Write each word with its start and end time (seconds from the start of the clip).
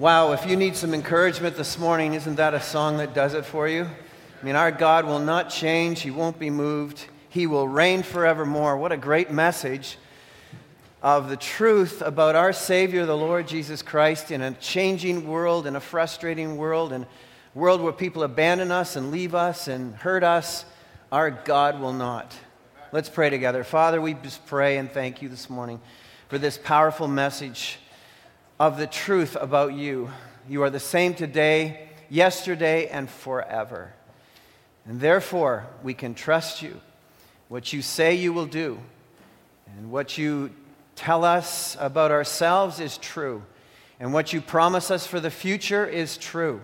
Wow, 0.00 0.32
if 0.32 0.46
you 0.46 0.56
need 0.56 0.76
some 0.76 0.94
encouragement 0.94 1.58
this 1.58 1.78
morning, 1.78 2.14
isn't 2.14 2.36
that 2.36 2.54
a 2.54 2.60
song 2.62 2.96
that 2.96 3.12
does 3.12 3.34
it 3.34 3.44
for 3.44 3.68
you? 3.68 3.84
I 3.84 4.42
mean, 4.42 4.56
our 4.56 4.72
God 4.72 5.04
will 5.04 5.18
not 5.18 5.50
change, 5.50 6.00
He 6.00 6.10
won't 6.10 6.38
be 6.38 6.48
moved, 6.48 7.04
He 7.28 7.46
will 7.46 7.68
reign 7.68 8.02
forevermore. 8.02 8.78
What 8.78 8.92
a 8.92 8.96
great 8.96 9.30
message 9.30 9.98
of 11.02 11.28
the 11.28 11.36
truth 11.36 12.00
about 12.00 12.34
our 12.34 12.54
Savior, 12.54 13.04
the 13.04 13.14
Lord 13.14 13.46
Jesus 13.46 13.82
Christ, 13.82 14.30
in 14.30 14.40
a 14.40 14.52
changing 14.52 15.28
world, 15.28 15.66
in 15.66 15.76
a 15.76 15.80
frustrating 15.80 16.56
world, 16.56 16.94
in 16.94 17.02
a 17.02 17.08
world 17.54 17.82
where 17.82 17.92
people 17.92 18.22
abandon 18.22 18.70
us 18.70 18.96
and 18.96 19.10
leave 19.10 19.34
us 19.34 19.68
and 19.68 19.94
hurt 19.96 20.24
us. 20.24 20.64
Our 21.12 21.30
God 21.30 21.78
will 21.78 21.92
not. 21.92 22.34
Let's 22.90 23.10
pray 23.10 23.28
together. 23.28 23.64
Father, 23.64 24.00
we 24.00 24.14
just 24.14 24.46
pray 24.46 24.78
and 24.78 24.90
thank 24.90 25.20
you 25.20 25.28
this 25.28 25.50
morning 25.50 25.78
for 26.30 26.38
this 26.38 26.56
powerful 26.56 27.06
message 27.06 27.78
of 28.60 28.76
the 28.76 28.86
truth 28.86 29.38
about 29.40 29.72
you. 29.72 30.10
You 30.46 30.62
are 30.64 30.70
the 30.70 30.78
same 30.78 31.14
today, 31.14 31.88
yesterday, 32.10 32.88
and 32.88 33.08
forever. 33.08 33.94
And 34.84 35.00
therefore, 35.00 35.66
we 35.82 35.94
can 35.94 36.14
trust 36.14 36.60
you. 36.60 36.78
What 37.48 37.72
you 37.72 37.80
say 37.80 38.14
you 38.14 38.34
will 38.34 38.46
do, 38.46 38.78
and 39.66 39.90
what 39.90 40.18
you 40.18 40.50
tell 40.94 41.24
us 41.24 41.74
about 41.80 42.10
ourselves 42.10 42.80
is 42.80 42.98
true. 42.98 43.42
And 43.98 44.12
what 44.12 44.34
you 44.34 44.42
promise 44.42 44.90
us 44.90 45.06
for 45.06 45.20
the 45.20 45.30
future 45.30 45.86
is 45.86 46.18
true. 46.18 46.60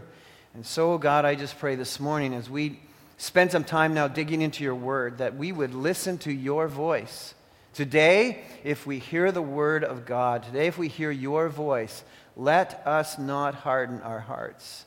And 0.53 0.67
so, 0.67 0.99
God, 0.99 1.25
I 1.25 1.35
just 1.35 1.59
pray 1.59 1.77
this 1.77 1.99
morning 1.99 2.35
as 2.35 2.51
we 2.51 2.79
spend 3.17 3.53
some 3.53 3.65
time 3.65 3.95
now 3.95 4.07
digging 4.07 4.43
into 4.43 4.63
your 4.63 4.75
word 4.75 5.17
that 5.19 5.35
we 5.35 5.51
would 5.51 5.73
listen 5.73 6.19
to 6.19 6.33
your 6.33 6.69
voice 6.69 7.35
Today, 7.77 8.39
if 8.65 8.87
we 8.87 8.99
hear 8.99 9.31
the 9.31 9.43
word 9.43 9.85
of 9.85 10.07
God, 10.07 10.45
today, 10.45 10.67
if 10.67 10.79
we 10.79 10.89
hear 10.89 11.11
your 11.11 11.51
voice, 11.51 12.05
let 12.35 12.87
us 12.87 13.19
not 13.19 13.55
harden 13.55 14.01
our 14.01 14.19
hearts. 14.19 14.87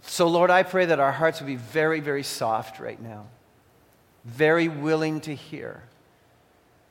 So, 0.00 0.28
Lord, 0.28 0.48
I 0.48 0.62
pray 0.62 0.86
that 0.86 0.98
our 0.98 1.12
hearts 1.12 1.42
would 1.42 1.46
be 1.46 1.56
very, 1.56 2.00
very 2.00 2.22
soft 2.22 2.80
right 2.80 2.98
now, 2.98 3.26
very 4.24 4.68
willing 4.68 5.20
to 5.20 5.34
hear, 5.34 5.82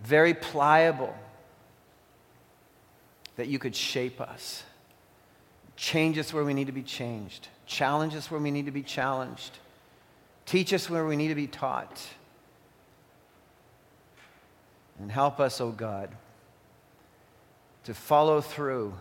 very 0.02 0.36
pliable, 0.36 1.18
that 3.38 3.48
you 3.48 3.58
could 3.58 3.76
shape 3.76 4.22
us, 4.22 4.62
change 5.76 6.20
us 6.20 6.32
where 6.32 6.44
we 6.44 6.54
need 6.54 6.68
to 6.68 6.72
be 6.72 6.84
changed, 6.84 7.48
challenge 7.66 8.14
us 8.14 8.30
where 8.30 8.40
we 8.40 8.52
need 8.52 8.68
to 8.68 8.72
be 8.72 8.84
challenged, 8.84 9.58
teach 10.46 10.72
us 10.72 10.88
where 10.88 11.04
we 11.04 11.16
need 11.16 11.30
to 11.30 11.36
be 11.36 11.48
taught. 11.48 12.00
And 15.00 15.12
help 15.12 15.40
us, 15.40 15.60
O 15.60 15.68
oh 15.68 15.72
God, 15.72 16.10
to 17.84 17.94
follow 17.94 18.42
through 18.42 18.94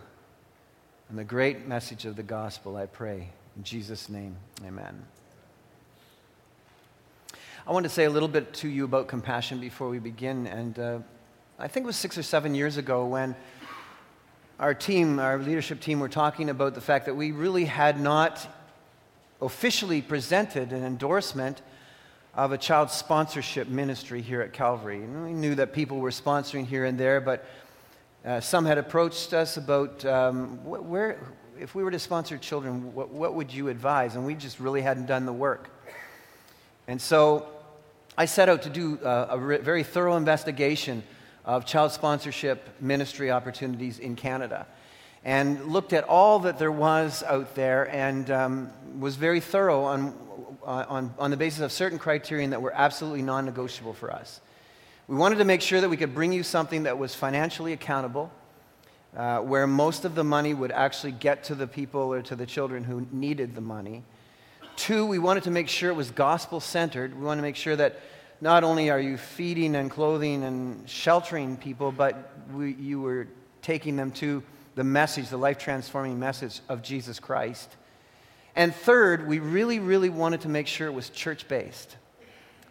on 1.09 1.15
the 1.15 1.23
great 1.23 1.67
message 1.67 2.05
of 2.05 2.15
the 2.15 2.23
gospel, 2.23 2.75
I 2.75 2.85
pray. 2.87 3.29
In 3.55 3.63
Jesus' 3.63 4.09
name, 4.09 4.35
amen. 4.65 5.03
I 7.67 7.71
want 7.71 7.83
to 7.83 7.89
say 7.89 8.03
a 8.03 8.09
little 8.09 8.27
bit 8.27 8.53
to 8.55 8.67
you 8.67 8.85
about 8.85 9.07
compassion 9.07 9.59
before 9.59 9.89
we 9.89 9.99
begin. 9.99 10.45
And 10.45 10.77
uh, 10.77 10.99
I 11.57 11.67
think 11.67 11.85
it 11.85 11.87
was 11.87 11.95
six 11.95 12.17
or 12.17 12.23
seven 12.23 12.53
years 12.53 12.77
ago 12.77 13.05
when 13.05 13.35
our 14.59 14.73
team, 14.73 15.19
our 15.19 15.37
leadership 15.37 15.79
team, 15.79 15.99
were 15.99 16.09
talking 16.09 16.49
about 16.49 16.75
the 16.75 16.81
fact 16.81 17.05
that 17.05 17.15
we 17.15 17.31
really 17.31 17.65
had 17.65 17.99
not 17.99 18.47
officially 19.41 20.01
presented 20.01 20.73
an 20.73 20.83
endorsement 20.83 21.61
of 22.35 22.51
a 22.51 22.57
child 22.57 22.89
sponsorship 22.89 23.69
ministry 23.69 24.21
here 24.21 24.41
at 24.41 24.51
Calvary. 24.51 24.97
And 24.97 25.23
we 25.23 25.31
knew 25.31 25.55
that 25.55 25.71
people 25.71 25.99
were 25.99 26.09
sponsoring 26.09 26.65
here 26.65 26.83
and 26.83 26.99
there, 26.99 27.21
but 27.21 27.45
uh, 28.25 28.41
some 28.41 28.65
had 28.65 28.77
approached 28.77 29.33
us 29.33 29.55
about 29.55 30.03
um, 30.05 30.57
wh- 30.57 30.87
where, 30.87 31.17
if 31.57 31.73
we 31.75 31.83
were 31.83 31.91
to 31.91 31.99
sponsor 31.99 32.37
children, 32.37 32.93
what, 32.93 33.09
what 33.09 33.35
would 33.35 33.53
you 33.53 33.69
advise? 33.69 34.15
And 34.15 34.25
we 34.25 34.35
just 34.35 34.59
really 34.59 34.81
hadn't 34.81 35.05
done 35.05 35.25
the 35.25 35.33
work. 35.33 35.69
And 36.89 37.01
so 37.01 37.47
I 38.17 38.25
set 38.25 38.49
out 38.49 38.63
to 38.63 38.69
do 38.69 38.99
uh, 38.99 39.27
a 39.29 39.39
re- 39.39 39.59
very 39.59 39.83
thorough 39.83 40.17
investigation 40.17 41.03
of 41.45 41.65
child 41.65 41.93
sponsorship 41.93 42.81
ministry 42.81 43.31
opportunities 43.31 43.99
in 43.99 44.17
Canada 44.17 44.67
and 45.23 45.67
looked 45.67 45.93
at 45.93 46.03
all 46.03 46.39
that 46.39 46.59
there 46.59 46.71
was 46.71 47.23
out 47.23 47.55
there 47.55 47.89
and 47.89 48.29
um, 48.29 48.69
was 48.99 49.15
very 49.15 49.39
thorough 49.39 49.83
on 49.83 50.13
uh, 50.65 50.85
on, 50.89 51.13
on 51.19 51.31
the 51.31 51.37
basis 51.37 51.61
of 51.61 51.71
certain 51.71 51.99
criterion 51.99 52.49
that 52.49 52.61
were 52.61 52.73
absolutely 52.73 53.21
non 53.21 53.45
negotiable 53.45 53.93
for 53.93 54.11
us. 54.11 54.41
We 55.07 55.15
wanted 55.15 55.37
to 55.37 55.45
make 55.45 55.61
sure 55.61 55.79
that 55.79 55.89
we 55.89 55.97
could 55.97 56.15
bring 56.15 56.33
you 56.33 56.41
something 56.41 56.83
that 56.83 56.97
was 56.97 57.13
financially 57.13 57.73
accountable, 57.73 58.31
uh, 59.15 59.39
where 59.39 59.67
most 59.67 60.03
of 60.03 60.15
the 60.15 60.23
money 60.23 60.53
would 60.53 60.71
actually 60.71 61.11
get 61.11 61.43
to 61.45 61.55
the 61.55 61.67
people 61.67 62.01
or 62.11 62.23
to 62.23 62.35
the 62.35 62.45
children 62.45 62.83
who 62.83 63.05
needed 63.11 63.53
the 63.53 63.61
money. 63.61 64.03
Two, 64.75 65.05
we 65.05 65.19
wanted 65.19 65.43
to 65.43 65.51
make 65.51 65.69
sure 65.69 65.89
it 65.89 65.95
was 65.95 66.11
gospel 66.11 66.59
centered. 66.59 67.15
We 67.15 67.23
wanted 67.23 67.41
to 67.41 67.47
make 67.47 67.55
sure 67.55 67.75
that 67.75 67.99
not 68.41 68.63
only 68.63 68.89
are 68.89 68.99
you 68.99 69.17
feeding 69.17 69.75
and 69.75 69.89
clothing 69.89 70.43
and 70.43 70.89
sheltering 70.89 71.55
people, 71.55 71.91
but 71.91 72.33
we, 72.51 72.73
you 72.73 72.99
were 72.99 73.27
taking 73.61 73.95
them 73.95 74.11
to 74.11 74.43
the 74.75 74.83
message, 74.83 75.29
the 75.29 75.37
life 75.37 75.57
transforming 75.57 76.19
message 76.19 76.59
of 76.67 76.81
Jesus 76.81 77.19
Christ. 77.19 77.75
And 78.55 78.73
third, 78.73 79.27
we 79.27 79.39
really, 79.39 79.79
really 79.79 80.09
wanted 80.09 80.41
to 80.41 80.49
make 80.49 80.67
sure 80.67 80.87
it 80.87 80.93
was 80.93 81.09
church 81.09 81.47
based 81.47 81.97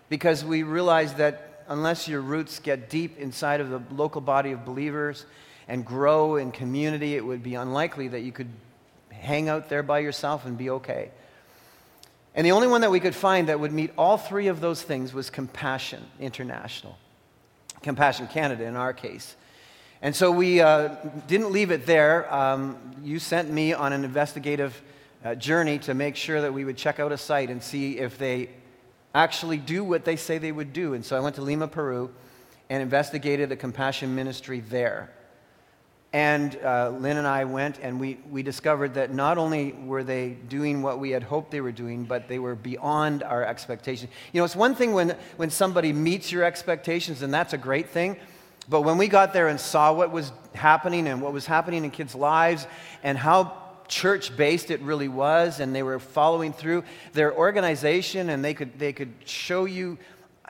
because 0.08 0.44
we 0.44 0.62
realized 0.62 1.18
that 1.18 1.64
unless 1.68 2.08
your 2.08 2.20
roots 2.20 2.58
get 2.58 2.88
deep 2.88 3.18
inside 3.18 3.60
of 3.60 3.70
the 3.70 3.82
local 3.94 4.20
body 4.20 4.52
of 4.52 4.64
believers 4.64 5.26
and 5.68 5.84
grow 5.84 6.36
in 6.36 6.52
community, 6.52 7.16
it 7.16 7.24
would 7.24 7.42
be 7.42 7.54
unlikely 7.54 8.08
that 8.08 8.20
you 8.20 8.32
could 8.32 8.48
hang 9.10 9.48
out 9.48 9.68
there 9.68 9.82
by 9.82 9.98
yourself 9.98 10.46
and 10.46 10.56
be 10.56 10.70
okay. 10.70 11.10
And 12.34 12.46
the 12.46 12.52
only 12.52 12.66
one 12.66 12.80
that 12.80 12.90
we 12.90 13.00
could 13.00 13.14
find 13.14 13.48
that 13.48 13.60
would 13.60 13.72
meet 13.72 13.92
all 13.96 14.18
three 14.18 14.48
of 14.48 14.60
those 14.60 14.82
things 14.82 15.14
was 15.14 15.30
Compassion 15.30 16.02
International. 16.18 16.98
Compassion 17.82 18.26
Canada, 18.26 18.64
in 18.64 18.76
our 18.76 18.92
case. 18.92 19.36
And 20.02 20.14
so 20.14 20.30
we 20.30 20.60
uh, 20.60 20.96
didn't 21.28 21.52
leave 21.52 21.70
it 21.70 21.86
there. 21.86 22.32
Um, 22.34 22.76
you 23.02 23.18
sent 23.18 23.50
me 23.50 23.72
on 23.72 23.92
an 23.92 24.04
investigative 24.04 24.82
uh, 25.24 25.34
journey 25.34 25.78
to 25.80 25.94
make 25.94 26.16
sure 26.16 26.40
that 26.42 26.52
we 26.52 26.64
would 26.64 26.76
check 26.76 27.00
out 27.00 27.10
a 27.10 27.18
site 27.18 27.50
and 27.50 27.62
see 27.62 27.98
if 27.98 28.18
they 28.18 28.50
actually 29.14 29.58
do 29.58 29.82
what 29.82 30.04
they 30.04 30.16
say 30.16 30.38
they 30.38 30.52
would 30.52 30.72
do. 30.72 30.94
And 30.94 31.04
so 31.04 31.16
I 31.16 31.20
went 31.20 31.36
to 31.36 31.42
Lima, 31.42 31.68
Peru, 31.68 32.10
and 32.68 32.82
investigated 32.82 33.50
a 33.52 33.56
compassion 33.56 34.14
ministry 34.14 34.60
there. 34.60 35.10
And 36.12 36.56
uh, 36.62 36.90
Lynn 36.90 37.16
and 37.16 37.26
I 37.26 37.44
went, 37.44 37.80
and 37.82 37.98
we, 37.98 38.18
we 38.30 38.44
discovered 38.44 38.94
that 38.94 39.12
not 39.12 39.36
only 39.36 39.72
were 39.72 40.04
they 40.04 40.30
doing 40.48 40.80
what 40.80 41.00
we 41.00 41.10
had 41.10 41.24
hoped 41.24 41.50
they 41.50 41.60
were 41.60 41.72
doing, 41.72 42.04
but 42.04 42.28
they 42.28 42.38
were 42.38 42.54
beyond 42.54 43.24
our 43.24 43.44
expectations. 43.44 44.12
You 44.32 44.40
know, 44.40 44.44
it's 44.44 44.54
one 44.54 44.76
thing 44.76 44.92
when, 44.92 45.16
when 45.38 45.50
somebody 45.50 45.92
meets 45.92 46.30
your 46.30 46.44
expectations, 46.44 47.22
and 47.22 47.34
that's 47.34 47.52
a 47.52 47.58
great 47.58 47.88
thing. 47.88 48.16
But 48.68 48.82
when 48.82 48.96
we 48.96 49.08
got 49.08 49.32
there 49.32 49.48
and 49.48 49.58
saw 49.58 49.92
what 49.92 50.12
was 50.12 50.30
happening 50.54 51.08
and 51.08 51.20
what 51.20 51.32
was 51.32 51.46
happening 51.46 51.84
in 51.84 51.90
kids' 51.90 52.14
lives 52.14 52.68
and 53.02 53.18
how 53.18 53.63
church 53.88 54.36
based 54.36 54.70
it 54.70 54.80
really 54.80 55.08
was, 55.08 55.60
and 55.60 55.74
they 55.74 55.82
were 55.82 55.98
following 55.98 56.52
through 56.52 56.84
their 57.12 57.34
organization, 57.34 58.30
and 58.30 58.44
they 58.44 58.54
could, 58.54 58.78
they 58.78 58.92
could 58.92 59.12
show 59.24 59.64
you 59.64 59.98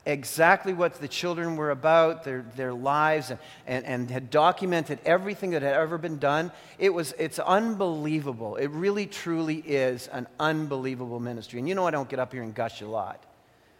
exactly 0.07 0.75
what 0.75 1.01
the 1.01 1.09
children 1.09 1.57
were 1.57 1.71
about, 1.71 2.25
their, 2.25 2.45
their 2.57 2.73
lives, 2.73 3.31
and, 3.31 3.39
and, 3.67 3.85
and, 3.87 4.11
had 4.11 4.31
documented 4.31 4.99
everything 5.05 5.51
that 5.51 5.63
had 5.63 5.75
ever 5.75 5.97
been 5.97 6.19
done. 6.19 6.53
It 6.79 6.93
was, 6.93 7.15
it's 7.19 7.39
unbelievable. 7.39 8.57
It 8.57 8.69
really, 8.69 9.07
truly 9.07 9.57
is 9.57 10.09
an 10.09 10.27
unbelievable 10.39 11.21
ministry. 11.21 11.59
And 11.59 11.69
you 11.69 11.75
know, 11.75 11.87
I 11.87 11.91
don't 11.91 12.09
get 12.09 12.19
up 12.19 12.33
here 12.33 12.43
and 12.43 12.55
gush 12.55 12.83
a 12.83 12.87
lot, 12.87 13.25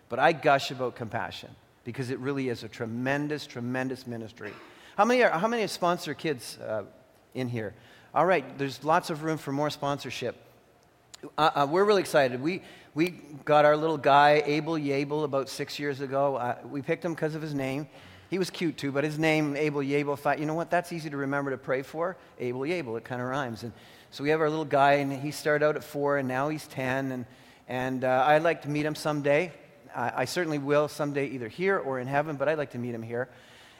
but 0.09 0.19
I 0.19 0.33
gush 0.33 0.71
about 0.71 0.97
compassion 0.97 1.51
because 1.85 2.11
it 2.11 2.19
really 2.19 2.49
is 2.49 2.65
a 2.65 2.69
tremendous, 2.69 3.47
tremendous 3.47 4.07
ministry. 4.07 4.53
How 4.97 5.05
many, 5.05 5.23
are, 5.23 5.31
how 5.31 5.49
many 5.49 5.67
sponsor 5.67 6.15
kids 6.15 6.59
uh, 6.59 6.85
in 7.35 7.49
here? 7.49 7.75
All 8.15 8.25
right, 8.25 8.45
there's 8.59 8.85
lots 8.85 9.11
of 9.11 9.25
room 9.25 9.39
for 9.39 9.51
more 9.51 9.71
sponsorship. 9.71 10.37
Uh, 11.37 11.51
uh, 11.53 11.67
we're 11.69 11.83
really 11.83 12.01
excited. 12.01 12.41
We, 12.41 12.63
we 12.95 13.11
got 13.45 13.65
our 13.65 13.77
little 13.77 13.99
guy, 13.99 14.41
Abel 14.47 14.75
Yabel, 14.75 15.25
about 15.25 15.49
six 15.49 15.81
years 15.81 16.01
ago. 16.01 16.37
Uh, 16.37 16.57
we 16.71 16.81
picked 16.81 17.05
him 17.05 17.15
because 17.15 17.35
of 17.35 17.43
his 17.43 17.55
name. 17.55 17.89
He 18.31 18.39
was 18.39 18.51
cute 18.51 18.79
too, 18.79 18.93
but 18.93 19.03
his 19.03 19.19
name, 19.19 19.57
Abel 19.57 19.81
Yabel, 19.81 20.17
thought, 20.17 20.39
you 20.39 20.47
know 20.47 20.55
what, 20.55 20.71
that's 20.71 20.93
easy 20.93 21.11
to 21.11 21.17
remember 21.17 21.51
to 21.51 21.57
pray 21.57 21.83
for. 21.83 22.17
Abel 22.39 22.61
Yabel, 22.61 22.97
it 22.99 23.05
kind 23.05 23.21
of 23.21 23.27
rhymes. 23.27 23.65
And 23.65 23.73
so 24.13 24.23
we 24.23 24.31
have 24.31 24.41
our 24.41 24.49
little 24.49 24.65
guy, 24.65 24.93
and 24.93 25.13
he 25.13 25.33
started 25.33 25.67
out 25.67 25.75
at 25.75 25.83
four, 25.83 26.17
and 26.19 26.29
now 26.29 26.51
he's 26.51 26.69
10. 26.69 27.11
And, 27.11 27.27
and 27.67 28.05
uh, 28.05 28.27
I'd 28.29 28.45
like 28.45 28.63
to 28.63 28.69
meet 28.69 28.87
him 28.87 28.95
someday. 28.95 29.51
I, 29.93 30.13
I 30.19 30.25
certainly 30.27 30.59
will 30.59 30.87
someday, 30.87 31.27
either 31.31 31.49
here 31.49 31.79
or 31.79 31.99
in 31.99 32.07
heaven, 32.07 32.37
but 32.37 32.49
I'd 32.49 32.59
like 32.59 32.71
to 32.73 32.79
meet 32.79 32.95
him 32.95 33.03
here. 33.03 33.29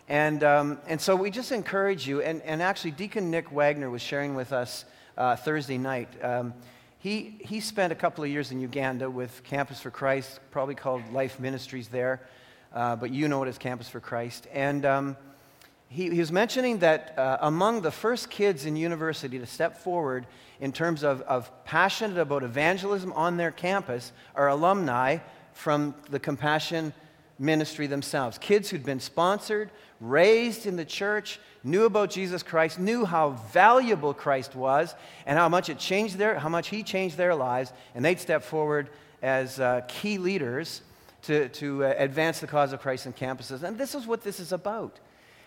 And, 0.09 0.45
um, 0.45 0.79
and 0.87 1.01
so 1.01 1.17
we 1.17 1.31
just 1.31 1.53
encourage 1.53 2.07
you. 2.07 2.21
And, 2.21 2.43
and 2.43 2.61
actually, 2.61 2.91
Deacon 2.91 3.31
Nick 3.31 3.51
Wagner 3.51 3.89
was 3.89 4.03
sharing 4.03 4.35
with 4.35 4.53
us 4.53 4.85
uh, 5.17 5.37
Thursday 5.37 5.79
night. 5.79 6.09
Um, 6.23 6.55
he, 6.99 7.37
he 7.41 7.61
spent 7.61 7.93
a 7.93 7.97
couple 7.97 8.25
of 8.25 8.31
years 8.31 8.51
in 8.51 8.61
Uganda 8.61 9.11
with 9.11 9.43
Campus 9.45 9.81
for 9.81 9.91
Christ, 9.91 10.41
probably 10.51 10.75
called 10.75 11.03
Life 11.13 11.41
Ministries 11.41 11.89
there, 11.89 12.21
uh, 12.75 12.97
but 12.97 13.11
you 13.11 13.29
know 13.29 13.43
it 13.43 13.49
as 13.49 13.59
Campus 13.59 13.89
for 13.89 14.01
Christ. 14.01 14.47
And, 14.53 14.85
um, 14.85 15.17
he, 15.95 16.11
he 16.11 16.19
was 16.19 16.33
mentioning 16.33 16.79
that 16.79 17.17
uh, 17.17 17.39
among 17.41 17.83
the 17.83 17.93
first 17.93 18.29
kids 18.29 18.67
in 18.67 18.75
university 18.75 19.39
to 19.39 19.47
step 19.47 19.79
forward 19.79 20.27
in 20.61 20.73
terms 20.73 21.05
of, 21.05 21.21
of 21.23 21.51
passionate 21.65 22.19
about 22.19 22.43
evangelism 22.43 23.13
on 23.13 23.37
their 23.37 23.53
campus 23.53 24.11
are 24.35 24.49
alumni 24.49 25.19
from 25.53 25.95
the 26.11 26.19
Compassion 26.19 26.93
ministry 27.39 27.87
themselves. 27.87 28.39
Kids 28.39 28.71
who'd 28.71 28.85
been 28.85 29.01
sponsored, 29.01 29.71
raised 30.01 30.67
in 30.67 30.77
the 30.77 30.85
church, 30.85 31.41
knew 31.63 31.85
about 31.85 32.11
Jesus 32.11 32.43
Christ, 32.43 32.79
knew 32.79 33.05
how 33.05 33.31
valuable 33.53 34.15
Christ 34.15 34.55
was, 34.55 34.95
and 35.27 35.39
how 35.39 35.49
much 35.49 35.69
it 35.69 35.79
changed 35.79 36.17
their, 36.17 36.39
how 36.39 36.49
much 36.49 36.69
He 36.69 36.83
changed 36.83 37.17
their 37.17 37.35
lives, 37.35 37.73
and 37.95 38.05
they'd 38.05 38.21
step 38.21 38.43
forward 38.43 38.91
as 39.23 39.59
uh, 39.59 39.81
key 39.89 40.19
leaders 40.19 40.83
to, 41.23 41.49
to 41.49 41.85
uh, 41.85 41.95
advance 41.97 42.41
the 42.41 42.47
cause 42.47 42.73
of 42.73 42.81
Christ 42.81 43.07
in 43.07 43.13
campuses. 43.13 43.63
And 43.63 43.79
this 43.79 43.95
is 43.95 44.07
what 44.07 44.23
this 44.23 44.39
is 44.41 44.53
about. 44.53 45.01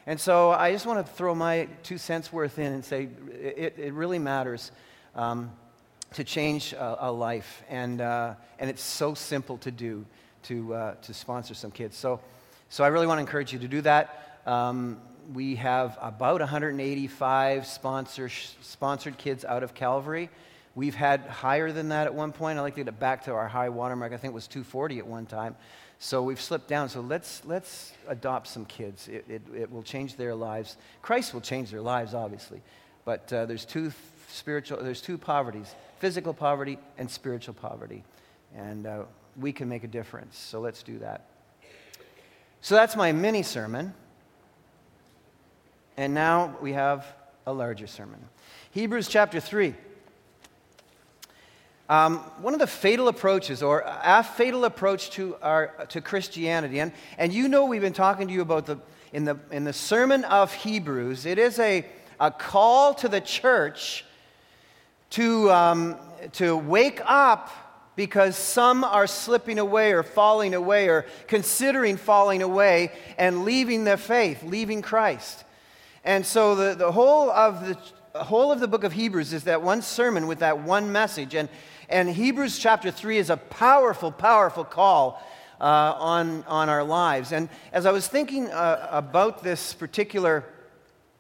And 0.07 0.19
so 0.19 0.51
I 0.51 0.71
just 0.71 0.85
want 0.85 1.05
to 1.05 1.13
throw 1.13 1.35
my 1.35 1.67
two 1.83 1.97
cents 1.97 2.31
worth 2.33 2.59
in 2.59 2.71
and 2.73 2.83
say 2.83 3.09
it, 3.31 3.75
it 3.77 3.93
really 3.93 4.19
matters 4.19 4.71
um, 5.15 5.51
to 6.13 6.23
change 6.23 6.73
a, 6.73 7.09
a 7.09 7.11
life. 7.11 7.61
And, 7.69 8.01
uh, 8.01 8.35
and 8.57 8.69
it's 8.69 8.81
so 8.81 9.13
simple 9.13 9.57
to 9.59 9.71
do 9.71 10.05
to, 10.43 10.73
uh, 10.73 10.95
to 10.95 11.13
sponsor 11.13 11.53
some 11.53 11.71
kids. 11.71 11.97
So, 11.97 12.19
so 12.69 12.83
I 12.83 12.87
really 12.87 13.07
want 13.07 13.17
to 13.17 13.21
encourage 13.21 13.53
you 13.53 13.59
to 13.59 13.67
do 13.67 13.81
that. 13.81 14.39
Um, 14.45 14.99
we 15.33 15.55
have 15.55 15.97
about 16.01 16.39
185 16.39 17.65
sponsor, 17.65 18.29
sponsored 18.29 19.17
kids 19.17 19.43
out 19.43 19.63
of 19.63 19.73
Calvary. 19.73 20.29
We've 20.75 20.95
had 20.95 21.21
higher 21.21 21.71
than 21.71 21.89
that 21.89 22.07
at 22.07 22.13
one 22.13 22.31
point. 22.31 22.59
I 22.59 22.61
like 22.61 22.75
to 22.75 22.81
get 22.81 22.87
it 22.87 22.99
back 22.99 23.25
to 23.25 23.33
our 23.33 23.47
high 23.47 23.69
watermark. 23.69 24.13
I 24.13 24.17
think 24.17 24.31
it 24.31 24.35
was 24.35 24.47
240 24.47 24.99
at 24.99 25.07
one 25.07 25.25
time. 25.25 25.55
So 25.99 26.21
we've 26.21 26.39
slipped 26.39 26.67
down. 26.67 26.89
So 26.89 27.01
let's, 27.01 27.43
let's 27.45 27.93
adopt 28.07 28.47
some 28.47 28.65
kids. 28.65 29.07
It, 29.07 29.25
it, 29.27 29.41
it 29.55 29.71
will 29.71 29.81
change 29.81 30.15
their 30.15 30.35
lives. 30.35 30.77
Christ 31.01 31.33
will 31.33 31.41
change 31.41 31.71
their 31.71 31.81
lives, 31.81 32.13
obviously. 32.13 32.61
But 33.05 33.31
uh, 33.33 33.45
there's 33.47 33.65
two 33.65 33.91
spiritual, 34.29 34.83
there's 34.83 35.01
two 35.01 35.17
poverties 35.17 35.73
physical 35.99 36.33
poverty 36.33 36.77
and 36.99 37.09
spiritual 37.09 37.55
poverty. 37.55 38.03
And 38.55 38.85
uh, 38.85 39.03
we 39.39 39.51
can 39.51 39.69
make 39.69 39.83
a 39.83 39.87
difference. 39.87 40.37
So 40.37 40.59
let's 40.59 40.83
do 40.83 40.99
that. 40.99 41.25
So 42.61 42.75
that's 42.75 42.95
my 42.95 43.11
mini 43.11 43.43
sermon. 43.43 43.93
And 45.95 46.13
now 46.13 46.57
we 46.61 46.73
have 46.73 47.05
a 47.45 47.53
larger 47.53 47.87
sermon. 47.87 48.19
Hebrews 48.71 49.07
chapter 49.07 49.39
3. 49.39 49.73
Um, 51.89 52.17
one 52.41 52.53
of 52.53 52.59
the 52.59 52.67
fatal 52.67 53.07
approaches, 53.07 53.63
or 53.63 53.83
a 53.85 54.21
fatal 54.21 54.65
approach 54.65 55.11
to, 55.11 55.37
our, 55.41 55.85
to 55.89 56.01
Christianity, 56.01 56.81
and, 56.81 56.91
and 57.17 57.31
you 57.31 57.47
know 57.47 57.65
we've 57.65 57.81
been 57.81 57.93
talking 57.93 58.27
to 58.27 58.33
you 58.33 58.41
about 58.41 58.65
the, 58.65 58.77
in 59.13 59.23
the, 59.23 59.39
in 59.51 59.63
the 59.63 59.71
sermon 59.71 60.25
of 60.25 60.53
Hebrews, 60.53 61.25
it 61.25 61.39
is 61.39 61.59
a, 61.59 61.85
a 62.19 62.29
call 62.29 62.93
to 62.95 63.07
the 63.07 63.21
church 63.21 64.03
to, 65.11 65.49
um, 65.49 65.95
to 66.33 66.57
wake 66.57 66.99
up 67.05 67.66
because 67.97 68.37
some 68.37 68.85
are 68.85 69.07
slipping 69.07 69.59
away 69.59 69.91
or 69.91 70.03
falling 70.03 70.53
away 70.53 70.87
or 70.87 71.05
considering 71.27 71.97
falling 71.97 72.41
away 72.41 72.93
and 73.17 73.43
leaving 73.43 73.83
their 73.83 73.97
faith, 73.97 74.41
leaving 74.43 74.81
Christ. 74.81 75.43
And 76.05 76.25
so 76.25 76.55
the, 76.55 76.75
the 76.75 76.93
whole 76.93 77.29
of 77.29 77.67
the 77.67 77.77
whole 78.23 78.51
of 78.51 78.59
the 78.59 78.67
book 78.67 78.83
of 78.83 78.93
Hebrews 78.93 79.33
is 79.33 79.43
that 79.43 79.61
one 79.61 79.81
sermon 79.81 80.27
with 80.27 80.39
that 80.39 80.59
one 80.59 80.91
message. 80.91 81.35
And, 81.35 81.49
and 81.89 82.09
Hebrews 82.09 82.57
chapter 82.57 82.89
3 82.91 83.17
is 83.17 83.29
a 83.29 83.37
powerful, 83.37 84.11
powerful 84.11 84.63
call 84.63 85.21
uh, 85.59 85.63
on, 85.97 86.43
on 86.47 86.69
our 86.69 86.83
lives. 86.83 87.31
And 87.31 87.49
as 87.71 87.85
I 87.85 87.91
was 87.91 88.07
thinking 88.07 88.49
uh, 88.49 88.87
about 88.91 89.43
this 89.43 89.73
particular 89.73 90.45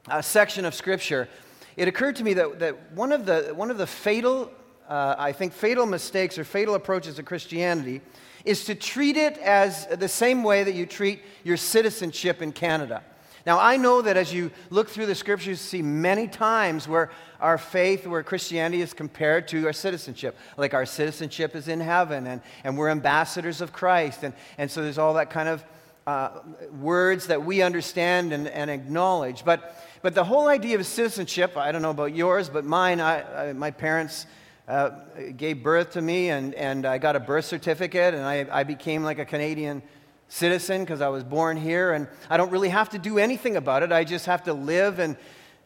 uh, 0.07 0.21
section 0.21 0.65
of 0.65 0.73
Scripture, 0.73 1.27
it 1.75 1.87
occurred 1.87 2.15
to 2.17 2.23
me 2.23 2.33
that, 2.33 2.59
that 2.59 2.91
one, 2.93 3.11
of 3.11 3.25
the, 3.25 3.53
one 3.55 3.69
of 3.69 3.77
the 3.77 3.87
fatal, 3.87 4.51
uh, 4.87 5.15
I 5.17 5.31
think, 5.31 5.53
fatal 5.53 5.85
mistakes 5.85 6.37
or 6.37 6.43
fatal 6.43 6.75
approaches 6.75 7.15
to 7.15 7.23
Christianity 7.23 8.01
is 8.45 8.65
to 8.65 8.75
treat 8.75 9.17
it 9.17 9.37
as 9.39 9.87
the 9.87 10.07
same 10.07 10.43
way 10.43 10.63
that 10.63 10.73
you 10.73 10.85
treat 10.85 11.21
your 11.43 11.57
citizenship 11.57 12.41
in 12.41 12.51
Canada. 12.51 13.03
Now, 13.45 13.59
I 13.59 13.77
know 13.77 14.01
that 14.01 14.17
as 14.17 14.33
you 14.33 14.51
look 14.69 14.89
through 14.89 15.05
the 15.05 15.15
scriptures, 15.15 15.47
you 15.47 15.55
see 15.55 15.81
many 15.81 16.27
times 16.27 16.87
where 16.87 17.11
our 17.39 17.57
faith, 17.57 18.05
where 18.05 18.21
Christianity 18.21 18.81
is 18.81 18.93
compared 18.93 19.47
to 19.49 19.65
our 19.67 19.73
citizenship. 19.73 20.37
Like 20.57 20.73
our 20.73 20.85
citizenship 20.85 21.55
is 21.55 21.69
in 21.69 21.79
heaven, 21.79 22.27
and, 22.27 22.41
and 22.65 22.77
we're 22.77 22.89
ambassadors 22.89 23.61
of 23.61 23.71
Christ. 23.71 24.23
And, 24.23 24.33
and 24.57 24.69
so 24.69 24.81
there's 24.81 24.97
all 24.97 25.13
that 25.13 25.29
kind 25.29 25.47
of 25.47 25.63
uh, 26.05 26.39
words 26.79 27.27
that 27.27 27.43
we 27.43 27.61
understand 27.61 28.33
and, 28.33 28.49
and 28.49 28.69
acknowledge. 28.69 29.45
But, 29.45 29.81
but 30.01 30.13
the 30.13 30.25
whole 30.25 30.47
idea 30.47 30.77
of 30.77 30.85
citizenship, 30.85 31.55
I 31.55 31.71
don't 31.71 31.81
know 31.81 31.91
about 31.91 32.15
yours, 32.15 32.49
but 32.49 32.65
mine, 32.65 32.99
I, 32.99 33.49
I 33.49 33.53
my 33.53 33.71
parents. 33.71 34.25
Uh, 34.67 34.89
gave 35.37 35.63
birth 35.63 35.91
to 35.91 36.01
me, 36.01 36.29
and, 36.29 36.53
and 36.55 36.85
I 36.85 36.97
got 36.97 37.15
a 37.15 37.21
birth 37.21 37.45
certificate, 37.45 38.13
and 38.13 38.25
I, 38.25 38.45
I 38.51 38.63
became 38.65 39.01
like 39.01 39.17
a 39.17 39.23
Canadian 39.23 39.81
citizen 40.27 40.81
because 40.81 40.99
I 40.99 41.07
was 41.07 41.23
born 41.23 41.55
here, 41.55 41.93
and 41.93 42.05
I 42.29 42.35
don't 42.35 42.51
really 42.51 42.67
have 42.67 42.89
to 42.89 42.99
do 42.99 43.17
anything 43.17 43.55
about 43.55 43.81
it. 43.83 43.93
I 43.93 44.03
just 44.03 44.25
have 44.25 44.43
to 44.43 44.53
live 44.53 44.99
and, 44.99 45.15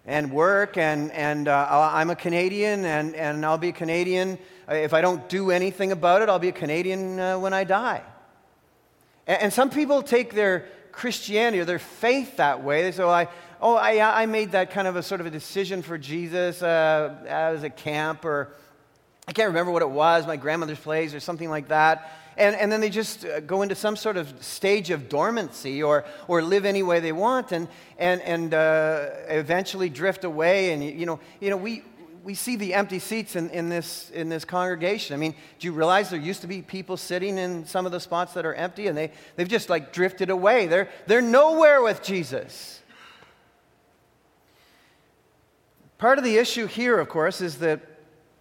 and 0.06 0.31
work, 0.31 0.77
and, 0.77 1.12
and 1.13 1.48
uh, 1.48 1.89
I'm 1.94 2.12
a 2.12 2.15
Canadian, 2.15 2.86
and, 2.86 3.15
and 3.15 3.44
I'll 3.44 3.57
be 3.57 3.69
a 3.69 3.74
Canadian. 3.74 4.38
Uh, 4.69 4.75
if 4.75 4.94
I 4.94 5.01
don't 5.01 5.27
do 5.27 5.50
anything 5.50 5.92
about 5.92 6.21
it, 6.21 6.30
I'll 6.30 6.38
be 6.38 6.50
a 6.50 6.53
Canadian 6.53 7.19
uh, 7.19 7.39
when 7.39 7.53
I 7.53 7.63
die. 7.63 8.03
And, 9.25 9.42
and, 9.42 9.53
some 9.53 9.71
people 9.71 10.03
take 10.03 10.36
their 10.36 10.68
Christianity 10.92 11.59
or 11.59 11.65
their 11.65 11.80
faith 11.80 12.38
that 12.38 12.63
way. 12.63 12.83
They 12.83 12.92
say, 12.92 13.03
well, 13.03 13.13
I, 13.13 13.30
oh, 13.59 13.75
I, 13.75 14.21
I 14.21 14.25
made 14.27 14.51
that 14.51 14.69
kind 14.69 14.88
of 14.88 14.95
a 14.95 15.01
sort 15.01 15.21
of 15.21 15.27
a 15.27 15.31
decision 15.31 15.81
for 15.81 15.98
Jesus 15.98 16.62
uh, 16.62 17.15
as 17.27 17.63
a 17.63 17.69
camp, 17.71 18.25
or 18.25 18.53
I 19.28 19.34
can't 19.34 19.48
remember 19.48 19.72
what 19.72 19.82
it 19.82 19.90
was, 19.90 20.28
my 20.28 20.38
grandmother's 20.38 20.80
place, 20.80 21.14
or 21.14 21.20
something 21.20 21.50
like 21.50 21.68
that 21.70 22.12
and, 22.38 22.56
and 22.56 22.72
then 22.72 22.82
they 22.82 22.90
just 22.90 23.26
uh, 23.26 23.40
go 23.42 23.62
into 23.62 23.76
some 23.76 23.96
sort 23.96 24.18
of 24.18 24.34
stage 24.44 24.90
of 24.90 25.10
dormancy 25.10 25.84
or, 25.84 26.06
or 26.28 26.42
live 26.42 26.66
any 26.66 26.82
way 26.82 27.00
they 27.00 27.12
want 27.12 27.52
and, 27.52 27.68
and, 27.98 28.22
and 28.22 28.54
uh, 28.54 29.10
eventually 29.28 29.90
drift 29.90 30.24
away. 30.24 30.72
And, 30.74 30.84
you 30.84 31.06
know, 31.06 31.20
you 31.40 31.50
know 31.50 31.58
we, 31.58 31.84
we 32.24 32.34
see 32.34 32.56
the 32.56 32.74
empty 32.74 33.00
seats 33.00 33.36
in, 33.36 33.50
in, 33.50 33.68
this, 33.68 34.10
in 34.12 34.30
this 34.30 34.46
congregation. 34.46 35.14
I 35.14 35.18
mean, 35.18 35.36
do 35.60 35.68
you 35.68 35.74
realize 35.74 36.10
there 36.10 36.20
used 36.20 36.42
to 36.42 36.48
be 36.48 36.62
people 36.62 36.96
sitting 36.96 37.38
in 37.38 37.66
some 37.66 37.86
of 37.86 37.92
the 37.92 38.00
spots 38.00 38.34
that 38.34 38.46
are 38.46 38.54
empty 38.54 38.88
and 38.88 38.98
they, 38.98 39.12
they've 39.36 39.48
just 39.48 39.70
like 39.70 39.92
drifted 39.92 40.30
away? 40.30 40.68
They're, 40.68 40.90
they're 41.08 41.22
nowhere 41.22 41.84
with 41.84 42.02
Jesus. 42.02 42.82
Part 45.98 46.18
of 46.18 46.24
the 46.24 46.38
issue 46.38 46.66
here, 46.66 46.98
of 46.98 47.10
course, 47.10 47.42
is 47.42 47.60
that 47.60 47.82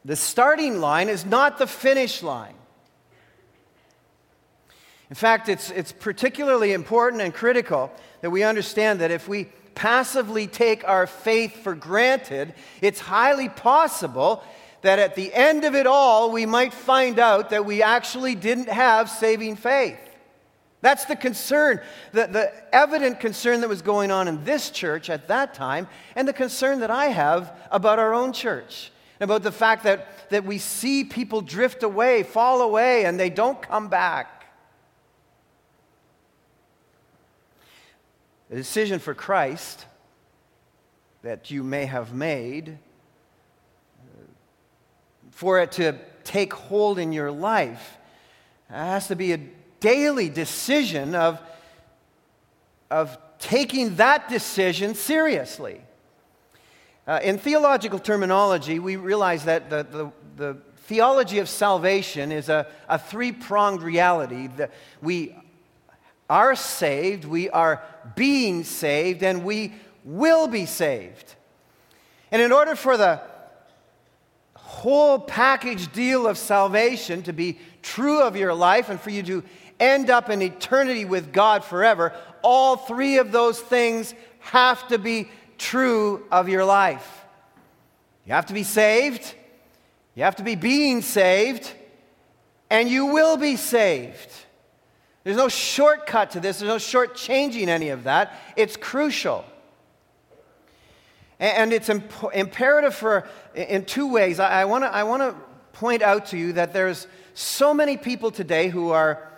the 0.05 0.17
starting 0.17 0.81
line 0.81 1.09
is 1.09 1.25
not 1.25 1.59
the 1.59 1.67
finish 1.67 2.23
line. 2.23 2.55
In 5.11 5.17
fact, 5.17 5.49
it's, 5.49 5.71
it's 5.71 5.93
particularly 5.93 6.73
important 6.73 7.21
and 7.23 7.35
critical 7.35 7.93
that 8.21 8.31
we 8.31 8.45
understand 8.45 9.01
that 9.01 9.11
if 9.11 9.29
we 9.29 9.47
passively 9.75 10.47
take 10.47 10.87
our 10.87 11.07
faith 11.07 11.63
for 11.63 11.75
granted, 11.75 12.55
it's 12.81 13.01
highly 13.01 13.49
possible 13.49 14.43
that 14.83 14.99
at 14.99 15.15
the 15.15 15.33
end 15.35 15.65
of 15.65 15.75
it 15.75 15.87
all, 15.87 16.31
we 16.31 16.47
might 16.47 16.73
find 16.73 17.19
out 17.19 17.51
that 17.51 17.67
we 17.67 17.83
actually 17.83 18.35
didn't 18.35 18.69
have 18.69 19.11
saving 19.11 19.57
faith. 19.57 19.99
That's 20.81 21.05
the 21.05 21.17
concern, 21.17 21.81
the, 22.13 22.27
the 22.27 22.75
evident 22.75 23.21
concern 23.21 23.61
that 23.61 23.69
was 23.69 23.83
going 23.83 24.11
on 24.11 24.29
in 24.29 24.45
this 24.45 24.71
church 24.71 25.11
at 25.11 25.29
that 25.29 25.53
time, 25.53 25.89
and 26.17 26.27
the 26.27 26.33
concern 26.33 26.81
that 26.81 26.91
I 26.91 27.07
have 27.07 27.55
about 27.71 27.99
our 27.99 28.15
own 28.15 28.33
church, 28.33 28.91
about 29.21 29.43
the 29.43 29.53
fact 29.53 29.85
that, 29.85 30.31
that 30.31 30.45
we 30.45 30.59
see 30.59 31.05
people 31.05 31.43
drift 31.43 31.83
away, 31.83 32.23
fall 32.23 32.63
away, 32.63 33.05
and 33.05 33.21
they 33.21 33.31
don't 33.31 33.61
come 33.61 33.89
back. 33.89 34.47
The 38.49 38.57
decision 38.57 38.99
for 38.99 39.15
Christ 39.15 39.87
that 41.23 41.51
you 41.51 41.63
may 41.63 41.85
have 41.85 42.15
made, 42.15 42.79
uh, 44.01 44.23
for 45.31 45.61
it 45.61 45.73
to 45.73 45.99
take 46.25 46.53
hold 46.53 46.99
in 46.99 47.13
your 47.13 47.31
life, 47.31 47.99
has 48.71 49.09
to 49.09 49.17
be 49.17 49.33
a 49.33 49.41
daily 49.81 50.29
decision 50.29 51.15
of, 51.15 51.41
of 52.91 53.19
taking 53.39 53.97
that 53.97 54.29
decision 54.29 54.95
seriously. 54.95 55.81
Uh, 57.11 57.19
in 57.25 57.39
theological 57.39 57.99
terminology, 57.99 58.79
we 58.79 58.95
realize 58.95 59.45
that 59.45 59.69
the, 59.69 59.83
the, 59.83 60.13
the 60.37 60.57
theology 60.85 61.41
of 61.41 61.49
salvation 61.49 62.31
is 62.31 62.49
a, 62.49 62.69
a 62.89 63.01
three 63.01 63.33
pronged 63.33 63.83
reality. 63.83 64.49
We 65.03 65.35
are 66.29 66.55
saved, 66.55 67.25
we 67.25 67.51
are 67.51 67.83
being 68.15 68.63
saved, 68.63 69.25
and 69.25 69.43
we 69.43 69.73
will 70.05 70.47
be 70.47 70.67
saved. 70.67 71.35
And 72.31 72.41
in 72.41 72.53
order 72.53 72.77
for 72.77 72.97
the 72.97 73.21
whole 74.55 75.19
package 75.19 75.91
deal 75.91 76.29
of 76.29 76.39
salvation 76.39 77.25
to 77.25 77.33
be 77.33 77.59
true 77.83 78.23
of 78.23 78.37
your 78.37 78.55
life 78.55 78.89
and 78.89 79.01
for 79.01 79.11
you 79.11 79.25
to 79.25 79.43
end 79.81 80.11
up 80.11 80.31
in 80.31 80.43
eternity 80.43 81.05
with 81.05 81.33
God 81.33 81.65
forever, 81.65 82.13
all 82.43 82.77
three 82.77 83.19
of 83.19 83.33
those 83.33 83.59
things 83.59 84.15
have 84.39 84.87
to 84.89 84.97
be 84.97 85.29
true 85.61 86.25
of 86.33 86.49
your 86.49 86.65
life. 86.65 87.25
You 88.27 88.33
have 88.33 88.47
to 88.47 88.55
be 88.55 88.65
saved, 88.65 89.35
you 90.15 90.25
have 90.25 90.37
to 90.37 90.43
be 90.43 90.55
being 90.55 91.03
saved, 91.03 91.71
and 92.71 92.89
you 92.89 93.07
will 93.07 93.37
be 93.37 93.57
saved. 93.57 94.31
There's 95.23 95.37
no 95.37 95.49
shortcut 95.49 96.33
to 96.33 96.41
this, 96.41 96.59
there's 96.59 96.69
no 96.69 96.77
shortchanging 96.77 97.69
any 97.69 97.91
of 97.91 98.05
that. 98.05 98.35
It's 98.57 98.77
crucial. 98.77 99.45
And 101.39 101.73
it's 101.73 101.89
imp- 101.89 102.35
imperative 102.35 102.95
for, 102.95 103.27
in 103.55 103.85
two 103.85 104.11
ways. 104.11 104.41
I, 104.41 104.63
I 104.63 104.65
want 104.65 104.85
to 104.85 105.35
point 105.73 106.03
out 106.03 106.27
to 106.27 106.39
you 106.39 106.55
that 106.55 106.73
there's 106.73 107.07
so 107.35 107.73
many 107.73 107.97
people 107.97 108.31
today 108.31 108.69
who 108.69 108.91
are, 108.91 109.29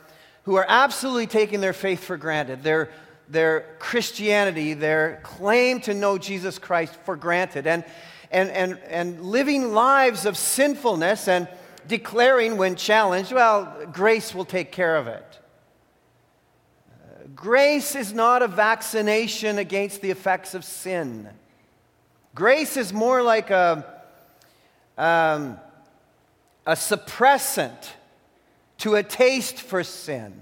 who 0.44 0.56
are 0.56 0.66
absolutely 0.68 1.26
taking 1.26 1.60
their 1.60 1.72
faith 1.72 2.02
for 2.02 2.16
granted, 2.16 2.62
their, 2.62 2.90
their 3.32 3.76
Christianity, 3.78 4.74
their 4.74 5.20
claim 5.22 5.80
to 5.80 5.94
know 5.94 6.18
Jesus 6.18 6.58
Christ 6.58 6.94
for 7.04 7.16
granted, 7.16 7.66
and, 7.66 7.84
and, 8.30 8.50
and, 8.50 8.78
and 8.88 9.22
living 9.22 9.72
lives 9.72 10.26
of 10.26 10.36
sinfulness 10.36 11.28
and 11.28 11.48
declaring 11.88 12.58
when 12.58 12.76
challenged, 12.76 13.32
well, 13.32 13.86
grace 13.92 14.34
will 14.34 14.44
take 14.44 14.70
care 14.70 14.96
of 14.96 15.06
it. 15.08 15.38
Grace 17.34 17.96
is 17.96 18.12
not 18.12 18.42
a 18.42 18.48
vaccination 18.48 19.58
against 19.58 20.02
the 20.02 20.10
effects 20.10 20.54
of 20.54 20.64
sin. 20.64 21.28
Grace 22.34 22.76
is 22.76 22.92
more 22.92 23.22
like 23.22 23.50
a, 23.50 23.84
um, 24.98 25.58
a 26.66 26.72
suppressant 26.72 27.88
to 28.78 28.94
a 28.94 29.02
taste 29.02 29.58
for 29.58 29.82
sin. 29.82 30.32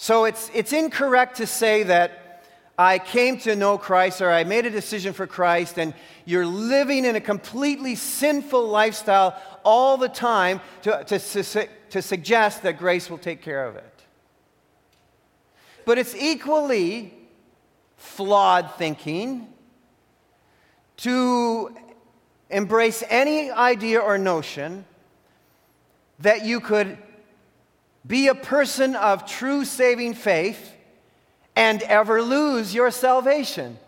So 0.00 0.26
it's, 0.26 0.48
it's 0.54 0.72
incorrect 0.72 1.38
to 1.38 1.46
say 1.46 1.82
that 1.82 2.44
I 2.78 3.00
came 3.00 3.36
to 3.38 3.56
know 3.56 3.76
Christ 3.76 4.20
or 4.20 4.30
I 4.30 4.44
made 4.44 4.64
a 4.64 4.70
decision 4.70 5.12
for 5.12 5.26
Christ 5.26 5.76
and 5.76 5.92
you're 6.24 6.46
living 6.46 7.04
in 7.04 7.16
a 7.16 7.20
completely 7.20 7.96
sinful 7.96 8.68
lifestyle 8.68 9.36
all 9.64 9.96
the 9.96 10.08
time 10.08 10.60
to, 10.82 11.02
to, 11.02 11.18
to, 11.18 11.68
to 11.90 12.00
suggest 12.00 12.62
that 12.62 12.78
grace 12.78 13.10
will 13.10 13.18
take 13.18 13.42
care 13.42 13.66
of 13.66 13.74
it. 13.74 14.04
But 15.84 15.98
it's 15.98 16.14
equally 16.14 17.12
flawed 17.96 18.76
thinking 18.76 19.48
to 20.98 21.74
embrace 22.50 23.02
any 23.10 23.50
idea 23.50 23.98
or 23.98 24.16
notion 24.16 24.84
that 26.20 26.44
you 26.44 26.60
could 26.60 26.98
be 28.08 28.28
a 28.28 28.34
person 28.34 28.96
of 28.96 29.26
true 29.26 29.64
saving 29.64 30.14
faith 30.14 30.72
and 31.54 31.82
ever 31.82 32.22
lose 32.22 32.74
your 32.74 32.90
salvation. 32.90 33.78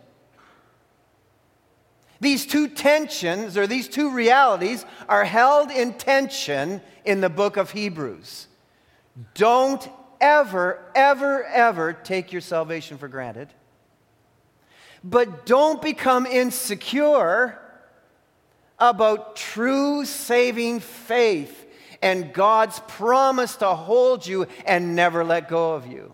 These 2.21 2.45
two 2.45 2.69
tensions 2.69 3.57
or 3.57 3.67
these 3.67 3.89
two 3.89 4.11
realities 4.11 4.85
are 5.09 5.25
held 5.25 5.71
in 5.71 5.95
tension 5.95 6.83
in 7.07 7.23
the 7.23 7.31
book 7.31 7.57
of 7.57 7.71
Hebrews. 7.71 8.47
Don't 9.35 9.89
ever, 10.21 10.83
ever, 10.95 11.45
ever 11.45 11.95
take 11.95 12.31
your 12.31 12.43
salvation 12.43 12.99
for 12.99 13.09
granted. 13.09 13.49
But 15.03 15.47
don't 15.47 15.81
become 15.81 16.27
insecure 16.27 17.59
about 18.79 19.37
true 19.37 20.05
saving 20.05 20.81
faith 20.81 21.60
and 22.03 22.33
God's 22.33 22.81
promise 22.89 23.57
to 23.57 23.75
hold 23.75 24.27
you 24.27 24.47
and 24.65 24.97
never 24.97 25.25
let 25.25 25.49
go 25.49 25.75
of 25.75 25.87
you. 25.87 26.13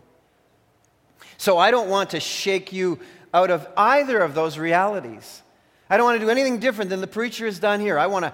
So 1.39 1.59
I 1.59 1.71
don't 1.71 1.89
want 1.89 2.11
to 2.11 2.21
shake 2.21 2.73
you 2.73 2.99
out 3.33 3.51
of 3.51 3.69
either 3.77 4.19
of 4.19 4.35
those 4.35 4.59
realities. 4.59 5.43
I 5.89 5.97
don't 5.97 6.05
want 6.05 6.19
to 6.21 6.25
do 6.25 6.31
anything 6.31 6.59
different 6.59 6.91
than 6.91 7.01
the 7.01 7.07
preacher 7.07 7.47
has 7.47 7.59
done 7.59 7.81
here. 7.81 7.99
I 7.99 8.07
want 8.07 8.25
to 8.25 8.33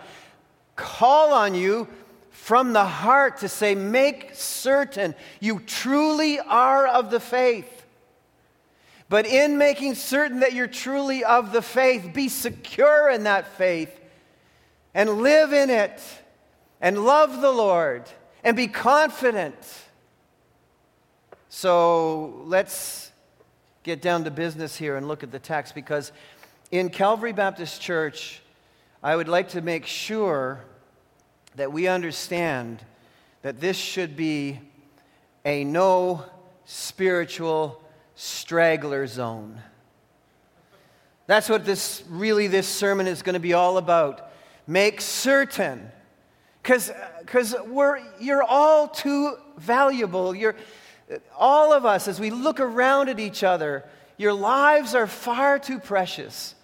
call 0.77 1.35
on 1.35 1.55
you 1.55 1.89
from 2.31 2.73
the 2.73 2.85
heart 2.85 3.39
to 3.39 3.49
say, 3.49 3.75
make 3.75 4.31
certain 4.35 5.15
you 5.41 5.61
truly 5.61 6.39
are 6.41 6.87
of 6.87 7.11
the 7.11 7.21
faith. 7.21 7.69
But 9.09 9.27
in 9.27 9.59
making 9.59 9.97
certain 9.97 10.41
that 10.41 10.55
you're 10.55 10.67
truly 10.67 11.23
of 11.23 11.53
the 11.53 11.61
faith, 11.61 12.15
be 12.15 12.29
secure 12.29 13.11
in 13.11 13.25
that 13.25 13.47
faith 13.59 14.01
and 14.95 15.19
live 15.19 15.53
in 15.53 15.69
it 15.69 16.01
and 16.83 17.05
love 17.05 17.41
the 17.41 17.51
Lord 17.51 18.11
and 18.43 18.57
be 18.57 18.67
confident. 18.67 19.57
So 21.49 22.43
let's 22.45 23.13
get 23.85 24.03
down 24.03 24.25
to 24.25 24.31
business 24.31 24.77
here 24.77 24.97
and 24.97 25.07
look 25.07 25.23
at 25.23 25.31
the 25.31 25.39
text 25.39 25.75
because 25.75 26.13
in 26.73 26.91
Calvary 26.91 27.33
Baptist 27.33 27.81
Church, 27.81 28.43
I 29.03 29.15
would 29.15 29.29
like 29.29 29.51
to 29.51 29.61
make 29.61 29.87
sure 29.87 30.65
that 31.55 31.73
we 31.73 31.87
understand 31.87 32.83
that 33.43 33.61
this 33.61 33.77
should 33.77 34.17
be 34.17 34.61
a 35.45 35.65
no 35.65 36.25
spiritual 36.65 37.83
straggler 38.15 39.07
zone. 39.07 39.61
That's 41.27 41.49
what 41.49 41.65
this 41.65 42.03
really 42.09 42.47
this 42.47 42.67
sermon 42.67 43.07
is 43.07 43.23
going 43.23 43.35
to 43.35 43.41
be 43.41 43.53
all 43.53 43.77
about. 43.77 44.33
Make 44.67 45.01
certain 45.01 45.91
because 46.63 46.93
you're 48.21 48.43
all 48.43 48.89
too 48.89 49.37
valuable. 49.57 50.35
You're 50.35 50.57
all 51.37 51.73
of 51.73 51.85
us 51.85 52.09
as 52.09 52.21
we 52.21 52.31
look 52.31 52.61
around 52.61 53.09
at 53.09 53.19
each 53.21 53.43
other, 53.43 53.85
your 54.17 54.33
lives 54.33 54.95
are 54.95 55.07
far 55.07 55.59
too 55.59 55.79
precious 55.79 56.55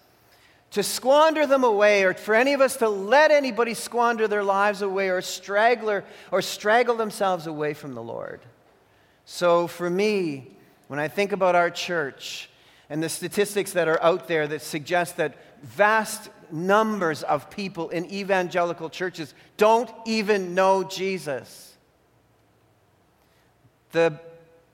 to 0.71 0.83
squander 0.83 1.45
them 1.45 1.63
away 1.63 2.03
or 2.03 2.13
for 2.13 2.35
any 2.35 2.53
of 2.53 2.61
us 2.61 2.77
to 2.77 2.87
let 2.87 3.31
anybody 3.31 3.73
squander 3.73 4.27
their 4.27 4.43
lives 4.43 4.81
away 4.81 5.09
or 5.09 5.21
straggler 5.21 6.03
or 6.31 6.41
straggle 6.41 6.95
themselves 6.95 7.47
away 7.47 7.73
from 7.73 7.95
the 7.95 8.03
Lord. 8.03 8.39
So 9.25 9.67
for 9.67 9.89
me, 9.89 10.51
when 10.87 10.99
I 10.99 11.07
think 11.07 11.31
about 11.31 11.55
our 11.55 11.69
church 11.69 12.49
and 12.89 13.01
the 13.03 13.09
statistics 13.09 13.73
that 13.73 13.87
are 13.87 14.01
out 14.01 14.27
there 14.27 14.47
that 14.47 14.61
suggest 14.61 15.17
that 15.17 15.35
vast 15.63 16.29
numbers 16.51 17.23
of 17.23 17.49
people 17.49 17.89
in 17.89 18.11
evangelical 18.11 18.89
churches 18.89 19.33
don't 19.57 19.89
even 20.05 20.55
know 20.55 20.83
Jesus, 20.83 21.77
the 23.91 24.19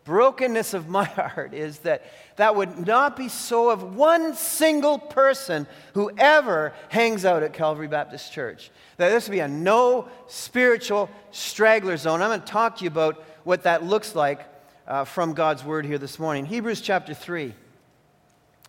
brokenness 0.06 0.74
of 0.74 0.88
my 0.88 1.04
heart 1.04 1.54
is 1.54 1.80
that 1.80 2.04
that 2.38 2.56
would 2.56 2.86
not 2.86 3.18
be 3.18 3.28
so 3.28 3.70
of 3.70 3.96
one 3.96 4.36
single 4.36 5.00
person 5.00 5.68
who 5.94 6.12
ever 6.18 6.74
hangs 6.90 7.26
out 7.26 7.44
at 7.44 7.54
Calvary 7.54 7.88
Baptist 7.88 8.32
Church. 8.32 8.72
That 8.98 9.10
this 9.10 9.28
would 9.28 9.34
be 9.34 9.40
a 9.40 9.48
no 9.48 10.08
spiritual 10.28 11.10
straggler 11.32 11.98
zone. 11.98 12.22
I'm 12.22 12.30
going 12.30 12.42
to 12.42 12.46
talk 12.46 12.78
to 12.78 12.84
you 12.84 12.90
about 12.90 13.24
what 13.44 13.64
that 13.64 13.84
looks 13.84 14.16
like 14.16 14.46
uh, 14.88 15.06
from 15.06 15.34
God's 15.34 15.64
word 15.64 15.86
here 15.86 15.98
this 15.98 16.20
morning. 16.20 16.46
Hebrews 16.46 16.82
chapter 16.82 17.14
3. 17.14 17.54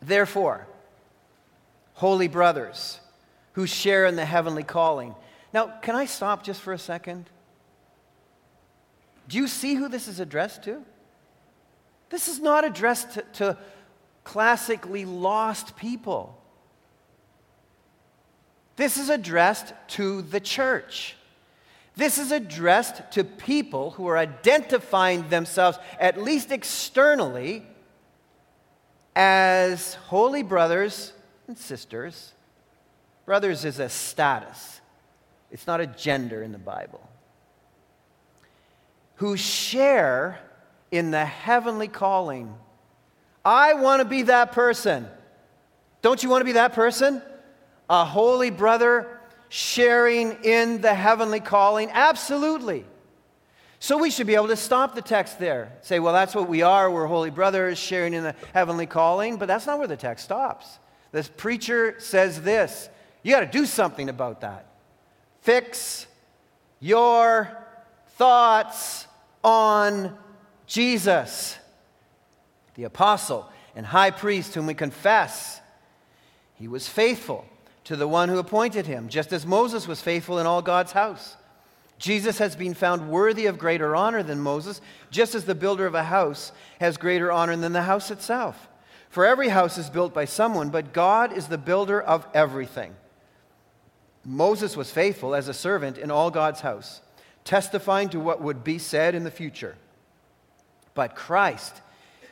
Therefore, 0.01 0.67
holy 1.97 2.29
brothers 2.29 3.01
who 3.53 3.67
share 3.67 4.05
in 4.05 4.17
the 4.17 4.25
heavenly 4.25 4.63
calling. 4.63 5.15
Now, 5.53 5.79
can 5.81 5.95
I 5.95 6.05
stop 6.05 6.43
just 6.43 6.61
for 6.61 6.73
a 6.73 6.79
second? 6.79 7.31
Do 9.29 9.39
you 9.39 9.49
see 9.49 9.75
who 9.75 9.89
this 9.89 10.07
is 10.07 10.21
addressed 10.21 10.63
to? 10.65 10.83
This 12.11 12.29
is 12.29 12.39
not 12.39 12.65
addressed 12.65 13.13
to, 13.13 13.23
to 13.35 13.59
classically 14.25 15.07
lost 15.07 15.77
people. 15.77 16.39
This 18.77 18.99
is 18.99 19.09
addressed 19.09 19.73
to 19.89 20.21
the 20.21 20.41
church. 20.41 21.17
This 21.97 22.19
is 22.19 22.31
addressed 22.31 23.11
to 23.13 23.25
people 23.25 23.93
who 23.93 24.07
are 24.07 24.19
identifying 24.19 25.31
themselves, 25.31 25.79
at 25.99 26.23
least 26.23 26.53
externally, 26.53 27.65
as 29.15 29.95
holy 29.95 30.43
brothers 30.43 31.15
and 31.47 31.59
sisters. 31.59 32.33
Brothers 33.25 33.65
is 33.65 33.79
a 33.79 33.89
status, 33.89 34.81
it's 35.51 35.67
not 35.67 35.81
a 35.81 35.87
gender 35.87 36.43
in 36.43 36.53
the 36.53 36.59
Bible. 36.59 37.09
Who 39.17 39.37
share 39.37 40.41
in 40.91 41.11
the 41.11 41.25
heavenly 41.25 41.89
calling. 41.89 42.55
I 43.45 43.75
want 43.75 44.01
to 44.01 44.09
be 44.09 44.23
that 44.23 44.53
person. 44.53 45.07
Don't 46.03 46.23
you 46.23 46.29
want 46.29 46.41
to 46.43 46.45
be 46.45 46.53
that 46.53 46.73
person? 46.73 47.23
A 47.89 48.05
holy 48.05 48.51
brother 48.51 49.21
sharing 49.49 50.45
in 50.45 50.81
the 50.81 50.95
heavenly 50.95 51.41
calling? 51.41 51.91
Absolutely. 51.93 52.85
So 53.79 53.99
we 53.99 54.11
should 54.11 54.27
be 54.27 54.35
able 54.35 54.49
to 54.49 54.57
stop 54.57 54.95
the 54.95 55.03
text 55.03 55.39
there. 55.39 55.73
Say, 55.83 56.01
well, 56.01 56.13
that's 56.13 56.35
what 56.35 56.49
we 56.49 56.63
are. 56.63 56.91
We're 56.91 57.07
holy 57.07 57.31
brothers 57.31 57.79
sharing 57.79 58.15
in 58.15 58.25
the 58.25 58.35
heavenly 58.53 58.87
calling. 58.87 59.37
But 59.37 59.47
that's 59.47 59.67
not 59.67 59.79
where 59.79 59.89
the 59.89 59.97
text 59.97 60.25
stops. 60.25 60.79
This 61.17 61.29
preacher 61.29 61.95
says 61.99 62.43
this 62.43 62.91
you 63.23 63.33
got 63.33 63.41
to 63.41 63.47
do 63.47 63.65
something 63.65 64.11
about 64.11 64.43
that. 64.43 64.67
Fix 65.41 66.07
your 66.79 67.57
thoughts 68.19 69.07
on 69.43 70.15
Jesus. 70.67 71.57
The 72.75 72.85
apostle 72.85 73.51
and 73.75 73.87
high 73.87 74.11
priest 74.11 74.55
whom 74.55 74.67
we 74.67 74.75
confess. 74.75 75.59
He 76.57 76.69
was 76.69 76.87
faithful 76.87 77.47
to 77.85 77.97
the 77.97 78.07
one 78.07 78.29
who 78.29 78.37
appointed 78.37 78.87
him, 78.87 79.09
just 79.09 79.33
as 79.33 79.47
Moses 79.47 79.89
was 79.89 80.03
faithful 80.03 80.39
in 80.39 80.45
all 80.45 80.61
God's 80.61 80.93
house. 80.93 81.35
Jesus 81.99 82.37
has 82.37 82.55
been 82.55 82.75
found 82.75 83.09
worthy 83.09 83.47
of 83.47 83.59
greater 83.59 83.97
honor 83.97 84.23
than 84.23 84.39
Moses, 84.39 84.83
just 85.11 85.35
as 85.35 85.47
the 85.47 85.55
builder 85.55 85.87
of 85.87 85.95
a 85.95 86.05
house 86.05 86.53
has 86.79 86.99
greater 86.99 87.33
honor 87.33 87.57
than 87.57 87.73
the 87.73 87.81
house 87.81 88.11
itself. 88.11 88.69
For 89.17 89.25
every 89.25 89.49
house 89.49 89.79
is 89.79 89.89
built 89.89 90.13
by 90.13 90.27
someone, 90.27 90.69
but 90.69 90.93
God 90.93 91.33
is 91.33 91.49
the 91.49 91.57
builder 91.57 91.99
of 91.99 92.27
everything. 92.35 92.95
Moses 94.27 94.77
was 94.77 94.91
faithful 94.91 95.35
as 95.35 95.49
a 95.49 95.55
servant 95.55 95.97
in 95.97 96.11
all 96.11 96.31
God's 96.31 96.61
house, 96.61 97.01
testifying 97.43 98.11
to 98.11 98.21
what 98.21 98.43
would 98.43 98.63
be 98.63 98.77
said 98.77 99.15
in 99.15 99.25
the 99.25 99.31
future. 99.31 99.79
But 100.93 101.17
Christ 101.17 101.81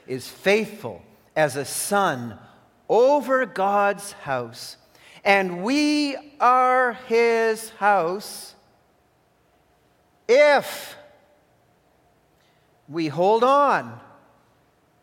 is 0.07 0.29
faithful 0.29 1.03
as 1.35 1.57
a 1.57 1.65
son 1.65 2.39
over 2.87 3.47
God's 3.47 4.13
house, 4.13 4.77
and 5.25 5.65
we 5.65 6.19
are 6.39 6.99
his 7.09 7.71
house 7.71 8.55
if 10.29 10.99
we 12.91 13.09
hold 13.09 13.43
on 13.43 13.99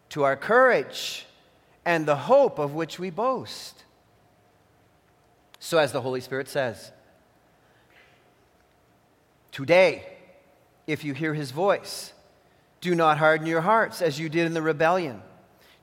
to 0.09 0.21
our 0.21 0.35
courage 0.35 1.25
and 1.85 2.05
the 2.05 2.15
hope 2.15 2.59
of 2.59 2.73
which 2.73 2.99
we 2.99 3.09
boast. 3.09 3.83
So, 5.59 5.77
as 5.77 5.91
the 5.91 6.01
Holy 6.01 6.21
Spirit 6.21 6.47
says, 6.49 6.91
today, 9.51 10.05
if 10.87 11.03
you 11.03 11.13
hear 11.13 11.33
his 11.33 11.51
voice, 11.51 12.13
do 12.81 12.95
not 12.95 13.19
harden 13.19 13.45
your 13.45 13.61
hearts 13.61 14.01
as 14.01 14.19
you 14.19 14.27
did 14.27 14.47
in 14.47 14.53
the 14.53 14.61
rebellion 14.61 15.21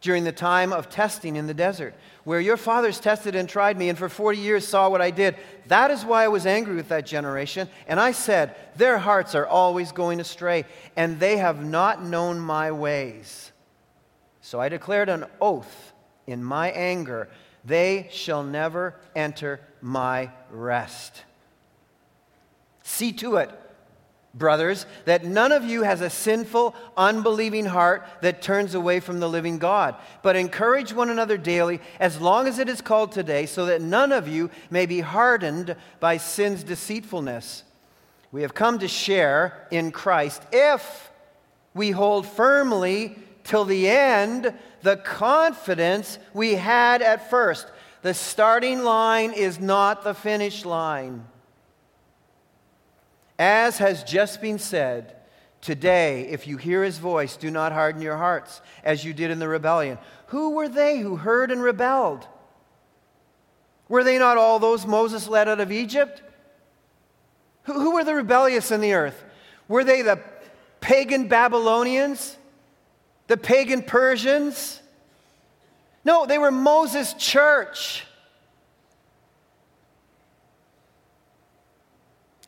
during 0.01 0.25
the 0.25 0.33
time 0.33 0.73
of 0.73 0.89
testing 0.89 1.37
in 1.37 1.47
the 1.47 1.55
desert, 1.55 1.95
where 2.25 2.41
your 2.41 2.57
fathers 2.57 3.01
tested 3.01 3.35
and 3.35 3.49
tried 3.49 3.77
me, 3.77 3.89
and 3.89 3.99
for 3.99 4.09
40 4.09 4.39
years 4.39 4.67
saw 4.67 4.89
what 4.89 5.01
I 5.01 5.11
did. 5.11 5.37
That 5.67 5.91
is 5.91 6.05
why 6.05 6.25
I 6.25 6.29
was 6.29 6.47
angry 6.47 6.77
with 6.77 6.89
that 6.89 7.07
generation. 7.07 7.69
And 7.89 7.99
I 7.99 8.13
said, 8.13 8.55
Their 8.77 8.99
hearts 8.99 9.35
are 9.35 9.47
always 9.47 9.91
going 9.91 10.21
astray, 10.21 10.67
and 10.97 11.19
they 11.19 11.39
have 11.39 11.65
not 11.65 12.05
known 12.05 12.39
my 12.39 12.71
ways. 12.71 13.51
So 14.49 14.59
I 14.59 14.71
declared 14.71 15.11
an 15.11 15.27
oath 15.43 15.93
in 16.27 16.43
my 16.43 16.71
anger 16.71 17.29
they 17.67 18.09
shall 18.11 18.43
never 18.43 18.95
enter 19.15 19.61
my 19.83 20.31
rest. 20.51 21.23
See 22.83 23.13
to 23.13 23.37
it 23.37 23.51
brothers, 24.33 24.87
that 25.05 25.23
none 25.23 25.53
of 25.53 25.65
you 25.65 25.83
has 25.83 26.01
a 26.01 26.09
sinful, 26.09 26.75
unbelieving 26.97 27.67
heart 27.67 28.07
that 28.23 28.41
turns 28.41 28.75
away 28.75 29.01
from 29.01 29.21
the 29.21 29.29
living 29.29 29.59
God. 29.59 29.97
But 30.23 30.35
encourage 30.35 30.95
one 30.95 31.11
another 31.11 31.37
daily, 31.37 31.81
as 32.01 32.19
long 32.19 32.47
as 32.47 32.59
it 32.59 32.71
is 32.71 32.81
called 32.81 33.13
today, 33.13 33.45
so 33.45 33.67
that 33.67 33.83
none 33.83 34.13
of 34.13 34.29
you 34.29 34.51
may 34.71 34.87
be 34.87 35.01
hardened 35.01 35.77
by 36.01 36.17
sin's 36.17 36.63
deceitfulness. 36.63 37.65
We 38.33 38.41
have 38.43 38.55
come 38.55 38.79
to 38.79 38.89
share 38.89 39.67
in 39.71 39.91
Christ 39.91 40.43
if 40.53 41.11
we 41.75 41.91
hold 41.91 42.27
firmly 42.27 43.19
till 43.49 43.65
the 43.65 43.89
end 43.89 44.53
the 44.83 44.99
confidence 44.99 46.19
we 46.35 46.55
had 46.55 47.03
at 47.03 47.31
first. 47.31 47.67
The 48.03 48.15
starting 48.15 48.85
line 48.85 49.33
is 49.33 49.59
not 49.59 50.05
the 50.05 50.15
finish 50.15 50.65
line. 50.65 51.27
As 53.39 53.79
has 53.79 54.05
just 54.05 54.41
been 54.41 54.59
said, 54.59 55.17
today, 55.61 56.29
if 56.29 56.47
you 56.47 56.59
hear 56.59 56.85
his 56.85 56.99
voice, 56.99 57.37
do 57.37 57.51
not 57.51 57.73
harden 57.73 58.03
your 58.03 58.17
hearts 58.17 58.61
as 58.85 59.05
you 59.05 59.13
did 59.13 59.31
in 59.31 59.39
the 59.39 59.49
rebellion. 59.49 59.99
Who 60.27 60.51
were 60.51 60.69
they 60.69 60.99
who 60.99 61.17
heard 61.17 61.51
and 61.51 61.63
rebelled? 61.63 62.27
Were 63.89 64.05
they 64.05 64.19
not 64.19 64.37
all 64.37 64.59
those 64.59 64.87
Moses 64.87 65.27
led 65.27 65.49
out 65.49 65.61
of 65.61 65.73
Egypt? 65.73 66.23
Who, 67.65 67.73
who 67.73 67.95
were 67.95 68.05
the 68.05 68.15
rebellious 68.15 68.71
in 68.71 68.81
the 68.81 68.93
earth? 68.93 69.25
Were 69.69 69.85
they 69.85 70.03
the 70.03 70.21
pagan 70.81 71.29
Babylonians? 71.29 72.38
The 73.29 73.37
pagan 73.37 73.83
Persians? 73.83 74.81
No, 76.05 76.27
they 76.27 76.39
were 76.39 76.51
Moses' 76.51 77.13
church. 77.15 78.05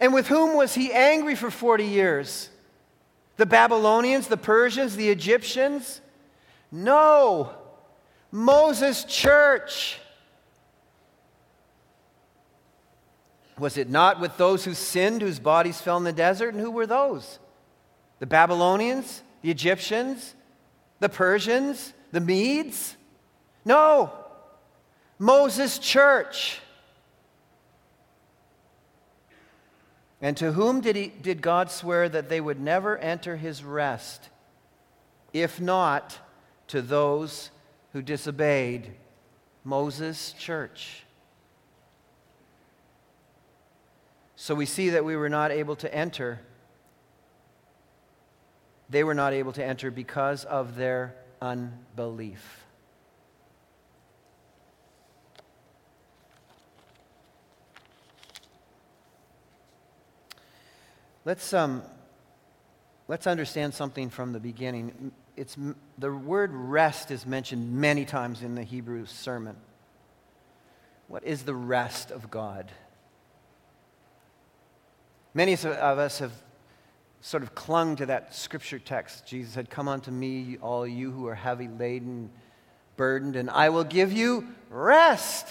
And 0.01 0.15
with 0.15 0.27
whom 0.27 0.57
was 0.57 0.75
he 0.75 0.93
angry 0.93 1.35
for 1.35 1.51
40 1.51 1.85
years? 1.85 2.49
The 3.37 3.45
Babylonians, 3.45 4.29
the 4.29 4.39
Persians, 4.39 4.97
the 4.97 5.11
Egyptians? 5.11 6.01
No. 6.73 7.53
Moses' 8.31 9.05
church. 9.05 9.99
Was 13.59 13.77
it 13.77 13.91
not 13.91 14.21
with 14.21 14.39
those 14.39 14.65
who 14.65 14.73
sinned, 14.73 15.21
whose 15.21 15.39
bodies 15.39 15.83
fell 15.83 15.99
in 15.99 16.05
the 16.05 16.13
desert? 16.15 16.55
And 16.55 16.63
who 16.63 16.71
were 16.71 16.87
those? 16.87 17.39
The 18.19 18.27
Babylonians? 18.27 19.23
The 19.43 19.51
Egyptians? 19.51 20.35
The 21.01 21.09
Persians? 21.09 21.93
The 22.13 22.21
Medes? 22.21 22.97
No. 23.65 24.13
Moses' 25.19 25.79
church. 25.79 26.61
And 30.23 30.37
to 30.37 30.53
whom 30.53 30.81
did, 30.81 30.97
he, 30.97 31.09
did 31.09 31.41
God 31.41 31.71
swear 31.71 32.09
that 32.09 32.29
they 32.29 32.41
would 32.41 32.61
never 32.61 32.99
enter 32.99 33.37
his 33.37 33.65
rest, 33.65 34.29
if 35.33 35.61
not 35.61 36.19
to 36.69 36.83
those 36.83 37.51
who 37.93 38.03
disobeyed 38.03 38.93
Moses' 39.65 40.35
church? 40.39 41.05
So 44.37 44.55
we 44.55 44.67
see 44.67 44.91
that 44.91 45.05
we 45.05 45.17
were 45.17 45.29
not 45.29 45.51
able 45.51 45.77
to 45.77 45.95
enter. 45.95 46.41
They 48.91 49.05
were 49.05 49.15
not 49.15 49.33
able 49.33 49.53
to 49.53 49.65
enter 49.65 49.91
because 49.91 50.45
of 50.45 50.75
their 50.75 51.15
unbelief. 51.41 52.65
Let's, 61.25 61.53
um, 61.53 61.83
let's 63.07 63.27
understand 63.27 63.75
something 63.75 64.11
from 64.11 64.33
the 64.33 64.41
beginning. 64.41 65.13
It's, 65.37 65.57
the 65.99 66.13
word 66.13 66.51
rest 66.53 67.13
is 67.13 67.25
mentioned 67.25 67.73
many 67.73 68.05
times 68.05 68.43
in 68.43 68.57
the 68.57 68.65
Hebrew 68.65 69.07
sermon. 69.07 69.57
What 71.07 71.23
is 71.23 71.43
the 71.43 71.55
rest 71.55 72.11
of 72.11 72.31
God? 72.31 72.73
Many 75.35 75.53
of 75.53 75.65
us 75.67 76.19
have 76.19 76.33
sort 77.21 77.43
of 77.43 77.55
clung 77.55 77.97
to 77.97 78.07
that 78.07 78.35
scripture 78.35 78.79
text. 78.79 79.27
Jesus 79.27 79.55
said, 79.55 79.71
Come 79.71 79.89
unto 79.89 80.11
me, 80.11 80.59
all 80.61 80.87
you 80.87 81.11
who 81.11 81.27
are 81.27 81.35
heavy 81.35 81.69
laden, 81.69 82.31
burdened, 82.97 83.37
and 83.37 83.51
I 83.51 83.69
will 83.69 83.85
give 83.85 84.13
you 84.13 84.47
rest. 84.71 85.47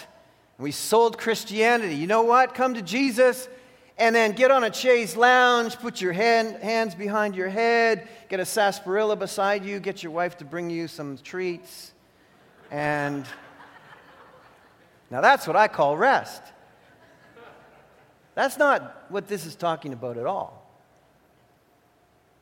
And 0.57 0.63
we 0.63 0.71
sold 0.71 1.17
Christianity. 1.17 1.95
You 1.95 2.07
know 2.07 2.23
what? 2.23 2.53
Come 2.53 2.73
to 2.73 2.81
Jesus 2.81 3.47
and 3.99 4.15
then 4.15 4.31
get 4.31 4.49
on 4.49 4.63
a 4.63 4.73
chaise 4.73 5.17
lounge, 5.17 5.77
put 5.77 5.99
your 5.99 6.13
hand, 6.13 6.55
hands 6.63 6.95
behind 6.95 7.35
your 7.35 7.49
head, 7.49 8.07
get 8.29 8.39
a 8.39 8.45
sarsaparilla 8.45 9.17
beside 9.17 9.65
you, 9.65 9.79
get 9.79 10.01
your 10.01 10.13
wife 10.13 10.37
to 10.37 10.45
bring 10.45 10.69
you 10.69 10.87
some 10.87 11.17
treats. 11.17 11.91
And 12.71 13.25
now 15.11 15.19
that's 15.19 15.45
what 15.45 15.57
I 15.57 15.67
call 15.67 15.97
rest. 15.97 16.41
That's 18.35 18.57
not 18.57 19.05
what 19.09 19.27
this 19.27 19.45
is 19.45 19.55
talking 19.55 19.91
about 19.91 20.17
at 20.17 20.25
all. 20.25 20.58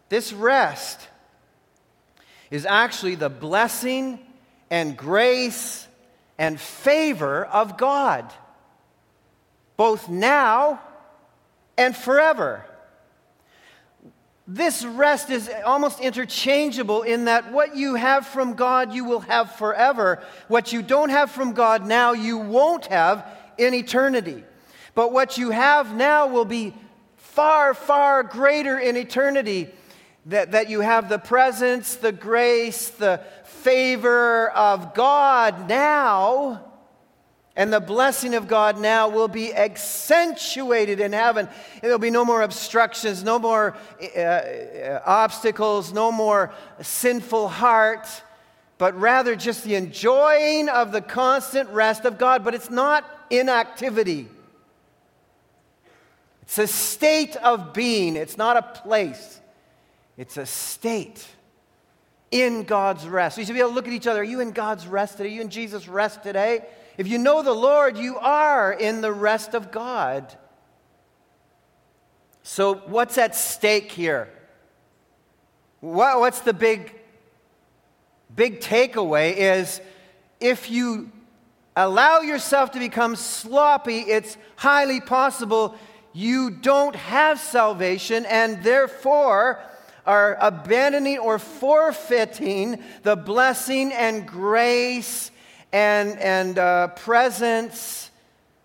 This 0.09 0.31
rest 0.31 1.07
is 2.49 2.65
actually 2.65 3.15
the 3.15 3.29
blessing 3.29 4.19
and 4.69 4.95
grace 4.95 5.87
and 6.37 6.59
favor 6.59 7.45
of 7.45 7.77
God, 7.77 8.31
both 9.75 10.07
now 10.07 10.79
and 11.77 11.95
forever. 11.95 12.65
This 14.49 14.85
rest 14.85 15.29
is 15.29 15.49
almost 15.65 15.99
interchangeable 15.99 17.03
in 17.03 17.25
that 17.25 17.51
what 17.51 17.75
you 17.75 17.95
have 17.95 18.25
from 18.25 18.53
God, 18.53 18.93
you 18.93 19.03
will 19.03 19.19
have 19.19 19.55
forever. 19.55 20.23
What 20.47 20.71
you 20.71 20.81
don't 20.81 21.09
have 21.09 21.31
from 21.31 21.51
God 21.51 21.85
now, 21.85 22.13
you 22.13 22.37
won't 22.37 22.85
have 22.85 23.25
in 23.57 23.73
eternity. 23.73 24.45
But 24.95 25.11
what 25.11 25.37
you 25.37 25.49
have 25.49 25.93
now 25.93 26.27
will 26.27 26.45
be 26.45 26.73
far, 27.17 27.73
far 27.73 28.23
greater 28.23 28.79
in 28.79 28.95
eternity. 28.95 29.69
That, 30.27 30.51
that 30.51 30.69
you 30.69 30.81
have 30.81 31.09
the 31.09 31.19
presence, 31.19 31.95
the 31.95 32.11
grace, 32.11 32.89
the 32.89 33.21
favor 33.43 34.49
of 34.49 34.93
God 34.93 35.67
now 35.69 36.67
and 37.57 37.73
the 37.73 37.79
blessing 37.79 38.35
of 38.35 38.47
God 38.47 38.79
now 38.79 39.09
will 39.09 39.27
be 39.27 39.53
accentuated 39.53 40.99
in 40.99 41.11
heaven. 41.11 41.49
There'll 41.81 41.97
be 41.97 42.11
no 42.11 42.23
more 42.23 42.43
obstructions, 42.43 43.23
no 43.23 43.39
more 43.39 43.75
uh, 43.99 44.19
uh, 44.19 45.01
obstacles, 45.03 45.91
no 45.91 46.11
more 46.11 46.53
sinful 46.79 47.47
heart, 47.47 48.07
but 48.77 48.97
rather 48.97 49.35
just 49.35 49.63
the 49.63 49.73
enjoying 49.73 50.69
of 50.69 50.91
the 50.91 51.01
constant 51.01 51.67
rest 51.69 52.05
of 52.05 52.19
God. 52.19 52.45
But 52.45 52.53
it's 52.53 52.69
not 52.69 53.03
inactivity, 53.31 54.27
it's 56.43 56.59
a 56.59 56.67
state 56.67 57.35
of 57.37 57.73
being, 57.73 58.15
it's 58.15 58.37
not 58.37 58.55
a 58.55 58.61
place, 58.61 59.36
it's 60.17 60.37
a 60.37 60.45
state 60.45 61.25
in 62.31 62.63
God's 62.63 63.07
rest. 63.07 63.37
We 63.37 63.45
should 63.45 63.53
be 63.53 63.59
able 63.59 63.69
to 63.69 63.75
look 63.75 63.87
at 63.87 63.93
each 63.93 64.07
other. 64.07 64.21
Are 64.21 64.23
you 64.23 64.39
in 64.39 64.51
God's 64.51 64.87
rest 64.87 65.17
today? 65.17 65.29
Are 65.29 65.33
you 65.33 65.41
in 65.41 65.49
Jesus' 65.49 65.87
rest 65.87 66.23
today? 66.23 66.65
If 66.97 67.07
you 67.07 67.19
know 67.19 67.43
the 67.43 67.53
Lord, 67.53 67.97
you 67.97 68.17
are 68.17 68.73
in 68.73 69.01
the 69.01 69.13
rest 69.13 69.53
of 69.53 69.71
God. 69.71 70.35
So, 72.41 72.75
what's 72.75 73.17
at 73.17 73.35
stake 73.35 73.91
here? 73.91 74.29
What, 75.79 76.19
what's 76.19 76.39
the 76.39 76.53
big, 76.53 76.95
big 78.35 78.61
takeaway 78.61 79.35
is 79.35 79.79
if 80.39 80.71
you 80.71 81.11
allow 81.75 82.21
yourself 82.21 82.71
to 82.71 82.79
become 82.79 83.15
sloppy, 83.15 83.99
it's 83.99 84.37
highly 84.55 84.99
possible 84.99 85.75
you 86.13 86.49
don't 86.49 86.95
have 86.95 87.39
salvation 87.39 88.25
and 88.25 88.63
therefore 88.63 89.61
are 90.07 90.37
abandoning 90.39 91.19
or 91.19 91.37
forfeiting 91.37 92.81
the 93.03 93.15
blessing 93.15 93.91
and 93.91 94.25
grace 94.25 95.29
and, 95.73 96.17
and 96.19 96.57
uh, 96.57 96.87
presence 96.87 98.09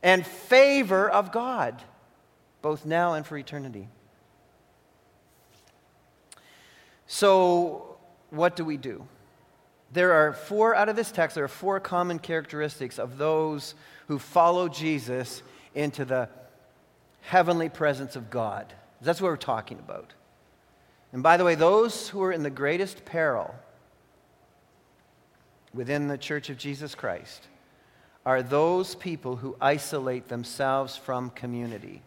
and 0.02 0.24
favor 0.24 1.10
of 1.10 1.32
God, 1.32 1.82
both 2.62 2.86
now 2.86 3.14
and 3.14 3.26
for 3.26 3.36
eternity. 3.36 3.88
So, 7.08 7.96
what 8.30 8.56
do 8.56 8.64
we 8.64 8.76
do? 8.76 9.06
There 9.92 10.12
are 10.12 10.32
four, 10.32 10.74
out 10.74 10.88
of 10.88 10.96
this 10.96 11.12
text, 11.12 11.34
there 11.34 11.44
are 11.44 11.48
four 11.48 11.80
common 11.80 12.18
characteristics 12.18 12.98
of 12.98 13.18
those 13.18 13.74
who 14.08 14.18
follow 14.18 14.68
Jesus 14.68 15.42
into 15.74 16.04
the 16.04 16.28
heavenly 17.20 17.68
presence 17.68 18.16
of 18.16 18.30
God. 18.30 18.72
That's 19.00 19.20
what 19.20 19.28
we're 19.28 19.36
talking 19.36 19.78
about. 19.78 20.14
And 21.12 21.22
by 21.22 21.36
the 21.36 21.44
way, 21.44 21.54
those 21.54 22.08
who 22.08 22.22
are 22.22 22.32
in 22.32 22.42
the 22.42 22.50
greatest 22.50 23.04
peril 23.04 23.54
within 25.74 26.08
the 26.08 26.18
church 26.18 26.50
of 26.50 26.56
Jesus 26.56 26.94
Christ 26.94 27.46
are 28.24 28.42
those 28.42 28.94
people 28.94 29.36
who 29.36 29.56
isolate 29.60 30.28
themselves 30.28 30.96
from 30.96 31.30
community. 31.30 32.02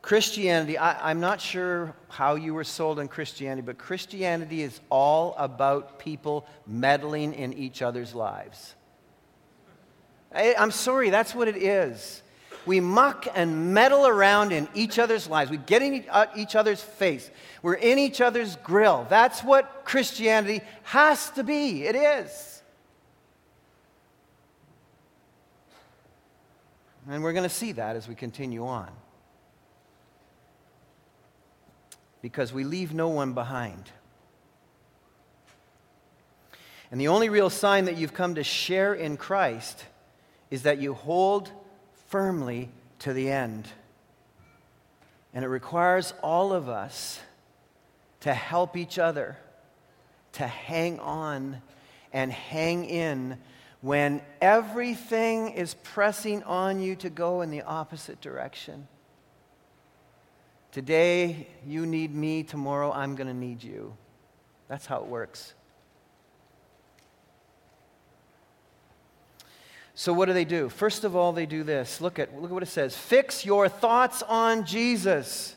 Christianity, 0.00 0.78
I, 0.78 1.10
am 1.10 1.18
not 1.18 1.40
sure 1.40 1.92
how 2.08 2.36
you 2.36 2.54
were 2.54 2.62
sold 2.62 3.00
on 3.00 3.08
Christianity, 3.08 3.62
but 3.62 3.76
Christianity 3.76 4.62
is 4.62 4.80
all 4.88 5.34
about 5.36 5.98
people 5.98 6.46
meddling 6.64 7.34
in 7.34 7.52
each 7.54 7.82
other's 7.82 8.14
lives. 8.14 8.76
I, 10.32 10.54
I'm 10.56 10.70
sorry, 10.70 11.10
that's 11.10 11.34
what 11.34 11.48
it 11.48 11.56
is. 11.56 12.22
We 12.66 12.80
muck 12.80 13.26
and 13.34 13.72
meddle 13.72 14.06
around 14.06 14.52
in 14.52 14.68
each 14.74 14.98
other's 14.98 15.28
lives. 15.28 15.50
We 15.50 15.56
get 15.56 15.82
in 15.82 16.04
uh, 16.10 16.26
each 16.36 16.56
other's 16.56 16.82
face. 16.82 17.30
We're 17.62 17.74
in 17.74 17.98
each 17.98 18.20
other's 18.20 18.56
grill. 18.56 19.06
That's 19.08 19.42
what 19.42 19.84
Christianity 19.84 20.62
has 20.82 21.30
to 21.30 21.44
be. 21.44 21.84
It 21.84 21.94
is. 21.94 22.62
And 27.08 27.22
we're 27.22 27.32
going 27.32 27.48
to 27.48 27.54
see 27.54 27.72
that 27.72 27.94
as 27.94 28.08
we 28.08 28.16
continue 28.16 28.66
on. 28.66 28.90
because 32.26 32.52
we 32.52 32.64
leave 32.64 32.92
no 32.92 33.06
one 33.06 33.34
behind. 33.34 33.92
And 36.90 37.00
the 37.00 37.06
only 37.06 37.28
real 37.28 37.50
sign 37.50 37.84
that 37.84 37.96
you've 37.96 38.14
come 38.14 38.34
to 38.34 38.42
share 38.42 38.94
in 38.94 39.16
Christ 39.16 39.84
is 40.50 40.62
that 40.62 40.78
you 40.78 40.94
hold 40.94 41.52
firmly 42.08 42.70
to 43.00 43.12
the 43.12 43.30
end. 43.30 43.68
And 45.34 45.44
it 45.44 45.48
requires 45.48 46.14
all 46.22 46.52
of 46.52 46.68
us 46.68 47.20
to 48.20 48.32
help 48.32 48.76
each 48.76 48.98
other, 48.98 49.36
to 50.32 50.46
hang 50.46 50.98
on 51.00 51.60
and 52.12 52.32
hang 52.32 52.84
in 52.84 53.38
when 53.82 54.22
everything 54.40 55.50
is 55.50 55.74
pressing 55.74 56.42
on 56.44 56.80
you 56.80 56.96
to 56.96 57.10
go 57.10 57.42
in 57.42 57.50
the 57.50 57.62
opposite 57.62 58.20
direction. 58.20 58.88
Today, 60.72 61.46
you 61.66 61.86
need 61.86 62.14
me. 62.14 62.42
Tomorrow, 62.42 62.92
I'm 62.92 63.14
going 63.14 63.28
to 63.28 63.34
need 63.34 63.62
you. 63.62 63.96
That's 64.68 64.86
how 64.86 64.98
it 64.98 65.06
works. 65.06 65.54
So, 69.98 70.12
what 70.12 70.26
do 70.26 70.34
they 70.34 70.44
do? 70.44 70.68
First 70.68 71.04
of 71.04 71.16
all, 71.16 71.32
they 71.32 71.46
do 71.46 71.64
this. 71.64 72.00
Look 72.02 72.18
at, 72.18 72.34
look 72.40 72.50
at 72.50 72.54
what 72.54 72.62
it 72.62 72.66
says 72.66 72.94
Fix 72.94 73.44
your 73.44 73.68
thoughts 73.68 74.22
on 74.22 74.64
Jesus. 74.64 75.56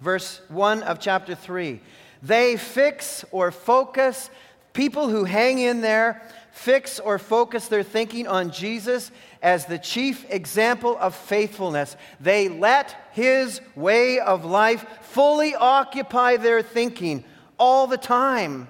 Verse 0.00 0.40
1 0.48 0.82
of 0.82 0.98
chapter 0.98 1.34
3. 1.34 1.80
They 2.22 2.56
fix 2.56 3.24
or 3.30 3.50
focus, 3.50 4.30
people 4.72 5.08
who 5.08 5.24
hang 5.24 5.58
in 5.58 5.80
there 5.80 6.22
fix 6.56 6.98
or 6.98 7.18
focus 7.18 7.68
their 7.68 7.82
thinking 7.82 8.26
on 8.26 8.50
Jesus 8.50 9.10
as 9.42 9.66
the 9.66 9.78
chief 9.78 10.24
example 10.30 10.96
of 10.98 11.14
faithfulness. 11.14 11.96
They 12.18 12.48
let 12.48 12.96
his 13.12 13.60
way 13.74 14.20
of 14.20 14.46
life 14.46 14.86
fully 15.02 15.54
occupy 15.54 16.38
their 16.38 16.62
thinking 16.62 17.24
all 17.58 17.86
the 17.86 17.98
time. 17.98 18.68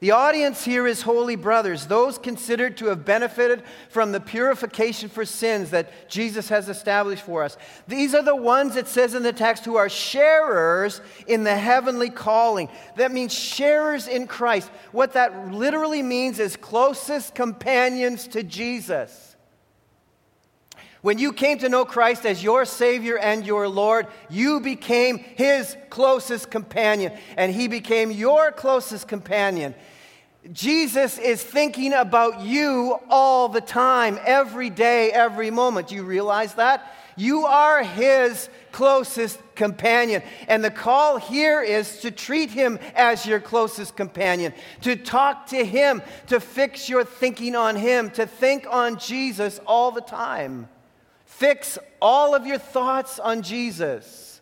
The 0.00 0.12
audience 0.12 0.64
here 0.64 0.86
is 0.86 1.02
holy 1.02 1.34
brothers, 1.34 1.86
those 1.86 2.18
considered 2.18 2.76
to 2.76 2.86
have 2.86 3.04
benefited 3.04 3.64
from 3.88 4.12
the 4.12 4.20
purification 4.20 5.08
for 5.08 5.24
sins 5.24 5.70
that 5.70 6.08
Jesus 6.08 6.48
has 6.50 6.68
established 6.68 7.24
for 7.24 7.42
us. 7.42 7.56
These 7.88 8.14
are 8.14 8.22
the 8.22 8.36
ones, 8.36 8.76
it 8.76 8.86
says 8.86 9.14
in 9.14 9.24
the 9.24 9.32
text, 9.32 9.64
who 9.64 9.76
are 9.76 9.88
sharers 9.88 11.00
in 11.26 11.42
the 11.42 11.56
heavenly 11.56 12.10
calling. 12.10 12.68
That 12.94 13.10
means 13.10 13.34
sharers 13.34 14.06
in 14.06 14.28
Christ. 14.28 14.70
What 14.92 15.14
that 15.14 15.50
literally 15.52 16.04
means 16.04 16.38
is 16.38 16.56
closest 16.56 17.34
companions 17.34 18.28
to 18.28 18.44
Jesus. 18.44 19.27
When 21.00 21.18
you 21.18 21.32
came 21.32 21.58
to 21.58 21.68
know 21.68 21.84
Christ 21.84 22.26
as 22.26 22.42
your 22.42 22.64
Savior 22.64 23.18
and 23.18 23.46
your 23.46 23.68
Lord, 23.68 24.08
you 24.28 24.60
became 24.60 25.18
His 25.18 25.76
closest 25.90 26.50
companion, 26.50 27.12
and 27.36 27.52
He 27.52 27.68
became 27.68 28.10
your 28.10 28.50
closest 28.50 29.06
companion. 29.06 29.74
Jesus 30.52 31.18
is 31.18 31.42
thinking 31.42 31.92
about 31.92 32.40
you 32.40 32.98
all 33.10 33.48
the 33.48 33.60
time, 33.60 34.18
every 34.24 34.70
day, 34.70 35.12
every 35.12 35.50
moment. 35.50 35.88
Do 35.88 35.94
you 35.94 36.02
realize 36.02 36.54
that? 36.54 36.94
You 37.16 37.46
are 37.46 37.82
His 37.82 38.48
closest 38.72 39.40
companion. 39.54 40.22
And 40.46 40.64
the 40.64 40.70
call 40.70 41.18
here 41.18 41.60
is 41.62 42.00
to 42.00 42.10
treat 42.10 42.50
Him 42.50 42.78
as 42.94 43.26
your 43.26 43.40
closest 43.40 43.94
companion, 43.94 44.52
to 44.82 44.96
talk 44.96 45.46
to 45.48 45.64
Him, 45.64 46.02
to 46.28 46.40
fix 46.40 46.88
your 46.88 47.04
thinking 47.04 47.54
on 47.54 47.76
Him, 47.76 48.10
to 48.12 48.26
think 48.26 48.66
on 48.70 48.98
Jesus 48.98 49.60
all 49.66 49.90
the 49.90 50.00
time. 50.00 50.68
Fix 51.38 51.78
all 52.02 52.34
of 52.34 52.48
your 52.48 52.58
thoughts 52.58 53.20
on 53.20 53.42
Jesus. 53.42 54.40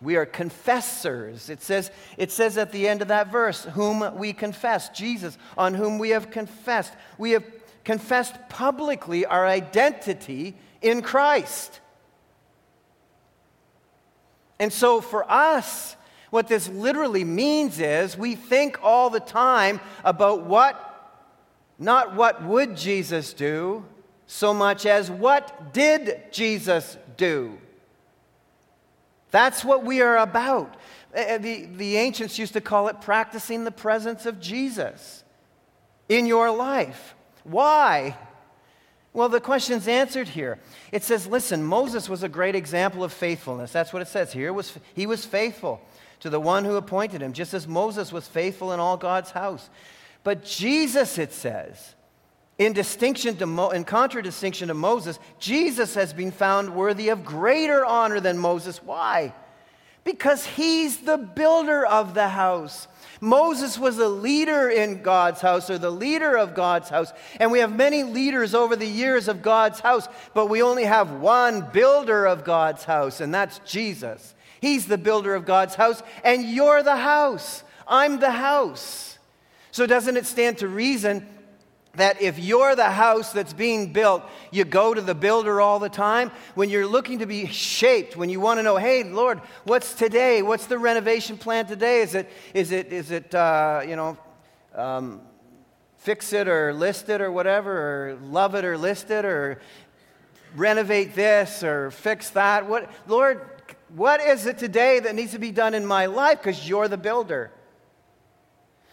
We 0.00 0.16
are 0.16 0.26
confessors. 0.26 1.48
It 1.48 1.62
says, 1.62 1.92
it 2.18 2.32
says 2.32 2.58
at 2.58 2.72
the 2.72 2.88
end 2.88 3.02
of 3.02 3.08
that 3.08 3.30
verse, 3.30 3.62
whom 3.62 4.18
we 4.18 4.32
confess, 4.32 4.88
Jesus, 4.88 5.38
on 5.56 5.74
whom 5.74 6.00
we 6.00 6.10
have 6.10 6.32
confessed. 6.32 6.92
We 7.16 7.30
have 7.30 7.44
confessed 7.84 8.34
publicly 8.48 9.24
our 9.24 9.46
identity 9.46 10.56
in 10.80 11.02
Christ. 11.02 11.78
And 14.58 14.72
so 14.72 15.00
for 15.00 15.30
us, 15.30 15.94
what 16.30 16.48
this 16.48 16.68
literally 16.68 17.22
means 17.22 17.78
is 17.78 18.18
we 18.18 18.34
think 18.34 18.80
all 18.82 19.10
the 19.10 19.20
time 19.20 19.78
about 20.02 20.42
what, 20.42 20.88
not 21.78 22.16
what 22.16 22.42
would 22.42 22.76
Jesus 22.76 23.32
do, 23.32 23.84
so 24.32 24.54
much 24.54 24.86
as 24.86 25.10
what 25.10 25.74
did 25.74 26.32
Jesus 26.32 26.96
do? 27.18 27.58
That's 29.30 29.62
what 29.62 29.84
we 29.84 30.00
are 30.00 30.16
about. 30.16 30.74
Eh, 31.12 31.34
eh, 31.34 31.38
the, 31.38 31.66
the 31.66 31.96
ancients 31.98 32.38
used 32.38 32.54
to 32.54 32.62
call 32.62 32.88
it 32.88 33.02
practicing 33.02 33.64
the 33.64 33.70
presence 33.70 34.24
of 34.24 34.40
Jesus 34.40 35.22
in 36.08 36.24
your 36.24 36.50
life. 36.50 37.14
Why? 37.44 38.16
Well, 39.12 39.28
the 39.28 39.38
question's 39.38 39.86
answered 39.86 40.28
here. 40.28 40.58
It 40.92 41.04
says, 41.04 41.26
listen, 41.26 41.62
Moses 41.62 42.08
was 42.08 42.22
a 42.22 42.28
great 42.28 42.54
example 42.54 43.04
of 43.04 43.12
faithfulness. 43.12 43.70
That's 43.70 43.92
what 43.92 44.00
it 44.00 44.08
says 44.08 44.32
here. 44.32 44.54
Was, 44.54 44.78
he 44.94 45.06
was 45.06 45.26
faithful 45.26 45.78
to 46.20 46.30
the 46.30 46.40
one 46.40 46.64
who 46.64 46.76
appointed 46.76 47.20
him, 47.20 47.34
just 47.34 47.52
as 47.52 47.68
Moses 47.68 48.10
was 48.10 48.26
faithful 48.26 48.72
in 48.72 48.80
all 48.80 48.96
God's 48.96 49.32
house. 49.32 49.68
But 50.24 50.42
Jesus, 50.42 51.18
it 51.18 51.34
says, 51.34 51.94
in 52.64 52.72
distinction 52.72 53.36
to 53.36 53.46
Mo- 53.46 53.70
in 53.70 53.84
contradistinction 53.84 54.68
to 54.68 54.74
Moses, 54.74 55.18
Jesus 55.38 55.94
has 55.94 56.12
been 56.12 56.30
found 56.30 56.74
worthy 56.74 57.08
of 57.08 57.24
greater 57.24 57.84
honor 57.84 58.20
than 58.20 58.38
Moses. 58.38 58.82
Why? 58.82 59.32
Because 60.04 60.44
he's 60.44 60.98
the 60.98 61.18
builder 61.18 61.86
of 61.86 62.14
the 62.14 62.28
house. 62.28 62.88
Moses 63.20 63.78
was 63.78 63.98
a 63.98 64.08
leader 64.08 64.68
in 64.68 65.02
God's 65.02 65.40
house 65.40 65.70
or 65.70 65.78
the 65.78 65.92
leader 65.92 66.36
of 66.36 66.54
God's 66.54 66.88
house. 66.88 67.12
And 67.38 67.52
we 67.52 67.60
have 67.60 67.74
many 67.74 68.02
leaders 68.02 68.52
over 68.52 68.74
the 68.74 68.84
years 68.84 69.28
of 69.28 69.42
God's 69.42 69.78
house, 69.78 70.08
but 70.34 70.46
we 70.46 70.60
only 70.60 70.84
have 70.84 71.12
one 71.12 71.68
builder 71.72 72.26
of 72.26 72.44
God's 72.44 72.82
house, 72.82 73.20
and 73.20 73.32
that's 73.32 73.60
Jesus. 73.60 74.34
He's 74.60 74.86
the 74.86 74.98
builder 74.98 75.34
of 75.34 75.46
God's 75.46 75.76
house, 75.76 76.02
and 76.24 76.44
you're 76.44 76.82
the 76.82 76.96
house. 76.96 77.62
I'm 77.86 78.18
the 78.18 78.32
house. 78.32 79.18
So, 79.70 79.86
doesn't 79.86 80.16
it 80.16 80.26
stand 80.26 80.58
to 80.58 80.68
reason 80.68 81.26
that 81.94 82.22
if 82.22 82.38
you're 82.38 82.74
the 82.74 82.90
house 82.90 83.32
that's 83.32 83.52
being 83.52 83.92
built, 83.92 84.22
you 84.50 84.64
go 84.64 84.94
to 84.94 85.00
the 85.00 85.14
builder 85.14 85.60
all 85.60 85.78
the 85.78 85.90
time. 85.90 86.30
When 86.54 86.70
you're 86.70 86.86
looking 86.86 87.18
to 87.18 87.26
be 87.26 87.46
shaped, 87.46 88.16
when 88.16 88.30
you 88.30 88.40
want 88.40 88.58
to 88.58 88.62
know, 88.62 88.76
hey, 88.76 89.04
Lord, 89.04 89.40
what's 89.64 89.92
today? 89.94 90.40
What's 90.40 90.66
the 90.66 90.78
renovation 90.78 91.36
plan 91.36 91.66
today? 91.66 92.00
Is 92.00 92.14
it, 92.14 92.30
is 92.54 92.72
it, 92.72 92.92
is 92.92 93.10
it 93.10 93.34
uh, 93.34 93.82
you 93.86 93.96
know, 93.96 94.16
um, 94.74 95.20
fix 95.98 96.32
it 96.32 96.48
or 96.48 96.72
list 96.72 97.10
it 97.10 97.20
or 97.20 97.30
whatever, 97.30 97.72
or 97.72 98.14
love 98.22 98.54
it 98.54 98.64
or 98.64 98.78
list 98.78 99.10
it, 99.10 99.26
or 99.26 99.60
renovate 100.56 101.14
this 101.14 101.62
or 101.62 101.90
fix 101.90 102.30
that? 102.30 102.66
What, 102.66 102.90
Lord, 103.06 103.46
what 103.94 104.20
is 104.22 104.46
it 104.46 104.56
today 104.56 105.00
that 105.00 105.14
needs 105.14 105.32
to 105.32 105.38
be 105.38 105.50
done 105.50 105.74
in 105.74 105.84
my 105.84 106.06
life? 106.06 106.38
Because 106.38 106.66
you're 106.66 106.88
the 106.88 106.96
builder. 106.96 107.50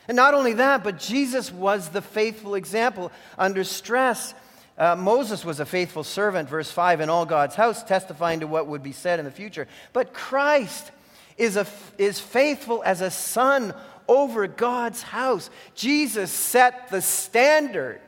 And 0.09 0.15
not 0.15 0.33
only 0.33 0.53
that, 0.53 0.83
but 0.83 0.97
Jesus 0.97 1.51
was 1.51 1.89
the 1.89 2.01
faithful 2.01 2.55
example 2.55 3.11
under 3.37 3.63
stress. 3.63 4.33
Uh, 4.75 4.95
Moses 4.95 5.45
was 5.45 5.59
a 5.59 5.67
faithful 5.67 6.03
servant, 6.03 6.49
verse 6.49 6.71
5, 6.71 7.01
in 7.01 7.11
all 7.11 7.27
God's 7.27 7.53
house, 7.53 7.83
testifying 7.83 8.39
to 8.39 8.47
what 8.47 8.65
would 8.65 8.81
be 8.81 8.91
said 8.91 9.19
in 9.19 9.25
the 9.25 9.31
future. 9.31 9.67
But 9.93 10.11
Christ 10.11 10.89
is, 11.37 11.57
a, 11.57 11.67
is 11.99 12.19
faithful 12.19 12.81
as 12.83 13.01
a 13.01 13.11
son 13.11 13.71
over 14.07 14.47
God's 14.47 15.03
house. 15.03 15.51
Jesus 15.75 16.31
set 16.31 16.89
the 16.89 17.03
standard 17.03 18.01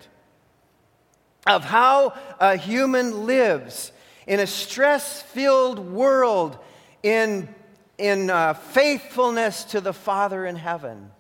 of 1.46 1.64
how 1.64 2.16
a 2.40 2.56
human 2.56 3.28
lives 3.28 3.92
in 4.26 4.40
a 4.40 4.48
stress 4.48 5.22
filled 5.22 5.78
world 5.78 6.58
in, 7.04 7.48
in 8.00 8.32
uh, 8.32 8.56
faithfulness 8.56 9.66
to 9.66 9.82
the 9.82 9.94
Father 9.94 10.48
in 10.48 10.56
heaven. 10.56 11.12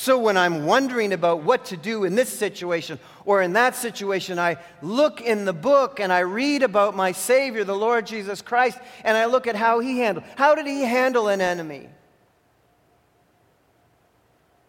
So 0.00 0.18
when 0.18 0.38
I'm 0.38 0.64
wondering 0.64 1.12
about 1.12 1.42
what 1.42 1.66
to 1.66 1.76
do 1.76 2.04
in 2.04 2.14
this 2.14 2.30
situation 2.30 2.98
or 3.26 3.42
in 3.42 3.52
that 3.52 3.76
situation, 3.76 4.38
I 4.38 4.56
look 4.80 5.20
in 5.20 5.44
the 5.44 5.52
book 5.52 6.00
and 6.00 6.10
I 6.10 6.20
read 6.20 6.62
about 6.62 6.96
my 6.96 7.12
Savior, 7.12 7.64
the 7.64 7.76
Lord 7.76 8.06
Jesus 8.06 8.40
Christ, 8.40 8.78
and 9.04 9.14
I 9.14 9.26
look 9.26 9.46
at 9.46 9.56
how 9.56 9.78
he 9.80 9.98
handled. 9.98 10.24
How 10.36 10.54
did 10.54 10.66
he 10.66 10.80
handle 10.80 11.28
an 11.28 11.42
enemy? 11.42 11.90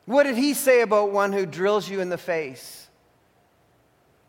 What 0.03 0.23
did 0.23 0.35
he 0.35 0.53
say 0.53 0.81
about 0.81 1.13
one 1.13 1.31
who 1.31 1.45
drills 1.45 1.87
you 1.87 2.01
in 2.01 2.09
the 2.09 2.17
face? 2.17 2.89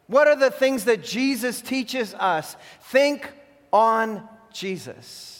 What 0.06 0.28
are 0.28 0.36
the 0.36 0.52
things 0.52 0.84
that 0.84 1.02
Jesus 1.02 1.60
teaches 1.60 2.14
us? 2.14 2.54
Think 2.80 3.28
on 3.72 4.28
Jesus. 4.52 5.31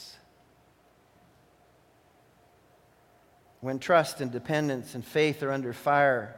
When 3.63 3.79
trust 3.79 4.21
and 4.21 4.31
dependence 4.31 4.95
and 4.95 5.05
faith 5.05 5.43
are 5.43 5.53
under 5.53 5.73
fire 5.73 6.35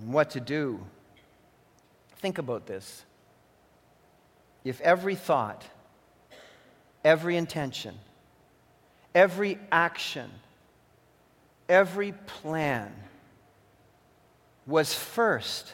and 0.00 0.12
what 0.12 0.30
to 0.30 0.40
do. 0.40 0.80
Think 2.20 2.38
about 2.38 2.66
this. 2.66 3.04
If 4.64 4.80
every 4.80 5.16
thought, 5.16 5.64
every 7.04 7.36
intention, 7.36 7.96
every 9.12 9.58
action, 9.72 10.30
every 11.68 12.12
plan 12.12 12.94
was 14.66 14.94
first 14.94 15.72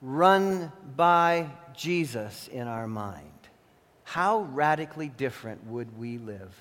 run 0.00 0.72
by 0.96 1.50
Jesus 1.76 2.48
in 2.48 2.66
our 2.66 2.86
mind, 2.86 3.26
how 4.04 4.40
radically 4.52 5.10
different 5.10 5.66
would 5.66 5.98
we 5.98 6.16
live? 6.16 6.54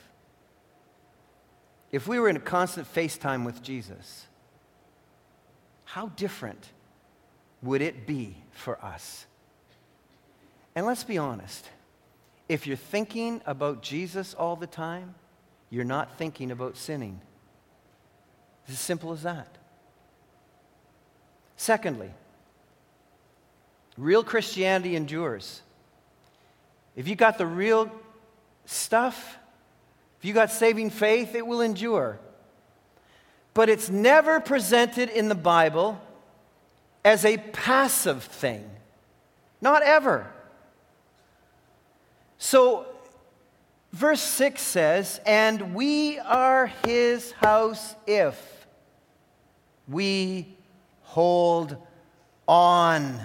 If 1.91 2.07
we 2.07 2.19
were 2.19 2.29
in 2.29 2.35
a 2.35 2.41
constant 2.41 2.91
FaceTime 2.93 3.45
with 3.45 3.63
Jesus, 3.63 4.27
how 5.85 6.07
different 6.09 6.69
would 7.61 7.81
it 7.81 8.05
be 8.05 8.35
for 8.51 8.83
us? 8.83 9.25
And 10.75 10.85
let's 10.85 11.03
be 11.03 11.17
honest 11.17 11.67
if 12.47 12.65
you're 12.65 12.77
thinking 12.77 13.41
about 13.45 13.83
Jesus 13.83 14.33
all 14.33 14.55
the 14.55 14.67
time, 14.67 15.13
you're 15.69 15.83
not 15.83 16.17
thinking 16.17 16.49
about 16.49 16.77
sinning. 16.77 17.21
It's 18.63 18.73
as 18.73 18.79
simple 18.79 19.11
as 19.11 19.21
that. 19.23 19.55
Secondly, 21.57 22.09
real 23.97 24.23
Christianity 24.23 24.95
endures. 24.95 25.61
If 26.95 27.07
you 27.07 27.15
got 27.15 27.37
the 27.37 27.45
real 27.45 27.91
stuff, 28.65 29.37
if 30.19 30.25
you 30.25 30.33
got 30.33 30.51
saving 30.51 30.89
faith, 30.89 31.33
it 31.33 31.47
will 31.47 31.61
endure. 31.61 32.19
But 33.53 33.69
it's 33.69 33.89
never 33.89 34.41
presented 34.41 35.09
in 35.09 35.29
the 35.29 35.35
Bible 35.35 35.99
as 37.05 37.23
a 37.23 37.37
passive 37.37 38.23
thing. 38.23 38.69
Not 39.61 39.81
ever. 39.81 40.29
So, 42.37 42.85
verse 43.93 44.21
6 44.21 44.61
says, 44.61 45.21
And 45.25 45.73
we 45.73 46.19
are 46.19 46.67
his 46.85 47.31
house 47.31 47.95
if 48.05 48.67
we 49.87 50.57
hold 51.01 51.77
on 52.45 53.19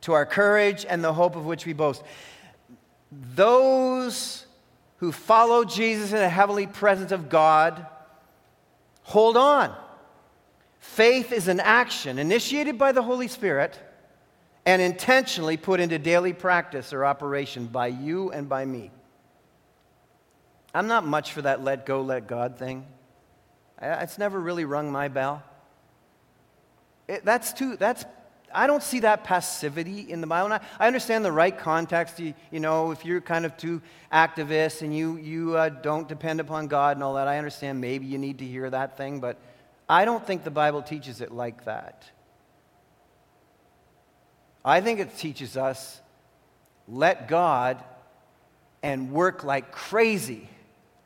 to 0.00 0.14
our 0.14 0.26
courage 0.26 0.86
and 0.88 1.04
the 1.04 1.12
hope 1.12 1.36
of 1.36 1.44
which 1.44 1.66
we 1.66 1.74
boast. 1.74 2.02
Those 3.12 4.46
who 4.98 5.12
follow 5.12 5.64
Jesus 5.64 6.12
in 6.12 6.18
the 6.18 6.28
heavenly 6.28 6.66
presence 6.66 7.12
of 7.12 7.28
God, 7.28 7.86
hold 9.02 9.36
on. 9.36 9.74
Faith 10.80 11.32
is 11.32 11.48
an 11.48 11.60
action 11.60 12.18
initiated 12.18 12.78
by 12.78 12.92
the 12.92 13.02
Holy 13.02 13.28
Spirit 13.28 13.78
and 14.66 14.82
intentionally 14.82 15.56
put 15.56 15.80
into 15.80 15.98
daily 15.98 16.32
practice 16.32 16.92
or 16.92 17.04
operation 17.04 17.66
by 17.66 17.86
you 17.86 18.30
and 18.30 18.48
by 18.48 18.64
me. 18.64 18.90
I'm 20.74 20.86
not 20.86 21.06
much 21.06 21.32
for 21.32 21.42
that 21.42 21.64
let 21.64 21.86
go, 21.86 22.02
let 22.02 22.26
God 22.26 22.58
thing. 22.58 22.86
It's 23.80 24.18
never 24.18 24.38
really 24.38 24.64
rung 24.64 24.92
my 24.92 25.08
bell. 25.08 25.42
It, 27.06 27.24
that's 27.24 27.52
too, 27.52 27.76
that's 27.76 28.04
I 28.52 28.66
don't 28.66 28.82
see 28.82 29.00
that 29.00 29.24
passivity 29.24 30.10
in 30.10 30.20
the 30.20 30.26
Bible. 30.26 30.52
I, 30.52 30.60
I 30.78 30.86
understand 30.86 31.24
the 31.24 31.32
right 31.32 31.56
context. 31.56 32.18
You, 32.18 32.34
you, 32.50 32.60
know, 32.60 32.90
if 32.90 33.04
you're 33.04 33.20
kind 33.20 33.44
of 33.44 33.56
too 33.56 33.82
activist 34.12 34.82
and 34.82 34.96
you, 34.96 35.16
you 35.16 35.56
uh, 35.56 35.68
don't 35.68 36.08
depend 36.08 36.40
upon 36.40 36.68
God 36.68 36.96
and 36.96 37.04
all 37.04 37.14
that, 37.14 37.28
I 37.28 37.38
understand 37.38 37.80
maybe 37.80 38.06
you 38.06 38.18
need 38.18 38.38
to 38.38 38.44
hear 38.44 38.68
that 38.70 38.96
thing, 38.96 39.20
but 39.20 39.38
I 39.88 40.04
don't 40.04 40.26
think 40.26 40.44
the 40.44 40.50
Bible 40.50 40.82
teaches 40.82 41.20
it 41.20 41.32
like 41.32 41.64
that. 41.64 42.04
I 44.64 44.80
think 44.80 45.00
it 45.00 45.16
teaches 45.16 45.56
us 45.56 46.00
let 46.86 47.28
God 47.28 47.82
and 48.82 49.10
work 49.12 49.44
like 49.44 49.72
crazy. 49.72 50.48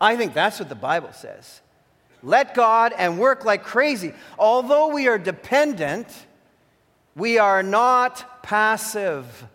I 0.00 0.16
think 0.16 0.35
that's 0.35 0.59
what 0.59 0.68
the 0.68 0.74
Bible 0.74 1.12
says. 1.12 1.61
Let 2.22 2.55
God 2.55 2.92
and 2.96 3.18
work 3.18 3.44
like 3.44 3.64
crazy. 3.64 4.14
Although 4.38 4.88
we 4.88 5.09
are 5.09 5.18
dependent, 5.18 6.09
we 7.14 7.38
are 7.38 7.62
not 7.62 8.42
passive. 8.42 9.46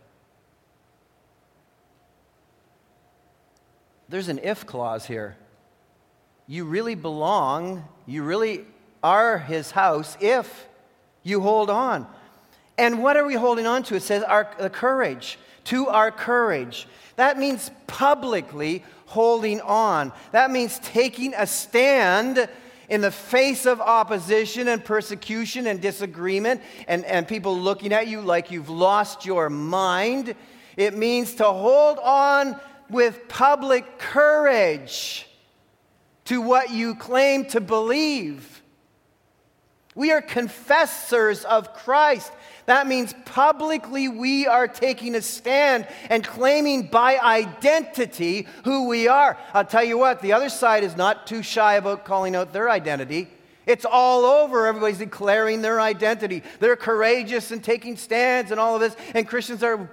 There's 4.10 4.30
an 4.30 4.40
if 4.42 4.66
clause 4.66 5.06
here. 5.06 5.36
You 6.48 6.64
really 6.64 6.96
belong, 6.96 7.84
you 8.06 8.24
really 8.24 8.66
are 9.04 9.38
his 9.38 9.72
house 9.72 10.18
if 10.22 10.68
you 11.24 11.42
hold 11.42 11.70
on. 11.70 12.08
And 12.78 13.02
what 13.02 13.18
are 13.18 13.26
we 13.26 13.34
holding 13.34 13.66
on 13.66 13.84
to? 13.84 13.96
It 13.96 14.04
says 14.04 14.24
our 14.24 14.50
the 14.60 14.70
courage, 14.70 15.38
to 15.66 15.88
our 15.88 16.12
courage. 16.12 16.88
That 17.16 17.38
means 17.38 17.72
publicly 17.88 18.84
holding 19.08 19.60
on. 19.62 20.14
That 20.32 20.52
means 20.52 20.80
taking 20.80 21.34
a 21.34 21.48
stand 21.48 22.48
in 22.90 23.02
the 23.02 23.12
face 23.12 23.66
of 23.66 23.82
opposition 23.82 24.68
and 24.68 24.84
persecution 24.84 25.68
and 25.68 25.82
disagreement 25.82 26.62
and, 26.88 27.04
and 27.06 27.28
people 27.28 27.58
looking 27.58 27.92
at 27.92 28.08
you 28.08 28.22
like 28.22 28.52
you've 28.52 28.70
lost 28.70 29.26
your 29.26 29.50
mind. 29.50 30.36
It 30.78 30.96
means 30.96 31.36
to 31.36 31.46
hold 31.46 32.00
on 32.00 32.60
with 32.90 33.28
public 33.28 34.00
courage 34.00 35.28
to 36.26 36.42
what 36.42 36.72
you 36.72 36.96
claim 36.96 37.46
to 37.46 37.62
believe. 37.62 38.62
We 39.98 40.12
are 40.12 40.22
confessors 40.22 41.44
of 41.44 41.74
Christ. 41.74 42.32
That 42.68 42.86
means 42.86 43.16
publicly 43.26 44.08
we 44.08 44.46
are 44.46 44.68
taking 44.68 45.16
a 45.16 45.24
stand 45.24 45.88
and 46.12 46.24
claiming 46.24 46.84
by 46.84 47.18
identity 47.18 48.48
who 48.64 48.88
we 48.88 49.08
are. 49.08 49.40
I'll 49.56 49.66
tell 49.66 49.84
you 49.84 49.98
what, 49.98 50.22
the 50.22 50.34
other 50.34 50.50
side 50.50 50.84
is 50.84 50.96
not 50.96 51.26
too 51.26 51.42
shy 51.42 51.78
about 51.78 52.06
calling 52.06 52.36
out 52.36 52.54
their 52.54 52.70
identity. 52.70 53.28
It's 53.66 53.86
all 53.86 54.24
over. 54.24 54.68
Everybody's 54.68 55.00
declaring 55.00 55.64
their 55.64 55.82
identity. 55.82 56.44
They're 56.60 56.76
courageous 56.76 57.50
and 57.50 57.64
taking 57.64 57.98
stands 57.98 58.52
and 58.52 58.60
all 58.60 58.76
of 58.76 58.82
this. 58.82 58.96
And 59.16 59.28
Christians 59.28 59.64
are, 59.64 59.90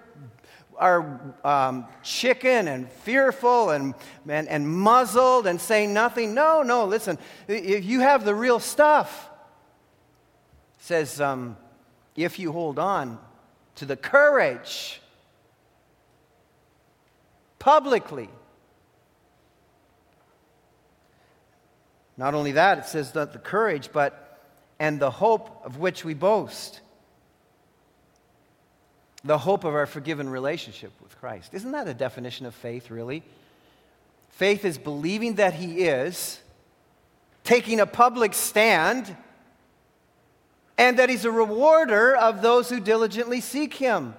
are 0.77 1.35
um, 1.45 1.87
chicken 2.03 2.69
and 2.69 2.91
fearful 2.91 3.71
and, 3.71 3.95
and, 4.29 4.51
and 4.51 4.69
muzzled 4.69 5.47
and 5.47 5.59
saying 5.59 5.95
nothing. 5.95 6.35
No, 6.35 6.63
no, 6.63 6.85
listen. 6.85 7.17
If 7.49 7.87
you 7.87 8.01
have 8.01 8.27
the 8.27 8.35
real 8.35 8.61
stuff, 8.61 9.31
says, 10.85 11.19
um, 11.19 11.57
if 12.15 12.39
you 12.39 12.53
hold 12.53 12.79
on 12.79 13.19
to 13.77 13.87
the 13.87 13.97
courage 13.97 15.01
publicly. 17.59 18.29
Not 22.19 22.35
only 22.35 22.53
that, 22.53 22.77
it 22.77 22.85
says 22.85 23.13
that 23.13 23.33
the 23.33 23.39
courage, 23.39 23.93
but 23.95 24.43
and 24.79 25.01
the 25.01 25.11
hope 25.11 25.65
of 25.65 25.79
which 25.79 26.05
we 26.05 26.13
boast. 26.13 26.83
The 29.25 29.39
hope 29.39 29.65
of 29.65 29.75
our 29.75 29.87
forgiven 29.87 30.29
relationship 30.29 30.93
with 31.03 31.19
Christ. 31.19 31.55
Isn't 31.55 31.73
that 31.73 31.89
a 31.89 31.95
definition 31.95 32.45
of 32.45 32.55
faith, 32.55 32.91
really? 32.91 33.23
Faith 34.33 34.67
is 34.67 34.77
believing 34.77 35.37
that 35.37 35.55
He 35.55 35.85
is, 35.85 36.41
taking 37.43 37.81
a 37.81 37.87
public 37.87 38.35
stand, 38.35 39.17
and 40.77 40.99
that 40.99 41.09
he's 41.09 41.25
a 41.25 41.31
rewarder 41.31 42.17
of 42.17 42.43
those 42.43 42.69
who 42.69 42.81
diligently 42.81 43.41
seek 43.41 43.75
him. 43.75 44.15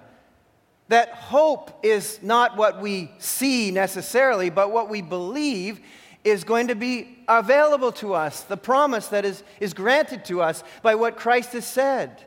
That 0.87 1.09
hope 1.09 1.79
is 1.83 2.19
not 2.21 2.57
what 2.57 2.81
we 2.81 3.11
see 3.17 3.71
necessarily, 3.71 4.49
but 4.49 4.71
what 4.71 4.89
we 4.89 5.01
believe 5.01 5.79
is 6.23 6.43
going 6.43 6.67
to 6.67 6.75
be 6.75 7.19
available 7.27 7.91
to 7.91 8.13
us, 8.13 8.41
the 8.41 8.57
promise 8.57 9.07
that 9.07 9.25
is, 9.25 9.43
is 9.59 9.73
granted 9.73 10.25
to 10.25 10.41
us 10.41 10.63
by 10.81 10.95
what 10.95 11.17
Christ 11.17 11.53
has 11.53 11.65
said. 11.65 12.23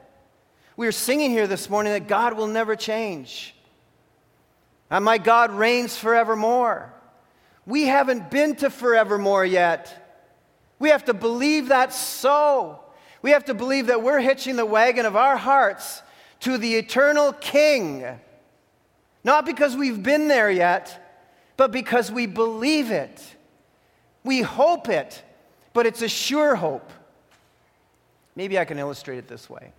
We 0.77 0.87
are 0.87 0.93
singing 0.93 1.31
here 1.31 1.47
this 1.47 1.69
morning 1.69 1.93
that 1.93 2.07
God 2.07 2.35
will 2.35 2.47
never 2.47 2.77
change. 2.77 3.55
And 4.91 5.05
my 5.05 5.19
God 5.19 5.51
reigns 5.51 5.97
forevermore. 5.97 6.93
We 7.67 7.85
haven't 7.85 8.31
been 8.31 8.57
to 8.57 8.71
forevermore 8.71 9.45
yet. 9.45 10.09
We 10.79 10.91
have 10.91 11.05
to 11.07 11.15
believe 11.15 11.69
that 11.69 11.93
so. 11.93 12.81
We 13.23 13.31
have 13.31 13.45
to 13.47 13.55
believe 13.55 13.87
that 13.87 14.03
we're 14.03 14.21
hitching 14.21 14.57
the 14.57 14.67
wagon 14.67 15.07
of 15.07 15.17
our 15.17 15.37
hearts 15.37 16.03
to 16.41 16.59
the 16.59 16.77
eternal 16.77 17.33
King. 17.33 18.05
Not 19.25 19.45
because 19.45 19.77
we've 19.77 20.03
been 20.03 20.29
there 20.29 20.51
yet, 20.51 21.27
but 21.57 21.73
because 21.73 22.11
we 22.11 22.27
believe 22.27 22.91
it. 22.91 23.23
We 24.25 24.43
hope 24.43 24.89
it, 24.89 25.23
but 25.73 25.87
it's 25.87 26.03
a 26.03 26.09
sure 26.09 26.55
hope. 26.55 26.93
Maybe 28.37 28.59
I 28.59 28.65
can 28.65 28.79
illustrate 28.79 29.19
it 29.19 29.29
this 29.29 29.51
way 29.51 29.73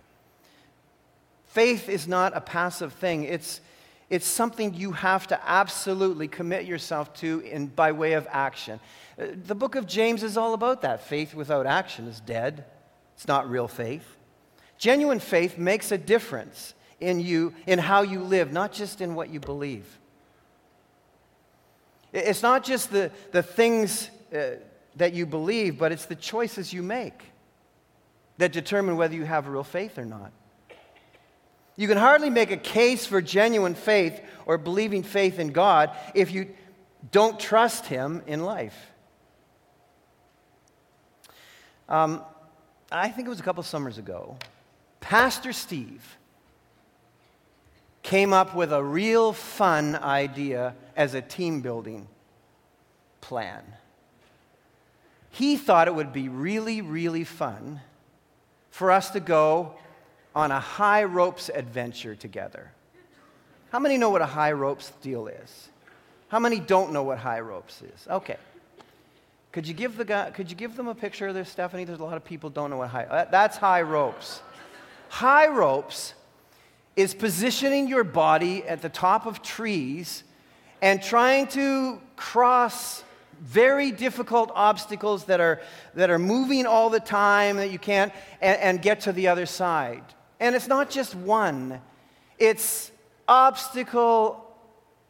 faith 1.50 1.88
is 1.88 2.06
not 2.06 2.36
a 2.36 2.40
passive 2.40 2.92
thing, 2.92 3.24
it's, 3.24 3.60
it's 4.08 4.26
something 4.26 4.74
you 4.74 4.92
have 4.92 5.26
to 5.28 5.40
absolutely 5.48 6.28
commit 6.28 6.64
yourself 6.64 7.12
to 7.14 7.40
in, 7.40 7.66
by 7.66 7.92
way 7.92 8.12
of 8.12 8.26
action. 8.30 8.78
Uh, 9.18 9.26
the 9.46 9.54
book 9.54 9.74
of 9.74 9.86
James 9.86 10.22
is 10.22 10.36
all 10.36 10.54
about 10.54 10.82
that. 10.82 11.04
Faith 11.06 11.34
without 11.34 11.66
action 11.66 12.06
is 12.06 12.20
dead. 12.20 12.64
It's 13.20 13.28
not 13.28 13.50
real 13.50 13.68
faith. 13.68 14.16
Genuine 14.78 15.20
faith 15.20 15.58
makes 15.58 15.92
a 15.92 15.98
difference 15.98 16.72
in 17.00 17.20
you, 17.20 17.52
in 17.66 17.78
how 17.78 18.00
you 18.00 18.22
live, 18.22 18.50
not 18.50 18.72
just 18.72 19.02
in 19.02 19.14
what 19.14 19.28
you 19.28 19.40
believe. 19.40 19.98
It's 22.14 22.42
not 22.42 22.64
just 22.64 22.90
the, 22.90 23.12
the 23.32 23.42
things 23.42 24.08
uh, 24.34 24.52
that 24.96 25.12
you 25.12 25.26
believe, 25.26 25.76
but 25.76 25.92
it's 25.92 26.06
the 26.06 26.14
choices 26.14 26.72
you 26.72 26.82
make 26.82 27.22
that 28.38 28.52
determine 28.52 28.96
whether 28.96 29.14
you 29.14 29.26
have 29.26 29.48
real 29.48 29.64
faith 29.64 29.98
or 29.98 30.06
not. 30.06 30.32
You 31.76 31.88
can 31.88 31.98
hardly 31.98 32.30
make 32.30 32.50
a 32.50 32.56
case 32.56 33.04
for 33.04 33.20
genuine 33.20 33.74
faith 33.74 34.18
or 34.46 34.56
believing 34.56 35.02
faith 35.02 35.38
in 35.38 35.48
God 35.48 35.94
if 36.14 36.32
you 36.32 36.48
don't 37.12 37.38
trust 37.38 37.84
Him 37.84 38.22
in 38.26 38.44
life. 38.44 38.90
Um, 41.86 42.24
I 42.92 43.08
think 43.08 43.26
it 43.26 43.28
was 43.28 43.40
a 43.40 43.44
couple 43.44 43.62
summers 43.62 43.98
ago, 43.98 44.36
Pastor 45.00 45.52
Steve 45.52 46.18
came 48.02 48.32
up 48.32 48.54
with 48.54 48.72
a 48.72 48.82
real 48.82 49.32
fun 49.32 49.94
idea 49.94 50.74
as 50.96 51.14
a 51.14 51.22
team 51.22 51.60
building 51.60 52.08
plan. 53.20 53.62
He 55.30 55.56
thought 55.56 55.86
it 55.86 55.94
would 55.94 56.12
be 56.12 56.28
really, 56.28 56.80
really 56.80 57.24
fun 57.24 57.80
for 58.70 58.90
us 58.90 59.10
to 59.10 59.20
go 59.20 59.74
on 60.34 60.50
a 60.50 60.60
high 60.60 61.04
ropes 61.04 61.48
adventure 61.48 62.16
together. 62.16 62.72
How 63.70 63.78
many 63.78 63.98
know 63.98 64.10
what 64.10 64.22
a 64.22 64.26
high 64.26 64.52
ropes 64.52 64.92
deal 65.02 65.28
is? 65.28 65.68
How 66.28 66.40
many 66.40 66.58
don't 66.58 66.92
know 66.92 67.02
what 67.02 67.18
high 67.18 67.40
ropes 67.40 67.82
is? 67.82 68.08
Okay. 68.08 68.36
Could 69.52 69.66
you 69.66 69.74
give 69.74 69.96
the 69.96 70.04
guy, 70.04 70.30
could 70.30 70.48
you 70.48 70.56
give 70.56 70.76
them 70.76 70.86
a 70.86 70.94
picture 70.94 71.28
of 71.28 71.34
this, 71.34 71.48
Stephanie? 71.48 71.84
There's 71.84 71.98
a 71.98 72.04
lot 72.04 72.16
of 72.16 72.24
people 72.24 72.50
don't 72.50 72.70
know 72.70 72.78
what 72.78 72.90
high. 72.90 73.26
That's 73.30 73.56
high 73.56 73.82
ropes. 73.82 74.42
High 75.08 75.48
ropes 75.48 76.14
is 76.94 77.14
positioning 77.14 77.88
your 77.88 78.04
body 78.04 78.62
at 78.64 78.80
the 78.82 78.88
top 78.88 79.26
of 79.26 79.42
trees 79.42 80.22
and 80.80 81.02
trying 81.02 81.48
to 81.48 82.00
cross 82.16 83.02
very 83.40 83.90
difficult 83.90 84.52
obstacles 84.54 85.24
that 85.24 85.40
are, 85.40 85.60
that 85.94 86.10
are 86.10 86.18
moving 86.18 86.66
all 86.66 86.90
the 86.90 87.00
time 87.00 87.56
that 87.56 87.70
you 87.70 87.78
can't 87.78 88.12
and, 88.40 88.60
and 88.60 88.82
get 88.82 89.00
to 89.00 89.12
the 89.12 89.28
other 89.28 89.46
side. 89.46 90.04
And 90.38 90.54
it's 90.54 90.68
not 90.68 90.90
just 90.90 91.14
one, 91.14 91.80
it's 92.38 92.92
obstacle 93.26 94.49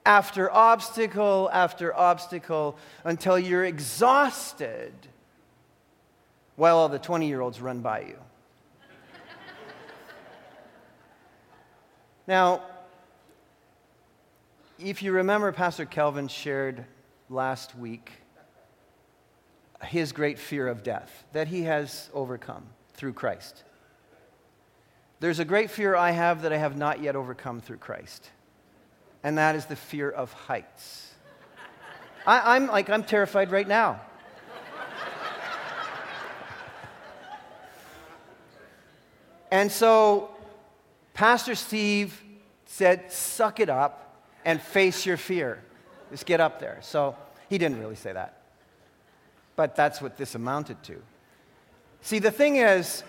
after 0.04 0.50
obstacle 0.50 1.50
after 1.52 1.96
obstacle 1.96 2.76
until 3.04 3.38
you're 3.38 3.64
exhausted 3.64 4.92
while 6.56 6.76
all 6.76 6.88
the 6.88 6.98
20 6.98 7.26
year 7.26 7.40
olds 7.40 7.60
run 7.60 7.80
by 7.80 8.00
you. 8.00 8.16
now, 12.26 12.62
if 14.78 15.02
you 15.02 15.12
remember, 15.12 15.52
Pastor 15.52 15.84
Kelvin 15.84 16.28
shared 16.28 16.84
last 17.28 17.76
week 17.76 18.12
his 19.84 20.12
great 20.12 20.38
fear 20.38 20.68
of 20.68 20.82
death 20.82 21.24
that 21.32 21.48
he 21.48 21.62
has 21.62 22.10
overcome 22.12 22.66
through 22.94 23.14
Christ. 23.14 23.64
There's 25.20 25.38
a 25.38 25.44
great 25.44 25.70
fear 25.70 25.94
I 25.94 26.10
have 26.10 26.42
that 26.42 26.52
I 26.52 26.56
have 26.56 26.76
not 26.76 27.02
yet 27.02 27.16
overcome 27.16 27.60
through 27.60 27.78
Christ 27.78 28.30
and 29.22 29.38
that 29.38 29.54
is 29.54 29.66
the 29.66 29.76
fear 29.76 30.10
of 30.10 30.32
heights. 30.32 31.12
I, 32.26 32.56
am 32.56 32.66
like, 32.66 32.90
I'm 32.90 33.02
terrified 33.02 33.50
right 33.50 33.66
now. 33.66 34.00
and 39.50 39.70
so, 39.72 40.30
Pastor 41.14 41.54
Steve 41.54 42.20
said, 42.66 43.10
suck 43.10 43.58
it 43.58 43.68
up 43.68 44.24
and 44.44 44.60
face 44.60 45.06
your 45.06 45.16
fear. 45.16 45.62
Just 46.10 46.26
get 46.26 46.40
up 46.40 46.60
there. 46.60 46.78
So, 46.82 47.16
he 47.48 47.58
didn't 47.58 47.80
really 47.80 47.96
say 47.96 48.12
that. 48.12 48.42
But 49.56 49.76
that's 49.76 50.00
what 50.00 50.16
this 50.16 50.34
amounted 50.34 50.82
to. 50.84 51.02
See, 52.02 52.18
the 52.18 52.30
thing 52.30 52.56
is, 52.56 53.02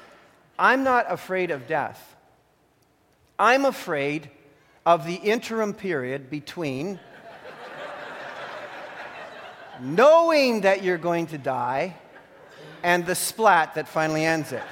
I'm 0.57 0.83
not 0.83 1.05
afraid 1.09 1.51
of 1.51 1.67
death. 1.67 2.15
I'm 3.39 3.65
afraid 3.65 4.29
of 4.85 5.05
the 5.05 5.15
interim 5.15 5.73
period 5.73 6.29
between 6.29 6.99
knowing 9.79 10.61
that 10.61 10.83
you're 10.83 10.97
going 10.97 11.27
to 11.27 11.37
die 11.37 11.95
and 12.83 13.05
the 13.05 13.15
splat 13.15 13.75
that 13.75 13.87
finally 13.87 14.25
ends 14.25 14.51
it. 14.51 14.63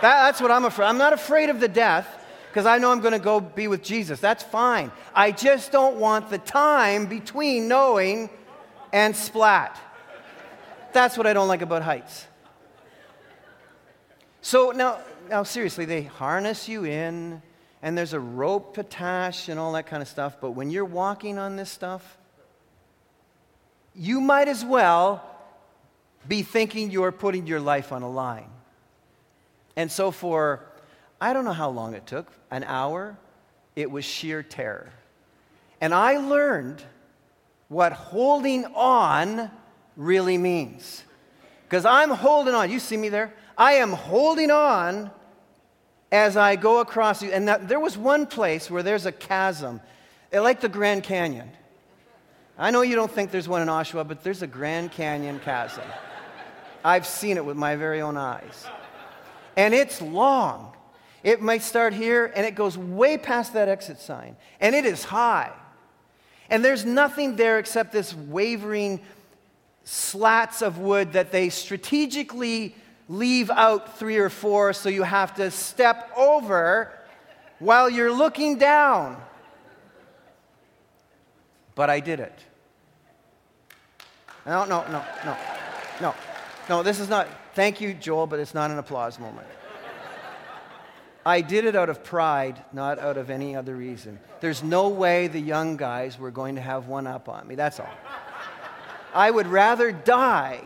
That, 0.00 0.24
that's 0.24 0.40
what 0.40 0.50
I'm 0.50 0.64
afraid. 0.64 0.86
I'm 0.86 0.98
not 0.98 1.12
afraid 1.12 1.48
of 1.48 1.60
the 1.60 1.68
death 1.68 2.08
because 2.48 2.66
I 2.66 2.78
know 2.78 2.90
I'm 2.90 3.00
going 3.00 3.12
to 3.12 3.18
go 3.18 3.40
be 3.40 3.68
with 3.68 3.82
Jesus. 3.82 4.20
That's 4.20 4.42
fine. 4.42 4.92
I 5.14 5.32
just 5.32 5.72
don't 5.72 5.96
want 5.96 6.28
the 6.28 6.38
time 6.38 7.06
between 7.06 7.68
knowing 7.68 8.30
and 8.92 9.16
splat. 9.16 9.78
That's 10.92 11.16
what 11.16 11.26
I 11.26 11.32
don't 11.32 11.48
like 11.48 11.62
about 11.62 11.82
heights. 11.82 12.26
So 14.40 14.72
now, 14.72 14.98
now 15.30 15.44
seriously, 15.44 15.84
they 15.84 16.02
harness 16.02 16.68
you 16.68 16.84
in 16.84 17.42
and 17.82 17.98
there's 17.98 18.12
a 18.12 18.20
rope 18.20 18.78
attached 18.78 19.48
and 19.48 19.58
all 19.58 19.72
that 19.72 19.86
kind 19.86 20.00
of 20.00 20.08
stuff. 20.08 20.36
But 20.40 20.52
when 20.52 20.70
you're 20.70 20.84
walking 20.84 21.38
on 21.38 21.56
this 21.56 21.70
stuff, 21.70 22.16
you 23.94 24.20
might 24.20 24.48
as 24.48 24.64
well 24.64 25.28
be 26.26 26.42
thinking 26.42 26.90
you're 26.90 27.12
putting 27.12 27.46
your 27.46 27.60
life 27.60 27.92
on 27.92 28.02
a 28.02 28.10
line. 28.10 28.48
And 29.76 29.90
so, 29.90 30.10
for 30.10 30.64
I 31.20 31.32
don't 31.32 31.44
know 31.44 31.52
how 31.52 31.70
long 31.70 31.94
it 31.94 32.06
took, 32.06 32.30
an 32.50 32.64
hour, 32.64 33.16
it 33.74 33.90
was 33.90 34.04
sheer 34.04 34.42
terror. 34.42 34.90
And 35.80 35.92
I 35.92 36.18
learned 36.18 36.82
what 37.68 37.92
holding 37.92 38.64
on 38.66 39.50
really 39.96 40.38
means. 40.38 41.02
Because 41.64 41.84
I'm 41.84 42.10
holding 42.10 42.54
on. 42.54 42.70
You 42.70 42.78
see 42.78 42.96
me 42.96 43.08
there? 43.08 43.34
I 43.56 43.74
am 43.74 43.92
holding 43.92 44.50
on 44.50 45.10
as 46.12 46.36
I 46.36 46.56
go 46.56 46.78
across. 46.78 47.22
And 47.22 47.48
that, 47.48 47.66
there 47.66 47.80
was 47.80 47.98
one 47.98 48.26
place 48.26 48.70
where 48.70 48.82
there's 48.84 49.06
a 49.06 49.12
chasm, 49.12 49.80
eh, 50.30 50.38
like 50.38 50.60
the 50.60 50.68
Grand 50.68 51.02
Canyon. 51.02 51.50
I 52.58 52.70
know 52.70 52.82
you 52.82 52.94
don't 52.94 53.10
think 53.10 53.30
there's 53.30 53.48
one 53.48 53.62
in 53.62 53.68
Oshawa, 53.68 54.06
but 54.06 54.22
there's 54.22 54.42
a 54.42 54.46
Grand 54.46 54.92
Canyon 54.92 55.40
chasm. 55.40 55.84
I've 56.84 57.06
seen 57.06 57.38
it 57.38 57.44
with 57.44 57.56
my 57.56 57.76
very 57.76 58.02
own 58.02 58.16
eyes. 58.16 58.66
And 59.56 59.74
it's 59.74 60.02
long. 60.02 60.74
It 61.22 61.40
might 61.40 61.62
start 61.62 61.94
here 61.94 62.30
and 62.34 62.44
it 62.44 62.54
goes 62.54 62.76
way 62.76 63.16
past 63.16 63.54
that 63.54 63.68
exit 63.68 63.98
sign. 64.00 64.36
And 64.60 64.74
it 64.74 64.84
is 64.84 65.04
high. 65.04 65.52
And 66.50 66.64
there's 66.64 66.84
nothing 66.84 67.36
there 67.36 67.58
except 67.58 67.92
this 67.92 68.12
wavering 68.14 69.00
slats 69.84 70.62
of 70.62 70.78
wood 70.78 71.12
that 71.12 71.32
they 71.32 71.48
strategically 71.48 72.74
leave 73.08 73.50
out 73.50 73.98
three 73.98 74.18
or 74.18 74.28
four 74.28 74.72
so 74.72 74.88
you 74.88 75.02
have 75.02 75.34
to 75.36 75.50
step 75.50 76.10
over 76.16 76.92
while 77.58 77.88
you're 77.90 78.12
looking 78.12 78.58
down. 78.58 79.20
But 81.74 81.90
I 81.90 82.00
did 82.00 82.20
it. 82.20 82.38
No, 84.44 84.64
no, 84.64 84.84
no, 84.90 85.04
no, 85.24 85.36
no. 86.00 86.14
No, 86.68 86.82
this 86.82 87.00
is 87.00 87.08
not, 87.08 87.28
thank 87.54 87.80
you, 87.80 87.94
Joel, 87.94 88.26
but 88.26 88.38
it's 88.38 88.54
not 88.54 88.70
an 88.70 88.78
applause 88.78 89.18
moment. 89.18 89.46
I 91.24 91.40
did 91.40 91.64
it 91.64 91.76
out 91.76 91.88
of 91.88 92.02
pride, 92.02 92.62
not 92.72 92.98
out 92.98 93.16
of 93.16 93.30
any 93.30 93.54
other 93.54 93.76
reason. 93.76 94.18
There's 94.40 94.62
no 94.62 94.88
way 94.88 95.28
the 95.28 95.40
young 95.40 95.76
guys 95.76 96.18
were 96.18 96.32
going 96.32 96.56
to 96.56 96.60
have 96.60 96.88
one 96.88 97.06
up 97.06 97.28
on 97.28 97.46
me. 97.46 97.54
That's 97.54 97.78
all. 97.78 97.94
I 99.14 99.30
would 99.30 99.46
rather 99.46 99.92
die. 99.92 100.64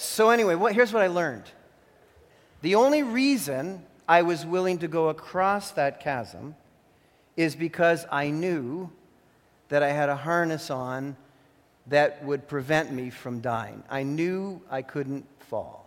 So, 0.00 0.30
anyway, 0.30 0.54
what, 0.54 0.74
here's 0.74 0.92
what 0.92 1.02
I 1.02 1.08
learned 1.08 1.42
the 2.62 2.76
only 2.76 3.02
reason 3.02 3.84
I 4.06 4.22
was 4.22 4.46
willing 4.46 4.78
to 4.78 4.88
go 4.88 5.08
across 5.08 5.72
that 5.72 5.98
chasm 5.98 6.54
is 7.36 7.56
because 7.56 8.06
I 8.10 8.30
knew 8.30 8.92
that 9.70 9.82
I 9.82 9.90
had 9.90 10.08
a 10.08 10.14
harness 10.14 10.70
on 10.70 11.16
that 11.88 12.24
would 12.24 12.46
prevent 12.46 12.92
me 12.92 13.10
from 13.10 13.40
dying. 13.40 13.82
I 13.90 14.04
knew 14.04 14.62
I 14.70 14.82
couldn't 14.82 15.26
fall. 15.48 15.84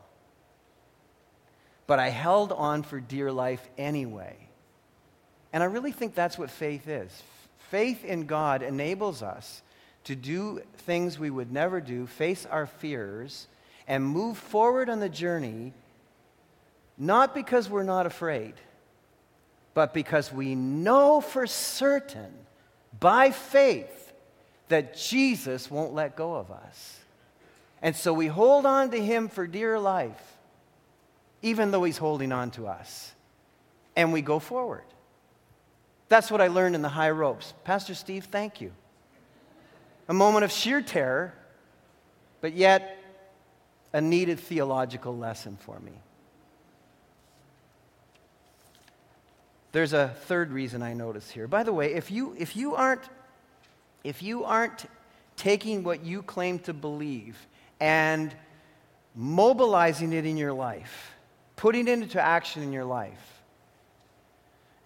But 1.87 1.99
I 1.99 2.09
held 2.09 2.51
on 2.51 2.83
for 2.83 2.99
dear 2.99 3.31
life 3.31 3.65
anyway. 3.77 4.35
And 5.53 5.63
I 5.63 5.67
really 5.67 5.93
think 5.93 6.15
that's 6.15 6.37
what 6.37 6.49
faith 6.49 6.89
is. 6.89 7.23
Faith 7.69 8.03
in 8.03 8.25
God 8.25 8.61
enables 8.61 9.23
us 9.23 9.61
to 10.03 10.17
do 10.17 10.61
things 10.79 11.17
we 11.17 11.29
would 11.29 11.51
never 11.51 11.79
do, 11.79 12.07
face 12.07 12.45
our 12.45 12.65
fears, 12.65 13.47
and 13.87 14.03
move 14.03 14.37
forward 14.37 14.89
on 14.89 14.99
the 14.99 15.09
journey, 15.09 15.73
not 16.97 17.33
because 17.33 17.69
we're 17.69 17.83
not 17.83 18.05
afraid, 18.05 18.53
but 19.73 19.93
because 19.93 20.31
we 20.31 20.55
know 20.55 21.21
for 21.21 21.47
certain, 21.47 22.31
by 22.99 23.31
faith, 23.31 24.13
that 24.67 24.95
Jesus 24.95 25.69
won't 25.69 25.93
let 25.93 26.15
go 26.15 26.35
of 26.35 26.51
us. 26.51 26.99
And 27.81 27.95
so 27.95 28.13
we 28.13 28.27
hold 28.27 28.65
on 28.65 28.91
to 28.91 29.01
him 29.01 29.27
for 29.27 29.47
dear 29.47 29.79
life, 29.79 30.37
even 31.41 31.71
though 31.71 31.83
he's 31.83 31.97
holding 31.97 32.31
on 32.31 32.51
to 32.51 32.67
us. 32.67 33.11
And 33.95 34.13
we 34.13 34.21
go 34.21 34.39
forward. 34.39 34.83
That's 36.07 36.29
what 36.29 36.41
I 36.41 36.47
learned 36.47 36.75
in 36.75 36.81
the 36.81 36.89
high 36.89 37.09
ropes. 37.09 37.53
Pastor 37.63 37.95
Steve, 37.95 38.25
thank 38.25 38.61
you. 38.61 38.71
A 40.07 40.13
moment 40.13 40.43
of 40.43 40.51
sheer 40.51 40.81
terror, 40.81 41.33
but 42.41 42.53
yet 42.53 43.00
a 43.93 44.01
needed 44.01 44.39
theological 44.39 45.15
lesson 45.15 45.57
for 45.59 45.79
me. 45.79 45.93
There's 49.71 49.93
a 49.93 50.09
third 50.25 50.51
reason 50.51 50.81
I 50.81 50.93
notice 50.93 51.29
here. 51.29 51.47
By 51.47 51.63
the 51.63 51.73
way, 51.73 51.93
if 51.93 52.11
you, 52.11 52.35
if 52.37 52.55
you, 52.55 52.75
aren't, 52.75 53.07
if 54.03 54.21
you 54.21 54.43
aren't 54.43 54.85
taking 55.37 55.83
what 55.83 56.03
you 56.03 56.23
claim 56.23 56.59
to 56.59 56.73
believe 56.73 57.37
and 57.79 58.33
mobilizing 59.15 60.13
it 60.13 60.25
in 60.25 60.37
your 60.37 60.53
life, 60.53 61.15
putting 61.55 61.87
it 61.87 61.99
into 61.99 62.21
action 62.21 62.63
in 62.63 62.73
your 62.73 62.85
life, 62.85 63.41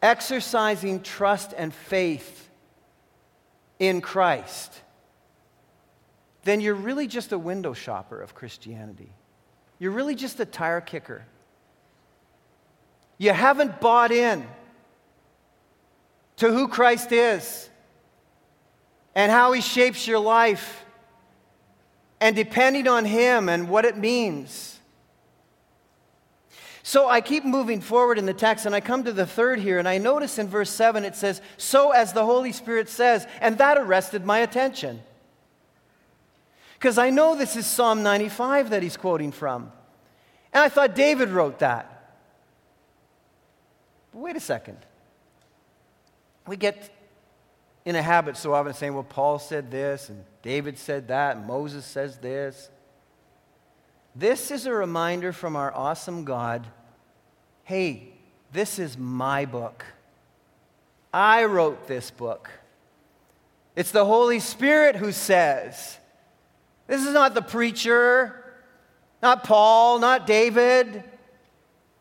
exercising 0.01 1.01
trust 1.01 1.53
and 1.57 1.73
faith 1.73 2.49
in 3.79 4.01
Christ, 4.01 4.81
then 6.45 6.61
you're 6.61 6.73
really 6.73 7.07
just 7.07 7.33
a 7.33 7.37
window 7.37 7.73
shopper 7.73 8.21
of 8.21 8.33
Christianity. 8.33 9.11
You're 9.77 9.91
really 9.91 10.15
just 10.15 10.39
a 10.39 10.45
tire 10.45 10.79
kicker. 10.79 11.25
You 13.17 13.33
haven't 13.33 13.81
bought 13.81 14.13
in 14.13 14.47
to 16.37 16.49
who 16.49 16.69
Christ 16.69 17.11
is 17.11 17.69
and 19.13 19.29
how 19.29 19.51
he 19.51 19.59
shapes 19.59 20.07
your 20.07 20.19
life 20.19 20.85
and 22.21 22.33
depending 22.33 22.87
on 22.87 23.03
him 23.03 23.49
and 23.49 23.67
what 23.67 23.83
it 23.83 23.97
means 23.97 24.75
so 26.87 27.09
I 27.09 27.19
keep 27.19 27.43
moving 27.43 27.81
forward 27.81 28.19
in 28.19 28.27
the 28.27 28.33
text, 28.33 28.67
and 28.67 28.75
I 28.75 28.79
come 28.79 29.05
to 29.05 29.11
the 29.11 29.25
third 29.25 29.57
here, 29.57 29.79
and 29.79 29.89
I 29.89 29.97
notice 29.97 30.37
in 30.37 30.47
verse 30.47 30.69
7 30.69 31.03
it 31.03 31.15
says, 31.15 31.41
So 31.57 31.89
as 31.89 32.13
the 32.13 32.23
Holy 32.23 32.51
Spirit 32.51 32.89
says, 32.89 33.25
and 33.41 33.57
that 33.57 33.79
arrested 33.79 34.23
my 34.23 34.37
attention. 34.37 35.01
Because 36.75 36.97
I 36.97 37.09
know 37.09 37.35
this 37.35 37.55
is 37.55 37.65
Psalm 37.65 38.03
95 38.03 38.69
that 38.69 38.83
he's 38.83 38.97
quoting 38.97 39.31
from. 39.31 39.71
And 40.53 40.63
I 40.63 40.69
thought 40.69 40.95
David 40.95 41.29
wrote 41.29 41.59
that. 41.59 42.13
But 44.11 44.19
wait 44.19 44.35
a 44.35 44.39
second. 44.41 44.77
We 46.47 46.57
get 46.57 46.91
in 47.85 47.95
a 47.95 48.01
habit 48.01 48.37
so 48.37 48.53
often 48.53 48.73
saying, 48.73 48.93
well, 48.93 49.03
Paul 49.03 49.39
said 49.39 49.71
this, 49.71 50.09
and 50.09 50.23
David 50.41 50.77
said 50.77 51.07
that, 51.07 51.37
and 51.37 51.45
Moses 51.45 51.85
says 51.85 52.17
this. 52.17 52.69
This 54.15 54.49
is 54.51 54.65
a 54.65 54.73
reminder 54.73 55.33
from 55.33 55.55
our 55.55 55.73
awesome 55.73 56.23
God 56.23 56.67
hey, 57.65 58.13
this 58.53 58.77
is 58.77 58.95
my 58.95 59.43
book. 59.43 59.83
I 61.11 61.45
wrote 61.45 61.87
this 61.87 62.11
book. 62.11 62.51
It's 63.75 63.89
the 63.89 64.05
Holy 64.05 64.39
Spirit 64.39 64.95
who 64.95 65.11
says, 65.11 65.97
this 66.87 67.05
is 67.05 67.13
not 67.13 67.33
the 67.33 67.41
preacher, 67.41 68.43
not 69.21 69.43
Paul, 69.43 69.99
not 69.99 70.27
David. 70.27 71.03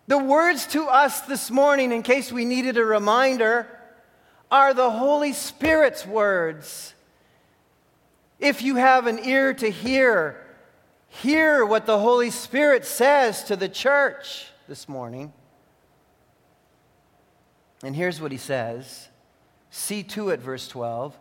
The 0.06 0.18
words 0.18 0.66
to 0.68 0.84
us 0.84 1.22
this 1.22 1.50
morning, 1.50 1.90
in 1.90 2.02
case 2.02 2.30
we 2.30 2.44
needed 2.44 2.76
a 2.76 2.84
reminder, 2.84 3.66
are 4.50 4.74
the 4.74 4.90
Holy 4.90 5.32
Spirit's 5.32 6.06
words. 6.06 6.94
If 8.38 8.62
you 8.62 8.76
have 8.76 9.06
an 9.06 9.24
ear 9.24 9.54
to 9.54 9.70
hear, 9.70 10.44
hear 11.08 11.64
what 11.64 11.86
the 11.86 11.98
Holy 11.98 12.30
Spirit 12.30 12.84
says 12.84 13.44
to 13.44 13.56
the 13.56 13.68
church 13.68 14.46
this 14.68 14.88
morning. 14.88 15.32
And 17.82 17.96
here's 17.96 18.20
what 18.20 18.32
he 18.32 18.38
says 18.38 19.08
See 19.70 20.02
to 20.04 20.28
it, 20.28 20.40
verse 20.40 20.68
12, 20.68 21.18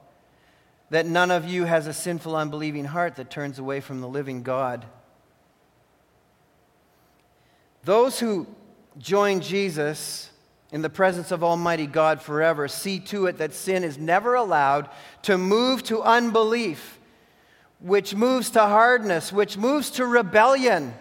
that 0.94 1.08
none 1.08 1.32
of 1.32 1.44
you 1.44 1.66
has 1.66 1.88
a 1.88 1.94
sinful, 1.94 2.36
unbelieving 2.36 2.86
heart 2.86 3.16
that 3.16 3.32
turns 3.32 3.58
away 3.58 3.80
from 3.80 4.00
the 4.00 4.08
living 4.08 4.44
God. 4.44 4.86
Those 7.84 8.20
who 8.20 8.46
join 9.00 9.42
Jesus 9.42 10.30
in 10.72 10.84
the 10.84 10.92
presence 10.92 11.32
of 11.32 11.44
Almighty 11.44 11.88
God 11.88 12.22
forever 12.22 12.68
see 12.68 13.00
to 13.00 13.26
it 13.26 13.40
that 13.40 13.56
sin 13.56 13.84
is 13.84 13.98
never 13.98 14.36
allowed 14.36 14.88
to 15.24 15.36
move 15.36 15.82
to 15.86 16.04
unbelief 16.04 17.00
which 17.80 18.14
moves 18.14 18.52
to 18.52 18.62
hardness, 18.62 19.34
which 19.34 19.58
moves 19.58 19.90
to 19.90 20.06
rebellion. 20.06 20.94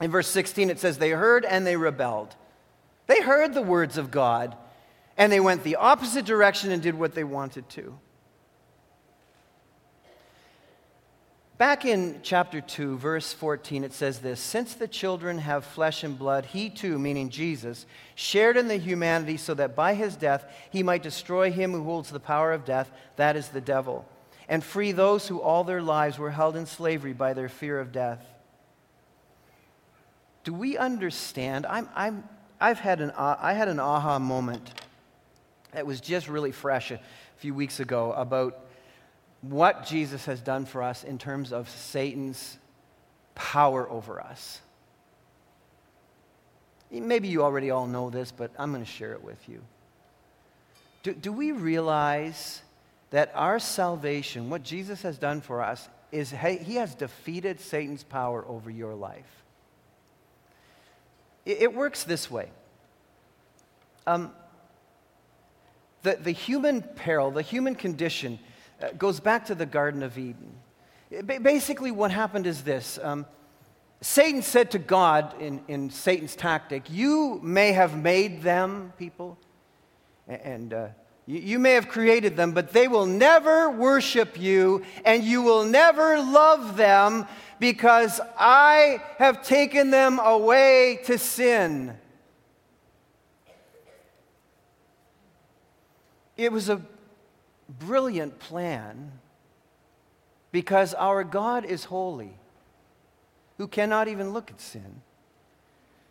In 0.00 0.12
verse 0.12 0.28
16, 0.28 0.70
it 0.70 0.78
says, 0.78 0.98
They 0.98 1.10
heard 1.10 1.44
and 1.44 1.66
they 1.66 1.76
rebelled. 1.76 2.36
They 3.08 3.20
heard 3.20 3.54
the 3.54 3.62
words 3.62 3.98
of 3.98 4.12
God 4.12 4.56
and 5.16 5.32
they 5.32 5.40
went 5.40 5.64
the 5.64 5.76
opposite 5.76 6.24
direction 6.24 6.70
and 6.70 6.80
did 6.80 6.94
what 6.94 7.16
they 7.16 7.24
wanted 7.24 7.68
to. 7.70 7.98
Back 11.58 11.86
in 11.86 12.20
chapter 12.22 12.60
2, 12.60 12.98
verse 12.98 13.32
14, 13.32 13.82
it 13.84 13.94
says 13.94 14.18
this 14.18 14.40
Since 14.40 14.74
the 14.74 14.88
children 14.88 15.38
have 15.38 15.64
flesh 15.64 16.04
and 16.04 16.18
blood, 16.18 16.44
he 16.44 16.68
too, 16.68 16.98
meaning 16.98 17.30
Jesus, 17.30 17.86
shared 18.14 18.56
in 18.56 18.68
the 18.68 18.76
humanity 18.76 19.38
so 19.38 19.54
that 19.54 19.74
by 19.74 19.94
his 19.94 20.16
death 20.16 20.44
he 20.70 20.82
might 20.82 21.02
destroy 21.02 21.50
him 21.50 21.72
who 21.72 21.84
holds 21.84 22.10
the 22.10 22.20
power 22.20 22.52
of 22.52 22.64
death, 22.64 22.90
that 23.16 23.36
is 23.36 23.48
the 23.48 23.60
devil 23.60 24.06
and 24.48 24.62
free 24.62 24.92
those 24.92 25.26
who 25.26 25.40
all 25.40 25.64
their 25.64 25.82
lives 25.82 26.18
were 26.18 26.30
held 26.30 26.56
in 26.56 26.66
slavery 26.66 27.12
by 27.12 27.32
their 27.32 27.48
fear 27.48 27.80
of 27.80 27.92
death. 27.92 28.24
do 30.44 30.54
we 30.54 30.78
understand? 30.78 31.66
I'm, 31.66 31.88
I'm, 31.94 32.28
I've 32.60 32.78
had 32.78 33.00
an, 33.00 33.10
uh, 33.10 33.36
I 33.40 33.54
had 33.54 33.68
an 33.68 33.80
aha 33.80 34.18
moment 34.18 34.70
that 35.72 35.86
was 35.86 36.00
just 36.00 36.28
really 36.28 36.52
fresh 36.52 36.92
a 36.92 37.00
few 37.38 37.52
weeks 37.52 37.80
ago 37.80 38.12
about 38.12 38.65
what 39.42 39.86
Jesus 39.86 40.24
has 40.26 40.40
done 40.40 40.64
for 40.64 40.82
us 40.82 41.04
in 41.04 41.18
terms 41.18 41.52
of 41.52 41.68
Satan's 41.68 42.58
power 43.34 43.88
over 43.88 44.20
us. 44.20 44.60
Maybe 46.90 47.28
you 47.28 47.42
already 47.42 47.70
all 47.70 47.86
know 47.86 48.10
this, 48.10 48.32
but 48.32 48.50
I'm 48.58 48.72
going 48.72 48.84
to 48.84 48.90
share 48.90 49.12
it 49.12 49.22
with 49.22 49.48
you. 49.48 49.60
Do, 51.02 51.14
do 51.14 51.32
we 51.32 51.52
realize 51.52 52.62
that 53.10 53.30
our 53.34 53.58
salvation, 53.58 54.50
what 54.50 54.62
Jesus 54.62 55.02
has 55.02 55.18
done 55.18 55.40
for 55.40 55.62
us, 55.62 55.88
is 56.12 56.30
he 56.30 56.76
has 56.76 56.94
defeated 56.94 57.60
Satan's 57.60 58.04
power 58.04 58.44
over 58.46 58.70
your 58.70 58.94
life? 58.94 59.44
It, 61.44 61.62
it 61.62 61.74
works 61.74 62.04
this 62.04 62.30
way. 62.30 62.50
Um, 64.06 64.32
the, 66.02 66.16
the 66.16 66.30
human 66.30 66.82
peril, 66.82 67.32
the 67.32 67.42
human 67.42 67.74
condition, 67.74 68.38
goes 68.98 69.20
back 69.20 69.46
to 69.46 69.54
the 69.54 69.66
Garden 69.66 70.02
of 70.02 70.18
Eden. 70.18 70.52
Basically, 71.24 71.90
what 71.90 72.10
happened 72.10 72.46
is 72.46 72.62
this 72.62 72.98
um, 73.02 73.26
Satan 74.00 74.42
said 74.42 74.70
to 74.72 74.78
God 74.78 75.40
in, 75.40 75.62
in 75.68 75.90
Satan's 75.90 76.36
tactic, 76.36 76.84
You 76.90 77.40
may 77.42 77.72
have 77.72 77.96
made 77.96 78.42
them, 78.42 78.92
people, 78.98 79.38
and 80.28 80.72
uh, 80.74 80.88
you, 81.26 81.38
you 81.38 81.58
may 81.58 81.72
have 81.72 81.88
created 81.88 82.36
them, 82.36 82.52
but 82.52 82.72
they 82.72 82.88
will 82.88 83.06
never 83.06 83.70
worship 83.70 84.38
you, 84.38 84.84
and 85.04 85.24
you 85.24 85.42
will 85.42 85.64
never 85.64 86.18
love 86.18 86.76
them 86.76 87.26
because 87.58 88.20
I 88.38 89.02
have 89.18 89.42
taken 89.42 89.90
them 89.90 90.18
away 90.18 91.00
to 91.06 91.18
sin. 91.18 91.96
It 96.36 96.52
was 96.52 96.68
a 96.68 96.82
brilliant 97.68 98.38
plan 98.38 99.12
because 100.52 100.94
our 100.94 101.24
God 101.24 101.64
is 101.64 101.84
holy, 101.84 102.38
who 103.58 103.68
cannot 103.68 104.08
even 104.08 104.32
look 104.32 104.50
at 104.50 104.60
sin. 104.60 105.02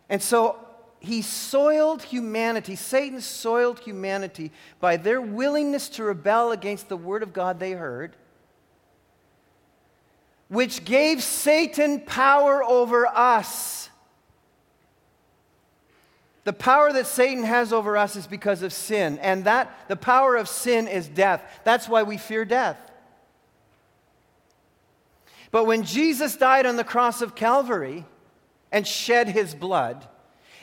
And 0.08 0.22
so 0.22 0.58
he 1.00 1.22
soiled 1.22 2.02
humanity, 2.02 2.76
Satan 2.76 3.20
soiled 3.20 3.80
humanity 3.80 4.52
by 4.80 4.96
their 4.96 5.20
willingness 5.20 5.88
to 5.90 6.04
rebel 6.04 6.52
against 6.52 6.88
the 6.88 6.96
word 6.96 7.22
of 7.22 7.32
God 7.32 7.58
they 7.58 7.72
heard, 7.72 8.16
which 10.48 10.84
gave 10.84 11.22
Satan 11.22 12.00
power 12.00 12.62
over 12.62 13.06
us. 13.06 13.85
The 16.46 16.52
power 16.52 16.92
that 16.92 17.08
Satan 17.08 17.42
has 17.42 17.72
over 17.72 17.96
us 17.96 18.14
is 18.14 18.28
because 18.28 18.62
of 18.62 18.72
sin, 18.72 19.18
and 19.18 19.42
that 19.46 19.88
the 19.88 19.96
power 19.96 20.36
of 20.36 20.48
sin 20.48 20.86
is 20.86 21.08
death. 21.08 21.42
That's 21.64 21.88
why 21.88 22.04
we 22.04 22.18
fear 22.18 22.44
death. 22.44 22.78
But 25.50 25.64
when 25.64 25.82
Jesus 25.82 26.36
died 26.36 26.64
on 26.64 26.76
the 26.76 26.84
cross 26.84 27.20
of 27.20 27.34
Calvary 27.34 28.04
and 28.70 28.86
shed 28.86 29.28
his 29.28 29.56
blood 29.56 30.06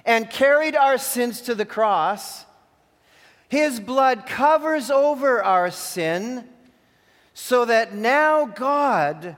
and 0.06 0.30
carried 0.30 0.78
our 0.78 0.98
sins 0.98 1.42
to 1.42 1.54
the 1.54 1.66
cross, 1.66 2.46
his 3.50 3.82
blood 3.82 4.26
covers 4.26 4.90
over 4.90 5.44
our 5.44 5.70
sin 5.70 6.48
so 7.34 7.66
that 7.66 7.94
now 7.94 8.46
God 8.46 9.36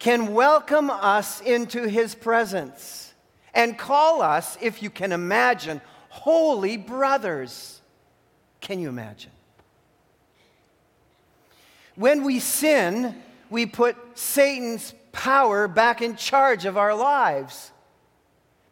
can 0.00 0.34
welcome 0.34 0.90
us 0.90 1.40
into 1.40 1.86
his 1.86 2.16
presence 2.16 3.09
and 3.54 3.76
call 3.76 4.22
us, 4.22 4.56
if 4.60 4.82
you 4.82 4.90
can 4.90 5.12
imagine, 5.12 5.80
holy 6.08 6.76
brothers. 6.76 7.80
Can 8.60 8.78
you 8.78 8.88
imagine? 8.88 9.30
When 11.96 12.24
we 12.24 12.40
sin, 12.40 13.20
we 13.50 13.66
put 13.66 13.96
Satan's 14.14 14.94
power 15.12 15.68
back 15.68 16.02
in 16.02 16.16
charge 16.16 16.64
of 16.64 16.76
our 16.76 16.94
lives. 16.94 17.72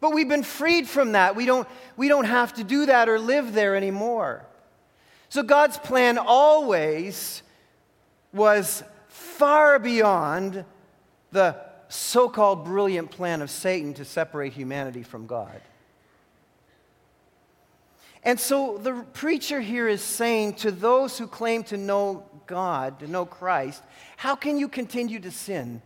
But 0.01 0.13
we've 0.13 0.29
been 0.29 0.45
freed 0.45 0.89
from 0.89 1.13
that. 1.13 1.35
We 1.35 1.45
don't, 1.45 1.67
we 1.97 2.09
don't 2.09 2.27
have 2.27 2.55
to 2.55 2.65
do 2.65 2.87
that 2.87 3.09
or 3.09 3.19
live 3.19 3.53
there 3.53 3.75
anymore. 3.75 4.47
So 5.29 5.43
God's 5.43 5.77
plan 5.77 6.19
always 6.19 7.43
was 8.33 8.83
far 9.09 9.79
beyond 9.79 10.65
the 11.33 11.57
so 11.89 12.29
called 12.29 12.65
brilliant 12.65 13.11
plan 13.11 13.43
of 13.43 13.51
Satan 13.51 13.95
to 13.95 14.05
separate 14.05 14.53
humanity 14.53 15.03
from 15.03 15.27
God. 15.27 15.61
And 18.23 18.39
so 18.39 18.79
the 18.79 19.05
preacher 19.15 19.61
here 19.61 19.89
is 19.89 20.03
saying 20.03 20.55
to 20.55 20.71
those 20.71 21.17
who 21.17 21.27
claim 21.27 21.63
to 21.65 21.77
know 21.77 22.25
God, 22.47 22.99
to 23.01 23.07
know 23.07 23.25
Christ, 23.25 23.83
how 24.17 24.35
can 24.35 24.59
you 24.59 24.69
continue 24.69 25.21
to 25.21 25.31
sin? 25.31 25.81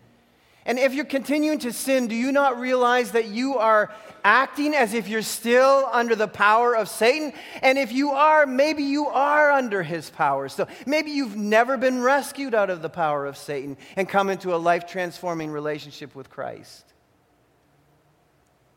And 0.65 0.79
if 0.79 0.95
you're 0.95 1.05
continuing 1.05 1.59
to 1.61 1.73
sin, 1.73 2.07
do 2.07 2.15
you 2.15 2.31
not 2.31 2.61
realize 2.61 3.13
that 3.13 3.27
you 3.27 3.59
are 3.59 3.93
acting 4.25 4.75
as 4.75 4.95
if 4.95 5.09
you're 5.09 5.23
still 5.23 5.89
under 5.91 6.15
the 6.15 6.29
power 6.29 6.77
of 6.77 6.89
Satan? 6.89 7.33
And 7.63 7.79
if 7.79 7.91
you 7.91 8.11
are, 8.11 8.47
maybe 8.47 8.85
you 8.85 9.09
are 9.09 9.51
under 9.51 9.83
his 9.83 10.09
power. 10.11 10.49
So 10.49 10.69
maybe 10.87 11.11
you've 11.11 11.37
never 11.37 11.77
been 11.77 12.01
rescued 12.03 12.55
out 12.55 12.71
of 12.71 12.81
the 12.81 12.89
power 12.89 13.27
of 13.27 13.37
Satan 13.37 13.77
and 13.97 14.09
come 14.09 14.31
into 14.31 14.55
a 14.55 14.57
life 14.57 14.87
transforming 14.87 15.51
relationship 15.51 16.15
with 16.15 16.31
Christ. 16.31 16.85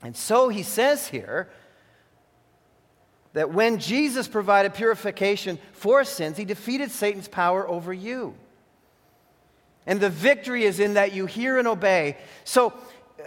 And 0.01 0.17
so 0.17 0.49
he 0.49 0.63
says 0.63 1.07
here 1.07 1.49
that 3.33 3.51
when 3.51 3.79
Jesus 3.79 4.27
provided 4.27 4.73
purification 4.73 5.59
for 5.73 6.03
sins, 6.03 6.37
he 6.37 6.45
defeated 6.45 6.89
Satan's 6.89 7.27
power 7.27 7.67
over 7.67 7.93
you. 7.93 8.35
And 9.85 9.99
the 9.99 10.09
victory 10.09 10.63
is 10.63 10.79
in 10.79 10.95
that 10.95 11.13
you 11.13 11.25
hear 11.25 11.57
and 11.57 11.67
obey. 11.67 12.17
So, 12.43 12.73
uh, 13.19 13.23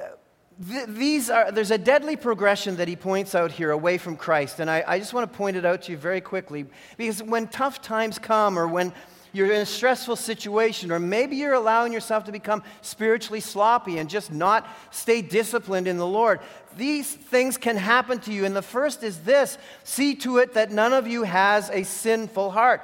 th- 0.68 0.86
these 0.88 1.30
are, 1.30 1.52
there's 1.52 1.70
a 1.70 1.78
deadly 1.78 2.16
progression 2.16 2.76
that 2.76 2.88
he 2.88 2.96
points 2.96 3.34
out 3.34 3.52
here 3.52 3.70
away 3.70 3.98
from 3.98 4.16
Christ. 4.16 4.60
And 4.60 4.68
I, 4.68 4.82
I 4.86 4.98
just 4.98 5.12
want 5.12 5.30
to 5.30 5.36
point 5.36 5.56
it 5.56 5.64
out 5.64 5.82
to 5.82 5.92
you 5.92 5.98
very 5.98 6.20
quickly. 6.20 6.66
Because 6.96 7.22
when 7.22 7.46
tough 7.48 7.80
times 7.80 8.18
come, 8.18 8.58
or 8.58 8.66
when 8.66 8.92
you're 9.32 9.52
in 9.52 9.60
a 9.60 9.66
stressful 9.66 10.16
situation, 10.16 10.90
or 10.90 10.98
maybe 10.98 11.36
you're 11.36 11.54
allowing 11.54 11.92
yourself 11.92 12.24
to 12.24 12.32
become 12.32 12.62
spiritually 12.80 13.40
sloppy 13.40 13.98
and 13.98 14.08
just 14.08 14.32
not 14.32 14.66
stay 14.90 15.22
disciplined 15.22 15.86
in 15.86 15.96
the 15.96 16.06
Lord. 16.06 16.40
These 16.76 17.12
things 17.14 17.56
can 17.56 17.76
happen 17.76 18.18
to 18.20 18.32
you. 18.32 18.44
And 18.44 18.56
the 18.56 18.62
first 18.62 19.02
is 19.02 19.20
this 19.20 19.58
see 19.84 20.14
to 20.16 20.38
it 20.38 20.54
that 20.54 20.70
none 20.70 20.92
of 20.92 21.06
you 21.06 21.22
has 21.24 21.70
a 21.70 21.84
sinful 21.84 22.50
heart. 22.50 22.82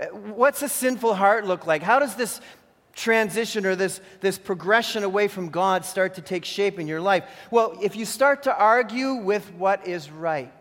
Uh, 0.00 0.06
what's 0.06 0.62
a 0.62 0.68
sinful 0.68 1.14
heart 1.14 1.46
look 1.46 1.66
like? 1.66 1.82
How 1.82 1.98
does 1.98 2.14
this 2.16 2.40
transition 2.94 3.66
or 3.66 3.76
this, 3.76 4.00
this 4.20 4.38
progression 4.38 5.04
away 5.04 5.28
from 5.28 5.48
God 5.48 5.84
start 5.84 6.14
to 6.14 6.22
take 6.22 6.44
shape 6.44 6.78
in 6.78 6.86
your 6.86 7.00
life? 7.00 7.24
Well, 7.50 7.78
if 7.82 7.96
you 7.96 8.04
start 8.04 8.44
to 8.44 8.56
argue 8.56 9.14
with 9.14 9.52
what 9.54 9.86
is 9.86 10.10
right, 10.10 10.52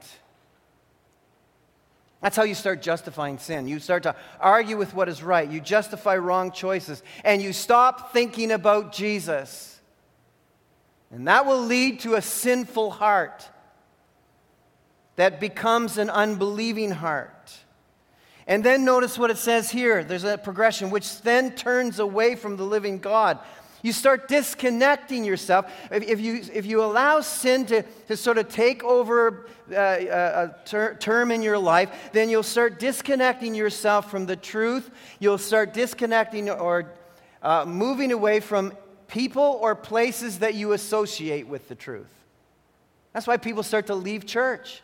that's 2.23 2.37
how 2.37 2.43
you 2.43 2.55
start 2.55 2.81
justifying 2.81 3.37
sin. 3.37 3.67
You 3.67 3.79
start 3.79 4.03
to 4.03 4.15
argue 4.39 4.77
with 4.77 4.93
what 4.93 5.09
is 5.09 5.21
right. 5.21 5.49
You 5.49 5.59
justify 5.59 6.15
wrong 6.15 6.51
choices. 6.53 7.03
And 7.25 7.41
you 7.41 7.51
stop 7.51 8.13
thinking 8.13 8.49
about 8.51 8.93
Jesus. 8.93 9.81
And 11.11 11.27
that 11.27 11.45
will 11.45 11.61
lead 11.61 11.99
to 12.01 12.15
a 12.15 12.21
sinful 12.21 12.91
heart 12.91 13.49
that 15.17 15.41
becomes 15.41 15.97
an 15.97 16.09
unbelieving 16.09 16.91
heart. 16.91 17.53
And 18.47 18.63
then 18.63 18.83
notice 18.83 19.17
what 19.17 19.31
it 19.31 19.37
says 19.37 19.71
here. 19.71 20.03
There's 20.03 20.23
a 20.23 20.37
progression 20.37 20.89
which 20.89 21.21
then 21.21 21.55
turns 21.55 21.99
away 21.99 22.35
from 22.35 22.57
the 22.57 22.63
living 22.63 22.99
God. 22.99 23.39
You 23.83 23.91
start 23.91 24.29
disconnecting 24.29 25.25
yourself. 25.25 25.69
If, 25.91 26.21
you, 26.21 26.41
if 26.53 26.65
you 26.65 26.81
allow 26.81 27.19
sin 27.19 27.65
to, 27.65 27.83
to 28.07 28.15
sort 28.15 28.37
of 28.37 28.47
take 28.47 28.81
over 28.83 29.47
uh, 29.69 29.75
a, 29.75 30.55
ter- 30.65 30.95
term 30.95 31.31
in 31.31 31.41
your 31.41 31.57
life, 31.57 31.89
then 32.13 32.29
you'll 32.29 32.43
start 32.43 32.79
disconnecting 32.79 33.53
yourself 33.53 34.09
from 34.09 34.25
the 34.25 34.37
truth. 34.37 34.89
You'll 35.19 35.37
start 35.37 35.73
disconnecting 35.73 36.49
or 36.49 36.93
uh, 37.41 37.65
moving 37.65 38.13
away 38.13 38.39
from 38.39 38.73
people 39.09 39.59
or 39.61 39.75
places 39.75 40.39
that 40.39 40.55
you 40.55 40.71
associate 40.71 41.47
with 41.47 41.67
the 41.67 41.75
truth. 41.75 42.07
That's 43.11 43.27
why 43.27 43.35
people 43.35 43.63
start 43.63 43.87
to 43.87 43.95
leave 43.95 44.25
church. 44.25 44.81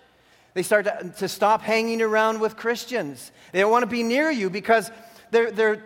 They 0.53 0.63
start 0.63 0.85
to, 0.85 1.13
to 1.17 1.27
stop 1.27 1.61
hanging 1.61 2.01
around 2.01 2.39
with 2.39 2.57
Christians. 2.57 3.31
They 3.51 3.59
don't 3.59 3.71
want 3.71 3.83
to 3.83 3.87
be 3.87 4.03
near 4.03 4.31
you 4.31 4.49
because 4.49 4.91
they're, 5.31 5.51
they're, 5.51 5.83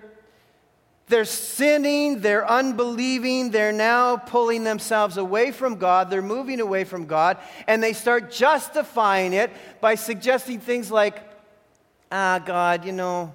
they're 1.08 1.26
sinning, 1.26 2.22
they're 2.22 2.50
unbelieving, 2.50 3.52
they're 3.52 3.74
now 3.74 4.18
pulling 4.18 4.64
themselves 4.64 5.18
away 5.18 5.52
from 5.52 5.76
God, 5.76 6.10
they're 6.10 6.22
moving 6.22 6.62
away 6.62 6.86
from 6.86 7.06
God, 7.06 7.38
and 7.68 7.84
they 7.84 7.94
start 7.94 8.32
justifying 8.32 9.34
it 9.34 9.52
by 9.82 9.96
suggesting 9.96 10.60
things 10.60 10.90
like, 10.90 11.22
ah, 12.12 12.40
God, 12.40 12.86
you 12.86 12.94
know, 12.94 13.34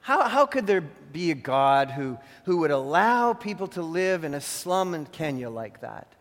how, 0.00 0.28
how 0.28 0.46
could 0.46 0.66
there 0.66 0.80
be 0.80 1.30
a 1.30 1.34
God 1.34 1.90
who, 1.90 2.18
who 2.44 2.58
would 2.58 2.70
allow 2.70 3.34
people 3.34 3.68
to 3.68 3.82
live 3.82 4.24
in 4.24 4.34
a 4.34 4.40
slum 4.40 4.94
in 4.94 5.06
Kenya 5.06 5.50
like 5.50 5.80
that? 5.82 6.12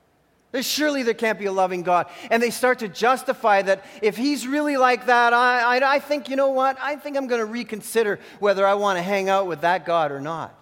Surely 0.61 1.03
there 1.03 1.13
can't 1.13 1.37
be 1.37 1.45
a 1.45 1.51
loving 1.51 1.83
God. 1.83 2.07
And 2.31 2.41
they 2.41 2.51
start 2.51 2.79
to 2.79 2.87
justify 2.87 3.61
that 3.63 3.83
if 4.01 4.15
he's 4.15 4.47
really 4.47 4.77
like 4.77 5.07
that, 5.07 5.33
I, 5.33 5.77
I, 5.77 5.95
I 5.95 5.99
think, 5.99 6.29
you 6.29 6.35
know 6.35 6.49
what? 6.49 6.77
I 6.81 6.95
think 6.95 7.17
I'm 7.17 7.27
going 7.27 7.41
to 7.41 7.45
reconsider 7.45 8.19
whether 8.39 8.65
I 8.65 8.75
want 8.75 8.97
to 8.97 9.03
hang 9.03 9.29
out 9.29 9.47
with 9.47 9.61
that 9.61 9.85
God 9.85 10.11
or 10.11 10.21
not. 10.21 10.57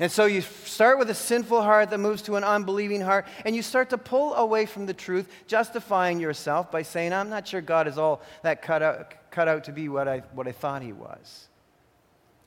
And 0.00 0.10
so 0.10 0.24
you 0.24 0.40
start 0.40 0.98
with 0.98 1.10
a 1.10 1.14
sinful 1.14 1.60
heart 1.62 1.90
that 1.90 1.98
moves 1.98 2.22
to 2.22 2.36
an 2.36 2.42
unbelieving 2.42 3.02
heart, 3.02 3.26
and 3.44 3.54
you 3.54 3.60
start 3.60 3.90
to 3.90 3.98
pull 3.98 4.34
away 4.34 4.64
from 4.64 4.86
the 4.86 4.94
truth, 4.94 5.30
justifying 5.46 6.18
yourself 6.18 6.70
by 6.72 6.82
saying, 6.82 7.12
I'm 7.12 7.28
not 7.28 7.46
sure 7.46 7.60
God 7.60 7.86
is 7.86 7.98
all 7.98 8.22
that 8.42 8.62
cut 8.62 8.82
out, 8.82 9.30
cut 9.30 9.46
out 9.46 9.64
to 9.64 9.72
be 9.72 9.90
what 9.90 10.08
I, 10.08 10.20
what 10.32 10.48
I 10.48 10.52
thought 10.52 10.80
he 10.80 10.94
was. 10.94 11.48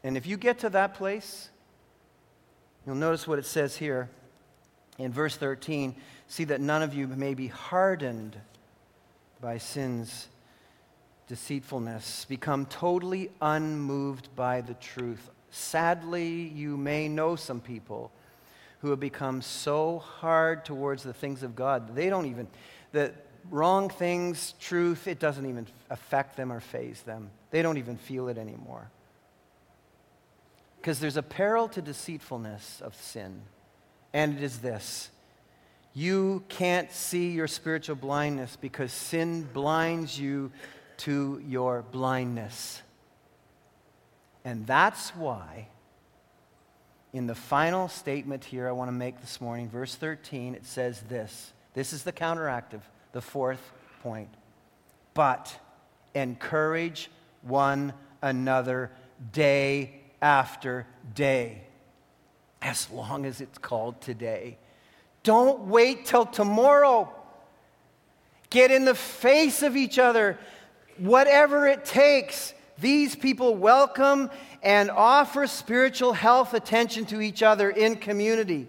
And 0.04 0.18
if 0.18 0.26
you 0.26 0.36
get 0.36 0.60
to 0.60 0.70
that 0.72 0.96
place, 0.96 1.50
you'll 2.88 2.96
notice 2.96 3.28
what 3.28 3.38
it 3.38 3.46
says 3.46 3.78
here 3.78 4.10
in 4.98 5.12
verse 5.12 5.36
13 5.36 5.96
see 6.28 6.44
that 6.46 6.62
none 6.62 6.82
of 6.82 6.94
you 6.94 7.08
may 7.08 7.34
be 7.34 7.48
hardened 7.48 8.36
by 9.42 9.58
sin's 9.58 10.28
deceitfulness, 11.28 12.26
become 12.26 12.66
totally 12.66 13.30
unmoved 13.42 14.30
by 14.36 14.62
the 14.62 14.74
truth. 14.76 15.30
Sadly, 15.52 16.28
you 16.28 16.78
may 16.78 17.08
know 17.08 17.36
some 17.36 17.62
people 17.62 18.12
who 18.80 18.90
have 18.90 19.00
become 19.00 19.42
so 19.42 20.00
hard 20.00 20.66
towards 20.66 21.04
the 21.04 21.14
things 21.14 21.44
of 21.44 21.56
God, 21.56 21.96
they 21.96 22.10
don't 22.10 22.26
even, 22.26 22.48
the 22.92 23.14
wrong 23.50 23.90
things, 23.90 24.54
truth, 24.60 25.08
it 25.08 25.20
doesn't 25.20 25.46
even 25.46 25.68
affect 25.90 26.36
them 26.36 26.52
or 26.52 26.60
faze 26.60 27.02
them. 27.04 27.30
They 27.52 27.62
don't 27.62 27.78
even 27.78 27.98
feel 27.98 28.28
it 28.28 28.38
anymore. 28.38 28.90
Because 30.82 31.00
there's 31.00 31.18
a 31.18 31.24
peril 31.24 31.70
to 31.70 31.82
deceitfulness 31.82 32.82
of 32.82 32.96
sin, 32.96 33.42
and 34.14 34.38
it 34.38 34.44
is 34.44 34.60
this 34.60 35.10
you 35.94 36.44
can't 36.50 36.92
see 36.92 37.32
your 37.32 37.48
spiritual 37.48 37.96
blindness 37.96 38.58
because 38.60 38.92
sin 38.92 39.48
blinds 39.54 40.20
you 40.20 40.52
to 40.98 41.42
your 41.48 41.84
blindness. 41.92 42.82
And 44.44 44.66
that's 44.66 45.12
why, 45.16 45.68
in 47.14 47.28
the 47.28 47.36
final 47.36 47.88
statement 47.88 48.44
here 48.44 48.68
I 48.68 48.72
want 48.72 48.88
to 48.88 48.94
make 48.94 49.22
this 49.22 49.40
morning, 49.40 49.70
verse 49.70 49.96
13, 49.96 50.56
it 50.56 50.66
says 50.66 51.02
this. 51.02 51.54
This 51.76 51.94
is 51.94 52.04
the 52.04 52.12
counteractive, 52.12 52.82
the 53.12 53.22
fourth 53.22 53.72
point. 54.02 54.30
But 55.14 55.56
encourage 56.16 57.10
one 57.44 57.94
another 58.22 58.92
day 59.32 60.02
after 60.22 60.88
day, 61.14 61.64
as 62.64 62.90
long 62.90 63.26
as 63.26 63.42
it's 63.42 63.58
called 63.58 64.00
today. 64.02 64.58
Don't 65.24 65.68
wait 65.68 66.06
till 66.06 66.26
tomorrow. 66.26 67.14
Get 68.50 68.72
in 68.72 68.86
the 68.86 68.96
face 68.96 69.62
of 69.62 69.76
each 69.76 70.00
other, 70.00 70.40
whatever 70.98 71.68
it 71.68 71.84
takes. 71.84 72.54
These 72.80 73.16
people 73.16 73.56
welcome 73.56 74.32
and 74.64 74.90
offer 74.90 75.46
spiritual 75.46 76.14
health 76.14 76.54
attention 76.54 77.06
to 77.08 77.22
each 77.22 77.44
other 77.44 77.70
in 77.70 77.98
community. 77.98 78.68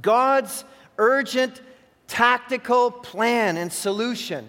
God's 0.00 0.64
urgent 0.98 1.60
tactical 2.06 2.90
plan 2.90 3.56
and 3.56 3.72
solution 3.72 4.48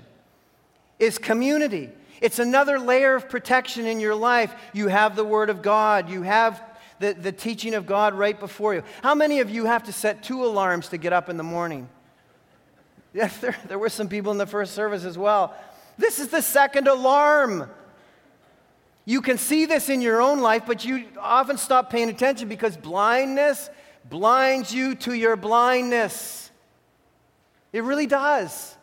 is 0.99 1.17
community. 1.17 1.89
It's 2.19 2.39
another 2.39 2.79
layer 2.79 3.15
of 3.15 3.29
protection 3.29 3.85
in 3.85 3.99
your 3.99 4.15
life. 4.15 4.53
You 4.73 4.89
have 4.89 5.15
the 5.15 5.23
Word 5.23 5.49
of 5.49 5.61
God, 5.61 6.09
you 6.09 6.23
have 6.23 6.61
the, 7.03 7.13
the 7.13 7.31
teaching 7.33 7.73
of 7.73 7.85
God 7.85 8.13
right 8.13 8.39
before 8.39 8.73
you. 8.73 8.83
How 9.01 9.13
many 9.13 9.41
of 9.41 9.49
you 9.49 9.65
have 9.65 9.83
to 9.83 9.91
set 9.91 10.23
two 10.23 10.45
alarms 10.45 10.87
to 10.89 10.97
get 10.97 11.11
up 11.11 11.29
in 11.29 11.37
the 11.37 11.43
morning? 11.43 11.89
Yes, 13.15 13.37
there, 13.37 13.55
there 13.67 13.77
were 13.77 13.89
some 13.89 14.09
people 14.09 14.31
in 14.31 14.39
the 14.39 14.47
first 14.47 14.73
service 14.73 15.05
as 15.05 15.19
well. 15.19 15.55
This 15.99 16.17
is 16.17 16.29
the 16.29 16.41
second 16.41 16.87
alarm. 16.87 17.69
You 19.05 19.21
can 19.21 19.37
see 19.37 19.67
this 19.67 19.87
in 19.87 20.01
your 20.01 20.19
own 20.19 20.39
life, 20.39 20.63
but 20.65 20.83
you 20.83 21.05
often 21.19 21.57
stop 21.57 21.91
paying 21.91 22.09
attention 22.09 22.49
because 22.49 22.75
blindness 22.75 23.69
blinds 24.09 24.73
you 24.73 24.95
to 24.95 25.13
your 25.13 25.35
blindness. 25.35 26.49
It 27.71 27.83
really 27.83 28.07
does. 28.07 28.75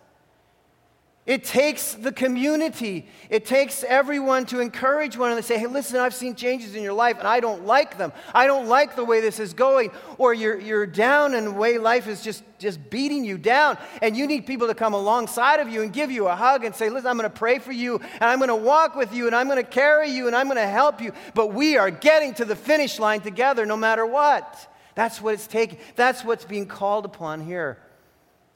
It 1.30 1.44
takes 1.44 1.94
the 1.94 2.10
community. 2.10 3.06
It 3.28 3.46
takes 3.46 3.84
everyone 3.84 4.46
to 4.46 4.58
encourage 4.58 5.16
one 5.16 5.28
another. 5.28 5.42
Say, 5.42 5.60
hey, 5.60 5.68
listen, 5.68 6.00
I've 6.00 6.12
seen 6.12 6.34
changes 6.34 6.74
in 6.74 6.82
your 6.82 6.92
life 6.92 7.18
and 7.20 7.28
I 7.28 7.38
don't 7.38 7.66
like 7.66 7.98
them. 7.98 8.12
I 8.34 8.48
don't 8.48 8.66
like 8.66 8.96
the 8.96 9.04
way 9.04 9.20
this 9.20 9.38
is 9.38 9.54
going. 9.54 9.92
Or 10.18 10.34
you're, 10.34 10.58
you're 10.58 10.88
down 10.88 11.34
and 11.34 11.46
the 11.46 11.52
way 11.52 11.78
life 11.78 12.08
is 12.08 12.20
just, 12.20 12.42
just 12.58 12.90
beating 12.90 13.24
you 13.24 13.38
down. 13.38 13.78
And 14.02 14.16
you 14.16 14.26
need 14.26 14.44
people 14.44 14.66
to 14.66 14.74
come 14.74 14.92
alongside 14.92 15.60
of 15.60 15.68
you 15.68 15.82
and 15.82 15.92
give 15.92 16.10
you 16.10 16.26
a 16.26 16.34
hug 16.34 16.64
and 16.64 16.74
say, 16.74 16.90
listen, 16.90 17.06
I'm 17.06 17.16
going 17.16 17.30
to 17.30 17.38
pray 17.38 17.60
for 17.60 17.70
you 17.70 18.00
and 18.14 18.24
I'm 18.24 18.40
going 18.40 18.48
to 18.48 18.56
walk 18.56 18.96
with 18.96 19.14
you 19.14 19.28
and 19.28 19.36
I'm 19.36 19.46
going 19.46 19.64
to 19.64 19.70
carry 19.70 20.10
you 20.10 20.26
and 20.26 20.34
I'm 20.34 20.48
going 20.48 20.56
to 20.56 20.66
help 20.66 21.00
you. 21.00 21.12
But 21.34 21.54
we 21.54 21.76
are 21.76 21.92
getting 21.92 22.34
to 22.34 22.44
the 22.44 22.56
finish 22.56 22.98
line 22.98 23.20
together 23.20 23.64
no 23.64 23.76
matter 23.76 24.04
what. 24.04 24.68
That's 24.96 25.20
what 25.20 25.34
it's 25.34 25.46
taking. 25.46 25.78
That's 25.94 26.24
what's 26.24 26.44
being 26.44 26.66
called 26.66 27.04
upon 27.04 27.40
here. 27.40 27.78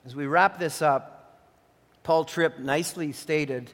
As 0.04 0.16
we 0.16 0.26
wrap 0.26 0.58
this 0.58 0.82
up, 0.82 1.13
Paul 2.04 2.24
Tripp 2.24 2.60
nicely 2.60 3.10
stated 3.12 3.72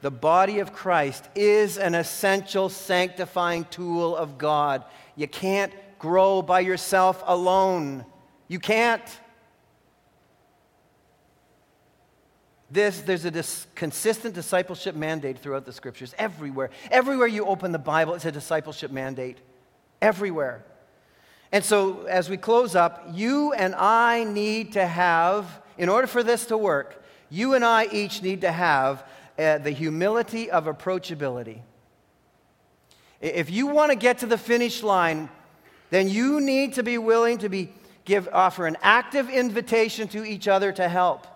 the 0.00 0.10
body 0.10 0.58
of 0.58 0.72
Christ 0.72 1.28
is 1.34 1.78
an 1.78 1.94
essential 1.94 2.68
sanctifying 2.68 3.64
tool 3.64 4.14
of 4.16 4.36
God. 4.36 4.84
You 5.16 5.26
can't 5.26 5.72
grow 5.98 6.42
by 6.42 6.60
yourself 6.60 7.22
alone. 7.26 8.04
You 8.46 8.60
can't. 8.60 9.02
This, 12.70 13.00
there's 13.00 13.24
a 13.24 13.30
dis- 13.30 13.66
consistent 13.74 14.34
discipleship 14.34 14.94
mandate 14.94 15.38
throughout 15.38 15.64
the 15.64 15.72
scriptures, 15.72 16.14
everywhere. 16.18 16.70
Everywhere 16.90 17.26
you 17.26 17.46
open 17.46 17.72
the 17.72 17.78
Bible, 17.78 18.14
it's 18.14 18.26
a 18.26 18.32
discipleship 18.32 18.90
mandate. 18.90 19.38
Everywhere. 20.02 20.64
And 21.50 21.64
so, 21.64 22.04
as 22.04 22.28
we 22.28 22.36
close 22.36 22.76
up, 22.76 23.08
you 23.12 23.52
and 23.54 23.74
I 23.74 24.24
need 24.24 24.74
to 24.74 24.86
have, 24.86 25.62
in 25.78 25.88
order 25.88 26.06
for 26.06 26.22
this 26.22 26.46
to 26.46 26.58
work, 26.58 26.97
you 27.30 27.54
and 27.54 27.64
I 27.64 27.86
each 27.86 28.22
need 28.22 28.40
to 28.42 28.52
have 28.52 29.04
uh, 29.38 29.58
the 29.58 29.70
humility 29.70 30.50
of 30.50 30.64
approachability. 30.64 31.60
If 33.20 33.50
you 33.50 33.66
want 33.66 33.90
to 33.90 33.96
get 33.96 34.18
to 34.18 34.26
the 34.26 34.38
finish 34.38 34.82
line, 34.82 35.28
then 35.90 36.08
you 36.08 36.40
need 36.40 36.74
to 36.74 36.82
be 36.82 36.98
willing 36.98 37.38
to 37.38 37.48
be, 37.48 37.72
give, 38.04 38.28
offer 38.32 38.66
an 38.66 38.76
active 38.82 39.28
invitation 39.28 40.08
to 40.08 40.24
each 40.24 40.48
other 40.48 40.72
to 40.72 40.88
help. 40.88 41.26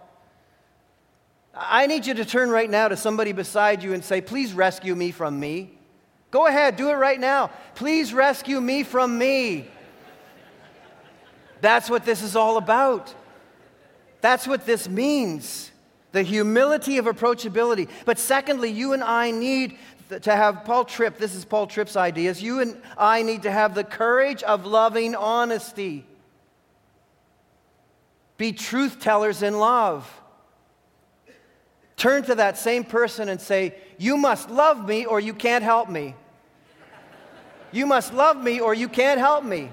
I 1.54 1.86
need 1.86 2.06
you 2.06 2.14
to 2.14 2.24
turn 2.24 2.50
right 2.50 2.70
now 2.70 2.88
to 2.88 2.96
somebody 2.96 3.32
beside 3.32 3.82
you 3.82 3.92
and 3.92 4.02
say, 4.02 4.20
Please 4.20 4.54
rescue 4.54 4.94
me 4.94 5.10
from 5.10 5.38
me. 5.38 5.78
Go 6.30 6.46
ahead, 6.46 6.76
do 6.76 6.88
it 6.88 6.94
right 6.94 7.20
now. 7.20 7.50
Please 7.74 8.14
rescue 8.14 8.60
me 8.60 8.84
from 8.84 9.18
me. 9.18 9.68
That's 11.60 11.90
what 11.90 12.06
this 12.06 12.22
is 12.22 12.34
all 12.34 12.56
about. 12.56 13.14
That's 14.22 14.46
what 14.46 14.64
this 14.64 14.88
means 14.88 15.71
the 16.12 16.22
humility 16.22 16.98
of 16.98 17.06
approachability. 17.06 17.88
But 18.04 18.18
secondly, 18.18 18.70
you 18.70 18.92
and 18.92 19.02
I 19.02 19.30
need 19.30 19.78
to 20.20 20.36
have 20.36 20.64
Paul 20.64 20.84
Tripp, 20.84 21.18
this 21.18 21.34
is 21.34 21.44
Paul 21.44 21.66
Tripp's 21.66 21.96
ideas. 21.96 22.42
You 22.42 22.60
and 22.60 22.80
I 22.96 23.22
need 23.22 23.42
to 23.42 23.50
have 23.50 23.74
the 23.74 23.84
courage 23.84 24.42
of 24.42 24.66
loving 24.66 25.14
honesty. 25.14 26.06
Be 28.36 28.52
truth 28.52 29.00
tellers 29.00 29.42
in 29.42 29.58
love. 29.58 30.20
Turn 31.96 32.24
to 32.24 32.34
that 32.34 32.58
same 32.58 32.84
person 32.84 33.28
and 33.28 33.40
say, 33.40 33.76
You 33.98 34.16
must 34.16 34.50
love 34.50 34.86
me 34.86 35.04
or 35.06 35.20
you 35.20 35.32
can't 35.32 35.64
help 35.64 35.88
me. 35.88 36.14
You 37.70 37.86
must 37.86 38.12
love 38.12 38.36
me 38.36 38.60
or 38.60 38.74
you 38.74 38.88
can't 38.88 39.18
help 39.18 39.44
me. 39.44 39.70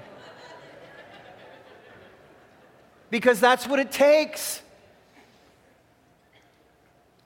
Because 3.10 3.40
that's 3.40 3.66
what 3.66 3.78
it 3.78 3.90
takes. 3.90 4.62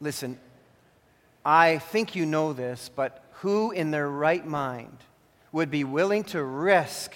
Listen, 0.05 0.39
I 1.47 1.79
think 1.79 2.15
you 2.15 2.27
know 2.27 2.53
this, 2.53 2.91
but 2.95 3.25
who 3.37 3.71
in 3.71 3.91
their 3.91 4.11
right 4.11 4.47
mind 4.47 4.99
would 5.51 5.71
be 5.71 5.83
willing 5.83 6.25
to 6.25 6.45
risk 6.45 7.15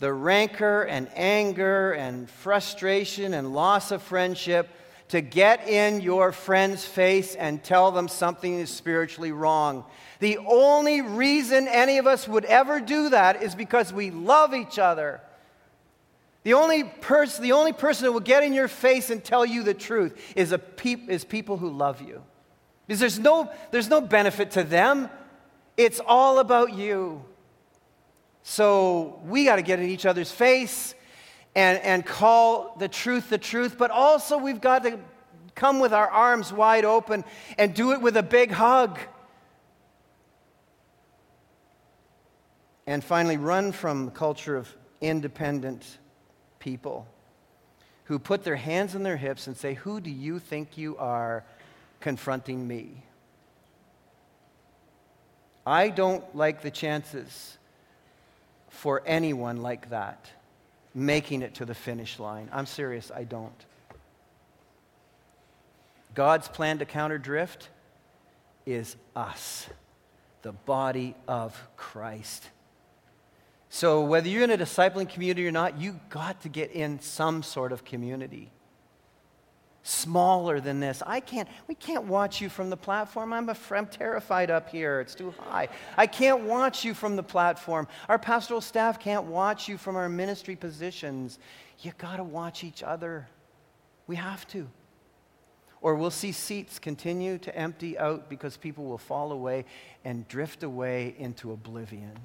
the 0.00 0.12
rancor 0.12 0.82
and 0.82 1.08
anger 1.14 1.92
and 1.92 2.28
frustration 2.28 3.34
and 3.34 3.54
loss 3.54 3.92
of 3.92 4.02
friendship 4.02 4.68
to 5.10 5.20
get 5.20 5.68
in 5.68 6.00
your 6.00 6.32
friend's 6.32 6.84
face 6.84 7.36
and 7.36 7.62
tell 7.62 7.92
them 7.92 8.08
something 8.08 8.58
is 8.58 8.68
spiritually 8.68 9.30
wrong? 9.30 9.84
The 10.18 10.38
only 10.38 11.02
reason 11.02 11.68
any 11.68 11.98
of 11.98 12.08
us 12.08 12.26
would 12.26 12.46
ever 12.46 12.80
do 12.80 13.10
that 13.10 13.44
is 13.44 13.54
because 13.54 13.92
we 13.92 14.10
love 14.10 14.54
each 14.54 14.76
other. 14.76 15.20
The 16.44 16.54
only, 16.54 16.84
pers- 16.84 17.38
the 17.38 17.52
only 17.52 17.72
person 17.72 18.06
who 18.06 18.12
will 18.12 18.20
get 18.20 18.42
in 18.42 18.52
your 18.52 18.68
face 18.68 19.10
and 19.10 19.22
tell 19.22 19.46
you 19.46 19.62
the 19.62 19.74
truth 19.74 20.18
is, 20.34 20.52
a 20.52 20.58
peop- 20.58 21.08
is 21.08 21.24
people 21.24 21.56
who 21.56 21.70
love 21.70 22.02
you. 22.02 22.22
Because 22.86 23.00
there's 23.00 23.18
no, 23.18 23.50
there's 23.70 23.88
no 23.88 24.00
benefit 24.00 24.52
to 24.52 24.64
them, 24.64 25.08
it's 25.76 26.00
all 26.04 26.38
about 26.40 26.74
you. 26.74 27.24
So 28.42 29.20
we 29.24 29.44
got 29.44 29.56
to 29.56 29.62
get 29.62 29.78
in 29.78 29.88
each 29.88 30.04
other's 30.04 30.32
face 30.32 30.94
and, 31.54 31.78
and 31.78 32.04
call 32.04 32.76
the 32.78 32.88
truth 32.88 33.30
the 33.30 33.38
truth, 33.38 33.76
but 33.78 33.90
also 33.90 34.36
we've 34.38 34.60
got 34.60 34.82
to 34.82 34.98
come 35.54 35.78
with 35.78 35.92
our 35.92 36.08
arms 36.08 36.52
wide 36.52 36.84
open 36.84 37.24
and 37.56 37.72
do 37.72 37.92
it 37.92 38.00
with 38.00 38.16
a 38.16 38.22
big 38.22 38.50
hug. 38.50 38.98
And 42.86 43.04
finally, 43.04 43.36
run 43.36 43.70
from 43.70 44.06
the 44.06 44.10
culture 44.10 44.56
of 44.56 44.74
independent 45.00 45.98
people 46.62 47.06
who 48.04 48.18
put 48.18 48.44
their 48.44 48.56
hands 48.56 48.94
on 48.94 49.02
their 49.02 49.16
hips 49.16 49.46
and 49.46 49.56
say, 49.56 49.74
Who 49.74 50.00
do 50.00 50.10
you 50.10 50.38
think 50.38 50.78
you 50.78 50.96
are 50.96 51.44
confronting 52.00 52.66
me? 52.66 53.02
I 55.66 55.90
don't 55.90 56.24
like 56.34 56.62
the 56.62 56.70
chances 56.70 57.58
for 58.68 59.02
anyone 59.06 59.62
like 59.62 59.90
that 59.90 60.30
making 60.94 61.42
it 61.42 61.54
to 61.54 61.64
the 61.64 61.74
finish 61.74 62.18
line. 62.18 62.48
I'm 62.52 62.66
serious, 62.66 63.10
I 63.14 63.24
don't. 63.24 63.64
God's 66.14 66.48
plan 66.48 66.78
to 66.78 66.84
counter 66.84 67.18
drift 67.18 67.70
is 68.66 68.96
us, 69.16 69.68
the 70.42 70.52
body 70.52 71.14
of 71.26 71.60
Christ. 71.76 72.46
So, 73.74 74.02
whether 74.02 74.28
you're 74.28 74.44
in 74.44 74.50
a 74.50 74.58
discipling 74.58 75.08
community 75.08 75.48
or 75.48 75.50
not, 75.50 75.80
you 75.80 75.98
got 76.10 76.42
to 76.42 76.50
get 76.50 76.72
in 76.72 77.00
some 77.00 77.42
sort 77.42 77.72
of 77.72 77.86
community. 77.86 78.52
Smaller 79.82 80.60
than 80.60 80.78
this. 80.78 81.02
I 81.06 81.20
can't, 81.20 81.48
we 81.68 81.74
can't 81.74 82.04
watch 82.04 82.38
you 82.38 82.50
from 82.50 82.68
the 82.68 82.76
platform. 82.76 83.32
I'm, 83.32 83.48
a, 83.48 83.56
I'm 83.70 83.86
terrified 83.86 84.50
up 84.50 84.68
here. 84.68 85.00
It's 85.00 85.14
too 85.14 85.32
high. 85.38 85.70
I 85.96 86.06
can't 86.06 86.42
watch 86.42 86.84
you 86.84 86.92
from 86.92 87.16
the 87.16 87.22
platform. 87.22 87.88
Our 88.10 88.18
pastoral 88.18 88.60
staff 88.60 89.00
can't 89.00 89.24
watch 89.24 89.70
you 89.70 89.78
from 89.78 89.96
our 89.96 90.10
ministry 90.10 90.54
positions. 90.54 91.38
You 91.80 91.92
got 91.96 92.16
to 92.16 92.24
watch 92.24 92.64
each 92.64 92.82
other. 92.82 93.26
We 94.06 94.16
have 94.16 94.46
to. 94.48 94.68
Or 95.80 95.94
we'll 95.94 96.10
see 96.10 96.32
seats 96.32 96.78
continue 96.78 97.38
to 97.38 97.56
empty 97.56 97.98
out 97.98 98.28
because 98.28 98.58
people 98.58 98.84
will 98.84 98.98
fall 98.98 99.32
away 99.32 99.64
and 100.04 100.28
drift 100.28 100.62
away 100.62 101.14
into 101.18 101.52
oblivion. 101.52 102.18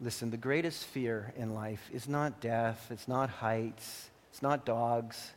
Listen, 0.00 0.30
the 0.30 0.36
greatest 0.36 0.84
fear 0.84 1.32
in 1.36 1.54
life 1.54 1.88
is 1.92 2.06
not 2.06 2.40
death, 2.40 2.88
it's 2.90 3.08
not 3.08 3.30
heights, 3.30 4.10
it's 4.30 4.42
not 4.42 4.66
dogs. 4.66 5.32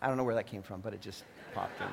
I 0.00 0.08
don't 0.08 0.16
know 0.16 0.24
where 0.24 0.36
that 0.36 0.46
came 0.46 0.62
from, 0.62 0.80
but 0.80 0.94
it 0.94 1.02
just 1.02 1.24
popped 1.54 1.78
in. 1.82 1.86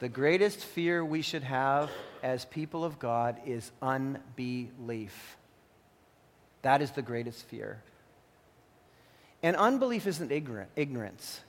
the 0.00 0.08
greatest 0.10 0.60
fear 0.60 1.02
we 1.02 1.22
should 1.22 1.42
have 1.42 1.90
as 2.22 2.44
people 2.44 2.84
of 2.84 2.98
God 2.98 3.40
is 3.46 3.72
unbelief. 3.80 5.38
That 6.60 6.82
is 6.82 6.90
the 6.90 7.02
greatest 7.02 7.44
fear. 7.46 7.82
And 9.42 9.56
unbelief 9.56 10.06
isn't 10.06 10.30
ignorant, 10.30 10.68
ignorance. 10.76 11.40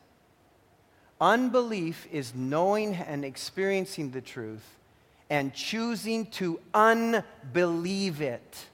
Unbelief 1.20 2.08
is 2.12 2.36
knowing 2.36 2.96
and 2.96 3.24
experiencing 3.24 4.12
the 4.12 4.22
truth 4.22 4.76
and 5.30 5.54
choosing 5.54 6.26
to 6.28 6.60
unbelieve 6.74 8.22
it. 8.22 8.66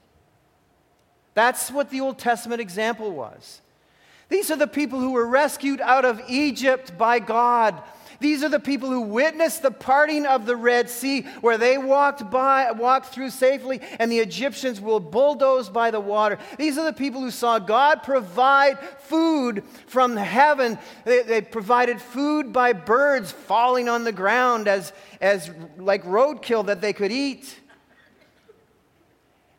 That's 1.34 1.70
what 1.70 1.90
the 1.90 2.00
Old 2.00 2.18
Testament 2.18 2.60
example 2.60 3.12
was. 3.12 3.60
These 4.28 4.50
are 4.50 4.56
the 4.56 4.66
people 4.66 4.98
who 4.98 5.12
were 5.12 5.26
rescued 5.26 5.80
out 5.80 6.04
of 6.04 6.20
Egypt 6.28 6.96
by 6.98 7.18
God. 7.18 7.82
These 8.22 8.44
are 8.44 8.48
the 8.48 8.60
people 8.60 8.88
who 8.88 9.00
witnessed 9.00 9.62
the 9.62 9.72
parting 9.72 10.26
of 10.26 10.46
the 10.46 10.54
Red 10.54 10.88
Sea, 10.88 11.22
where 11.40 11.58
they 11.58 11.76
walked 11.76 12.30
by, 12.30 12.70
walked 12.70 13.06
through 13.06 13.30
safely, 13.30 13.80
and 13.98 14.10
the 14.10 14.20
Egyptians 14.20 14.80
were 14.80 15.00
bulldozed 15.00 15.72
by 15.72 15.90
the 15.90 15.98
water. 15.98 16.38
These 16.56 16.78
are 16.78 16.84
the 16.84 16.92
people 16.92 17.20
who 17.20 17.32
saw 17.32 17.58
God 17.58 18.04
provide 18.04 18.78
food 19.00 19.64
from 19.88 20.16
heaven. 20.16 20.78
They, 21.04 21.22
they 21.24 21.40
provided 21.40 22.00
food 22.00 22.52
by 22.52 22.72
birds 22.74 23.32
falling 23.32 23.88
on 23.88 24.04
the 24.04 24.12
ground 24.12 24.68
as, 24.68 24.92
as 25.20 25.50
like 25.76 26.04
roadkill 26.04 26.66
that 26.66 26.80
they 26.80 26.92
could 26.92 27.10
eat. 27.10 27.58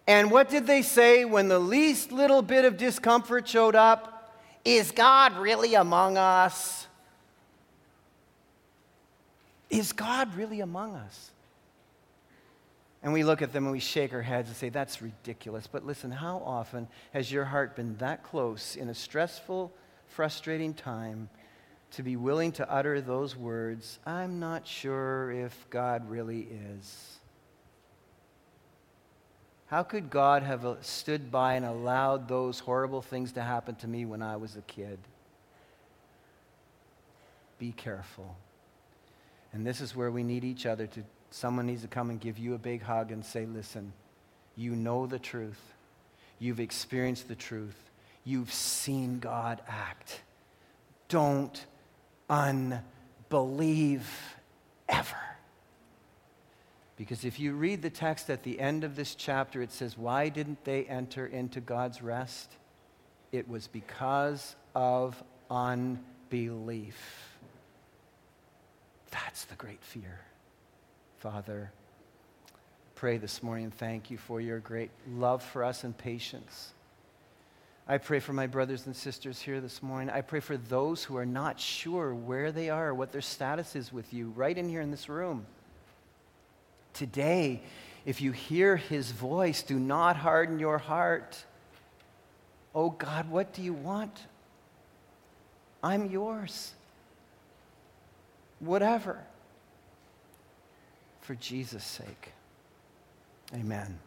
And 0.08 0.32
what 0.32 0.50
did 0.50 0.68
they 0.68 0.84
say 0.84 1.26
when 1.26 1.50
the 1.50 1.60
least 1.60 2.14
little 2.14 2.42
bit 2.42 2.64
of 2.64 2.78
discomfort 2.78 3.46
showed 3.46 3.76
up? 3.76 4.40
Is 4.64 4.92
God 4.92 5.36
really 5.38 5.76
among 5.76 6.18
us? 6.18 6.88
Is 9.74 9.92
God 9.92 10.36
really 10.36 10.60
among 10.60 10.94
us? 10.94 11.32
And 13.02 13.12
we 13.12 13.24
look 13.24 13.42
at 13.42 13.52
them 13.52 13.64
and 13.64 13.72
we 13.72 13.80
shake 13.80 14.14
our 14.14 14.22
heads 14.22 14.48
and 14.48 14.56
say, 14.56 14.70
That's 14.70 15.02
ridiculous. 15.02 15.66
But 15.66 15.84
listen, 15.84 16.12
how 16.12 16.44
often 16.46 16.88
has 17.12 17.32
your 17.32 17.44
heart 17.44 17.76
been 17.76 17.98
that 17.98 18.22
close 18.24 18.76
in 18.76 18.88
a 18.88 18.94
stressful, 18.94 19.74
frustrating 20.10 20.76
time 20.76 21.28
to 21.94 22.04
be 22.04 22.16
willing 22.16 22.52
to 22.54 22.72
utter 22.72 23.02
those 23.02 23.36
words, 23.36 23.98
I'm 24.06 24.40
not 24.40 24.68
sure 24.68 25.32
if 25.32 25.68
God 25.72 26.08
really 26.08 26.48
is? 26.78 27.18
How 29.66 29.82
could 29.82 30.12
God 30.12 30.44
have 30.44 30.68
uh, 30.68 30.76
stood 30.82 31.32
by 31.32 31.56
and 31.56 31.66
allowed 31.66 32.28
those 32.28 32.60
horrible 32.60 33.02
things 33.02 33.32
to 33.32 33.42
happen 33.42 33.74
to 33.78 33.88
me 33.88 34.06
when 34.06 34.22
I 34.22 34.36
was 34.36 34.56
a 34.56 34.62
kid? 34.62 35.00
Be 37.58 37.72
careful. 37.72 38.36
And 39.54 39.66
this 39.66 39.82
is 39.82 39.96
where 39.96 40.12
we 40.12 40.24
need 40.24 40.44
each 40.44 40.66
other 40.66 40.88
to 40.88 41.04
someone 41.30 41.66
needs 41.66 41.82
to 41.82 41.88
come 41.88 42.10
and 42.10 42.20
give 42.20 42.38
you 42.38 42.54
a 42.54 42.60
big 42.60 42.82
hug 42.82 43.12
and 43.12 43.26
say, 43.26 43.46
"Listen, 43.46 43.94
you 44.56 44.76
know 44.76 45.08
the 45.08 45.20
truth. 45.20 45.74
You've 46.40 46.60
experienced 46.60 47.28
the 47.28 47.36
truth. 47.36 47.90
You've 48.24 48.52
seen 48.52 49.20
God 49.20 49.62
act. 49.68 50.22
Don't 51.08 51.66
unbelieve 52.30 54.08
ever." 54.90 55.34
Because 56.96 57.26
if 57.26 57.40
you 57.40 57.54
read 57.54 57.82
the 57.82 57.90
text 57.90 58.30
at 58.30 58.44
the 58.44 58.60
end 58.60 58.84
of 58.84 58.96
this 58.96 59.16
chapter, 59.16 59.62
it 59.62 59.72
says, 59.72 59.98
Why 59.98 60.30
didn't 60.30 60.64
they 60.64 60.86
enter 60.86 61.26
into 61.26 61.60
God's 61.60 62.02
rest? 62.02 62.56
It 63.32 63.48
was 63.48 63.68
because 63.68 64.56
of 64.76 65.22
unbelief. 65.50 67.33
That's 69.14 69.46
the 69.46 69.56
great 69.56 69.84
fear. 69.84 70.20
Father, 71.20 71.72
pray 72.96 73.18
this 73.18 73.44
morning 73.44 73.66
and 73.66 73.74
thank 73.74 74.10
you 74.10 74.18
for 74.18 74.42
your 74.42 74.58
great 74.58 74.90
love 75.08 75.44
for 75.44 75.64
us 75.64 75.84
and 75.84 75.96
patience. 75.96 76.74
I 77.88 78.00
pray 78.00 78.20
for 78.20 78.34
my 78.34 78.48
brothers 78.48 78.88
and 78.88 78.96
sisters 78.96 79.40
here 79.40 79.62
this 79.62 79.84
morning. 79.84 80.10
I 80.10 80.22
pray 80.22 80.40
for 80.40 80.58
those 80.58 81.04
who 81.04 81.16
are 81.18 81.28
not 81.28 81.60
sure 81.60 82.16
where 82.16 82.52
they 82.52 82.72
are, 82.72 82.92
what 82.94 83.12
their 83.12 83.22
status 83.22 83.76
is 83.76 83.94
with 83.94 84.12
you, 84.14 84.34
right 84.36 84.58
in 84.58 84.68
here 84.68 84.82
in 84.82 84.90
this 84.90 85.08
room. 85.08 85.46
Today, 86.94 87.62
if 88.06 88.20
you 88.20 88.32
hear 88.32 88.78
his 88.78 89.12
voice, 89.12 89.62
do 89.62 89.78
not 89.78 90.16
harden 90.16 90.58
your 90.58 90.80
heart. 90.80 91.44
Oh 92.74 92.90
God, 92.90 93.30
what 93.30 93.54
do 93.54 93.62
you 93.62 93.74
want? 93.74 94.18
I'm 95.84 96.10
yours 96.10 96.74
whatever, 98.66 99.20
for 101.22 101.36
Jesus' 101.36 101.84
sake. 101.84 102.32
Amen. 103.54 104.00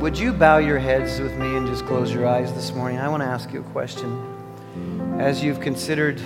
Would 0.00 0.18
you 0.18 0.32
bow 0.32 0.58
your 0.58 0.78
heads 0.78 1.20
with 1.20 1.36
me 1.38 1.56
and 1.56 1.66
just 1.66 1.86
close 1.86 2.12
your 2.12 2.26
eyes 2.26 2.52
this 2.54 2.72
morning? 2.72 2.98
I 2.98 3.08
want 3.08 3.22
to 3.22 3.26
ask 3.28 3.52
you 3.52 3.60
a 3.60 3.70
question. 3.70 5.20
As 5.20 5.44
you've 5.44 5.60
considered 5.60 6.20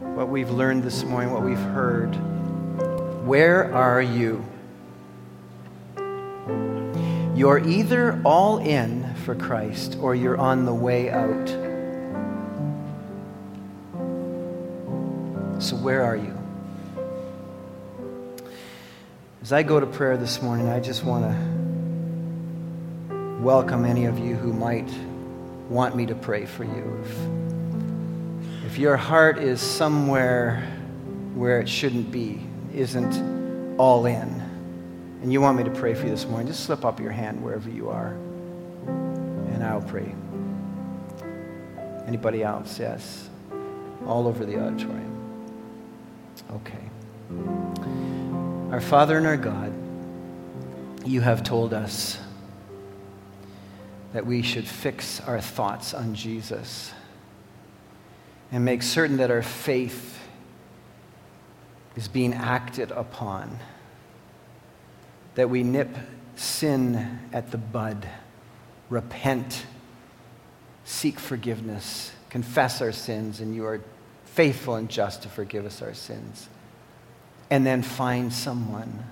what 0.00 0.28
we've 0.28 0.50
learned 0.50 0.84
this 0.84 1.02
morning, 1.02 1.32
what 1.32 1.42
we've 1.42 1.58
heard, 1.58 2.14
where 3.26 3.74
are 3.74 4.02
you? 4.02 4.44
You're 7.34 7.58
either 7.66 8.20
all 8.24 8.58
in 8.58 9.14
for 9.24 9.34
Christ 9.34 9.96
or 10.00 10.14
you're 10.14 10.38
on 10.38 10.64
the 10.64 10.74
way 10.74 11.10
out. 11.10 11.67
So, 15.60 15.74
where 15.74 16.04
are 16.04 16.14
you? 16.16 16.38
As 19.42 19.52
I 19.52 19.64
go 19.64 19.80
to 19.80 19.86
prayer 19.86 20.16
this 20.16 20.40
morning, 20.40 20.68
I 20.68 20.78
just 20.78 21.02
want 21.02 21.24
to 21.24 21.34
welcome 23.42 23.84
any 23.84 24.04
of 24.04 24.20
you 24.20 24.36
who 24.36 24.52
might 24.52 24.88
want 25.68 25.96
me 25.96 26.06
to 26.06 26.14
pray 26.14 26.46
for 26.46 26.62
you. 26.62 27.04
If, 28.64 28.70
if 28.72 28.78
your 28.78 28.96
heart 28.96 29.38
is 29.38 29.60
somewhere 29.60 30.62
where 31.34 31.58
it 31.58 31.68
shouldn't 31.68 32.12
be, 32.12 32.40
isn't 32.72 33.76
all 33.78 34.06
in, 34.06 34.28
and 35.22 35.32
you 35.32 35.40
want 35.40 35.58
me 35.58 35.64
to 35.64 35.72
pray 35.72 35.92
for 35.92 36.04
you 36.04 36.10
this 36.10 36.24
morning, 36.24 36.46
just 36.46 36.66
slip 36.66 36.84
up 36.84 37.00
your 37.00 37.10
hand 37.10 37.42
wherever 37.42 37.68
you 37.68 37.88
are, 37.90 38.16
and 38.86 39.64
I'll 39.64 39.82
pray. 39.82 40.14
Anybody 42.06 42.44
else? 42.44 42.78
Yes. 42.78 43.28
All 44.06 44.28
over 44.28 44.46
the 44.46 44.64
auditorium. 44.64 45.07
Okay. 46.52 46.88
Our 48.72 48.80
Father 48.80 49.18
and 49.18 49.26
our 49.26 49.36
God, 49.36 49.72
you 51.04 51.20
have 51.20 51.42
told 51.42 51.72
us 51.72 52.18
that 54.12 54.26
we 54.26 54.42
should 54.42 54.66
fix 54.66 55.20
our 55.20 55.40
thoughts 55.40 55.94
on 55.94 56.14
Jesus 56.14 56.92
and 58.50 58.64
make 58.64 58.82
certain 58.82 59.18
that 59.18 59.30
our 59.30 59.42
faith 59.42 60.18
is 61.96 62.08
being 62.08 62.32
acted 62.32 62.90
upon, 62.90 63.58
that 65.34 65.50
we 65.50 65.62
nip 65.62 65.96
sin 66.36 67.20
at 67.32 67.50
the 67.50 67.58
bud, 67.58 68.08
repent, 68.88 69.66
seek 70.84 71.18
forgiveness, 71.18 72.12
confess 72.30 72.80
our 72.80 72.92
sins, 72.92 73.40
and 73.40 73.54
you 73.54 73.66
are 73.66 73.80
faithful 74.38 74.76
and 74.76 74.88
just 74.88 75.22
to 75.22 75.28
forgive 75.28 75.66
us 75.66 75.82
our 75.82 75.92
sins. 75.92 76.48
And 77.50 77.66
then 77.66 77.82
find 77.82 78.32
someone 78.32 79.04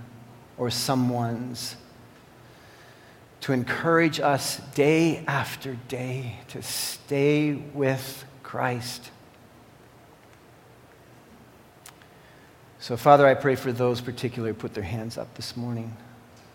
or 0.56 0.70
someone's 0.70 1.74
to 3.40 3.52
encourage 3.52 4.20
us 4.20 4.58
day 4.76 5.24
after 5.26 5.74
day 5.88 6.36
to 6.46 6.62
stay 6.62 7.54
with 7.54 8.24
Christ. 8.44 9.10
So, 12.78 12.96
Father, 12.96 13.26
I 13.26 13.34
pray 13.34 13.56
for 13.56 13.72
those 13.72 14.00
particularly 14.00 14.54
who 14.54 14.60
put 14.60 14.74
their 14.74 14.84
hands 14.84 15.18
up 15.18 15.34
this 15.34 15.56
morning. 15.56 15.96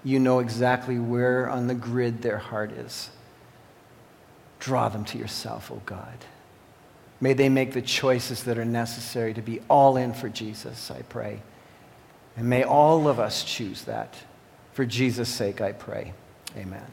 You 0.05 0.17
know 0.17 0.39
exactly 0.39 0.97
where 0.97 1.49
on 1.49 1.67
the 1.67 1.76
grid 1.76 2.22
their 2.22 2.38
heart 2.38 2.72
is. 2.72 3.09
Draw 4.59 4.88
them 4.88 5.03
to 5.03 5.17
yourself, 5.17 5.69
O 5.69 5.76
oh 5.76 5.82
God. 5.86 6.26
May 7.22 7.34
they 7.34 7.49
make 7.49 7.74
the 7.74 7.82
choices 7.84 8.43
that 8.43 8.57
are 8.57 8.65
necessary 8.65 9.34
to 9.36 9.41
be 9.41 9.61
all 9.69 9.95
in 9.95 10.13
for 10.13 10.28
Jesus, 10.28 10.89
I 10.89 11.03
pray. 11.03 11.41
And 12.36 12.49
may 12.49 12.63
all 12.63 13.07
of 13.07 13.19
us 13.19 13.43
choose 13.43 13.84
that. 13.84 14.15
For 14.74 14.86
Jesus' 14.86 15.30
sake, 15.30 15.61
I 15.61 15.72
pray. 15.72 16.13
Amen. 16.57 16.86